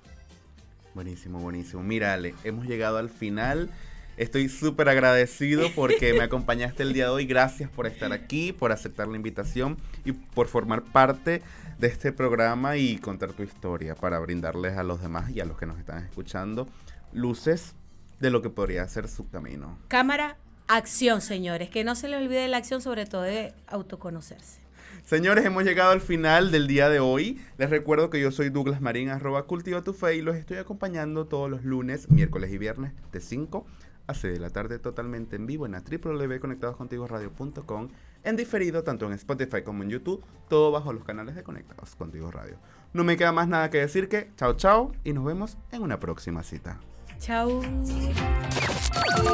Buenísimo, 0.94 1.40
buenísimo. 1.40 1.82
Mírale, 1.82 2.34
hemos 2.44 2.66
llegado 2.66 2.98
al 2.98 3.10
final. 3.10 3.70
Estoy 4.16 4.48
súper 4.48 4.88
agradecido 4.88 5.68
porque 5.74 6.14
me 6.14 6.22
acompañaste 6.22 6.84
el 6.84 6.92
día 6.92 7.06
de 7.06 7.10
hoy. 7.10 7.26
Gracias 7.26 7.68
por 7.68 7.86
estar 7.86 8.12
aquí, 8.12 8.52
por 8.52 8.70
aceptar 8.70 9.08
la 9.08 9.16
invitación 9.16 9.76
y 10.04 10.12
por 10.12 10.46
formar 10.46 10.82
parte 10.82 11.42
de 11.78 11.88
este 11.88 12.12
programa 12.12 12.76
y 12.76 12.98
contar 12.98 13.32
tu 13.32 13.42
historia 13.42 13.96
para 13.96 14.20
brindarles 14.20 14.78
a 14.78 14.84
los 14.84 15.02
demás 15.02 15.30
y 15.30 15.40
a 15.40 15.44
los 15.44 15.58
que 15.58 15.66
nos 15.66 15.78
están 15.78 16.04
escuchando 16.04 16.68
luces 17.12 17.74
de 18.20 18.30
lo 18.30 18.40
que 18.42 18.50
podría 18.50 18.86
ser 18.86 19.08
su 19.08 19.28
camino. 19.28 19.78
Cámara, 19.88 20.36
acción, 20.68 21.20
señores. 21.20 21.70
Que 21.70 21.82
no 21.82 21.94
se 21.96 22.08
les 22.08 22.20
olvide 22.20 22.46
la 22.48 22.58
acción, 22.58 22.80
sobre 22.80 23.06
todo 23.06 23.22
de 23.22 23.52
autoconocerse. 23.66 24.63
Señores, 25.04 25.44
hemos 25.44 25.64
llegado 25.64 25.90
al 25.90 26.00
final 26.00 26.50
del 26.50 26.66
día 26.66 26.88
de 26.88 26.98
hoy. 26.98 27.38
Les 27.58 27.68
recuerdo 27.68 28.08
que 28.08 28.22
yo 28.22 28.32
soy 28.32 28.48
Douglas 28.48 28.80
Marín, 28.80 29.10
arroba 29.10 29.42
cultiva 29.42 29.84
tu 29.84 29.92
fe 29.92 30.16
y 30.16 30.22
los 30.22 30.34
estoy 30.34 30.56
acompañando 30.56 31.26
todos 31.26 31.50
los 31.50 31.62
lunes, 31.62 32.10
miércoles 32.10 32.50
y 32.50 32.56
viernes 32.56 32.94
de 33.12 33.20
5 33.20 33.66
a 34.06 34.14
6 34.14 34.32
de 34.32 34.40
la 34.40 34.48
tarde 34.48 34.78
totalmente 34.78 35.36
en 35.36 35.46
vivo 35.46 35.66
en 35.66 35.72
la 35.72 35.82
www.conectadoscontigo.radio.com 35.82 37.88
en 38.22 38.36
diferido 38.36 38.82
tanto 38.82 39.04
en 39.04 39.12
Spotify 39.12 39.60
como 39.62 39.82
en 39.82 39.90
YouTube, 39.90 40.24
todo 40.48 40.72
bajo 40.72 40.94
los 40.94 41.04
canales 41.04 41.34
de 41.34 41.42
Conectados 41.42 41.94
Contigo 41.96 42.30
Radio. 42.30 42.56
No 42.94 43.04
me 43.04 43.18
queda 43.18 43.32
más 43.32 43.46
nada 43.46 43.68
que 43.68 43.80
decir 43.80 44.08
que 44.08 44.30
chao 44.36 44.54
chao 44.54 44.92
y 45.04 45.12
nos 45.12 45.26
vemos 45.26 45.58
en 45.70 45.82
una 45.82 46.00
próxima 46.00 46.42
cita. 46.42 46.80
Chao. 47.24 47.62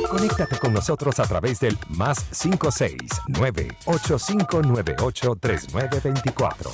Conéctate 0.08 0.58
con 0.58 0.72
nosotros 0.72 1.18
a 1.18 1.24
través 1.24 1.58
del 1.58 1.76
más 1.88 2.22
569 2.40 3.76
8598 3.84 5.36
3924. 5.40 6.70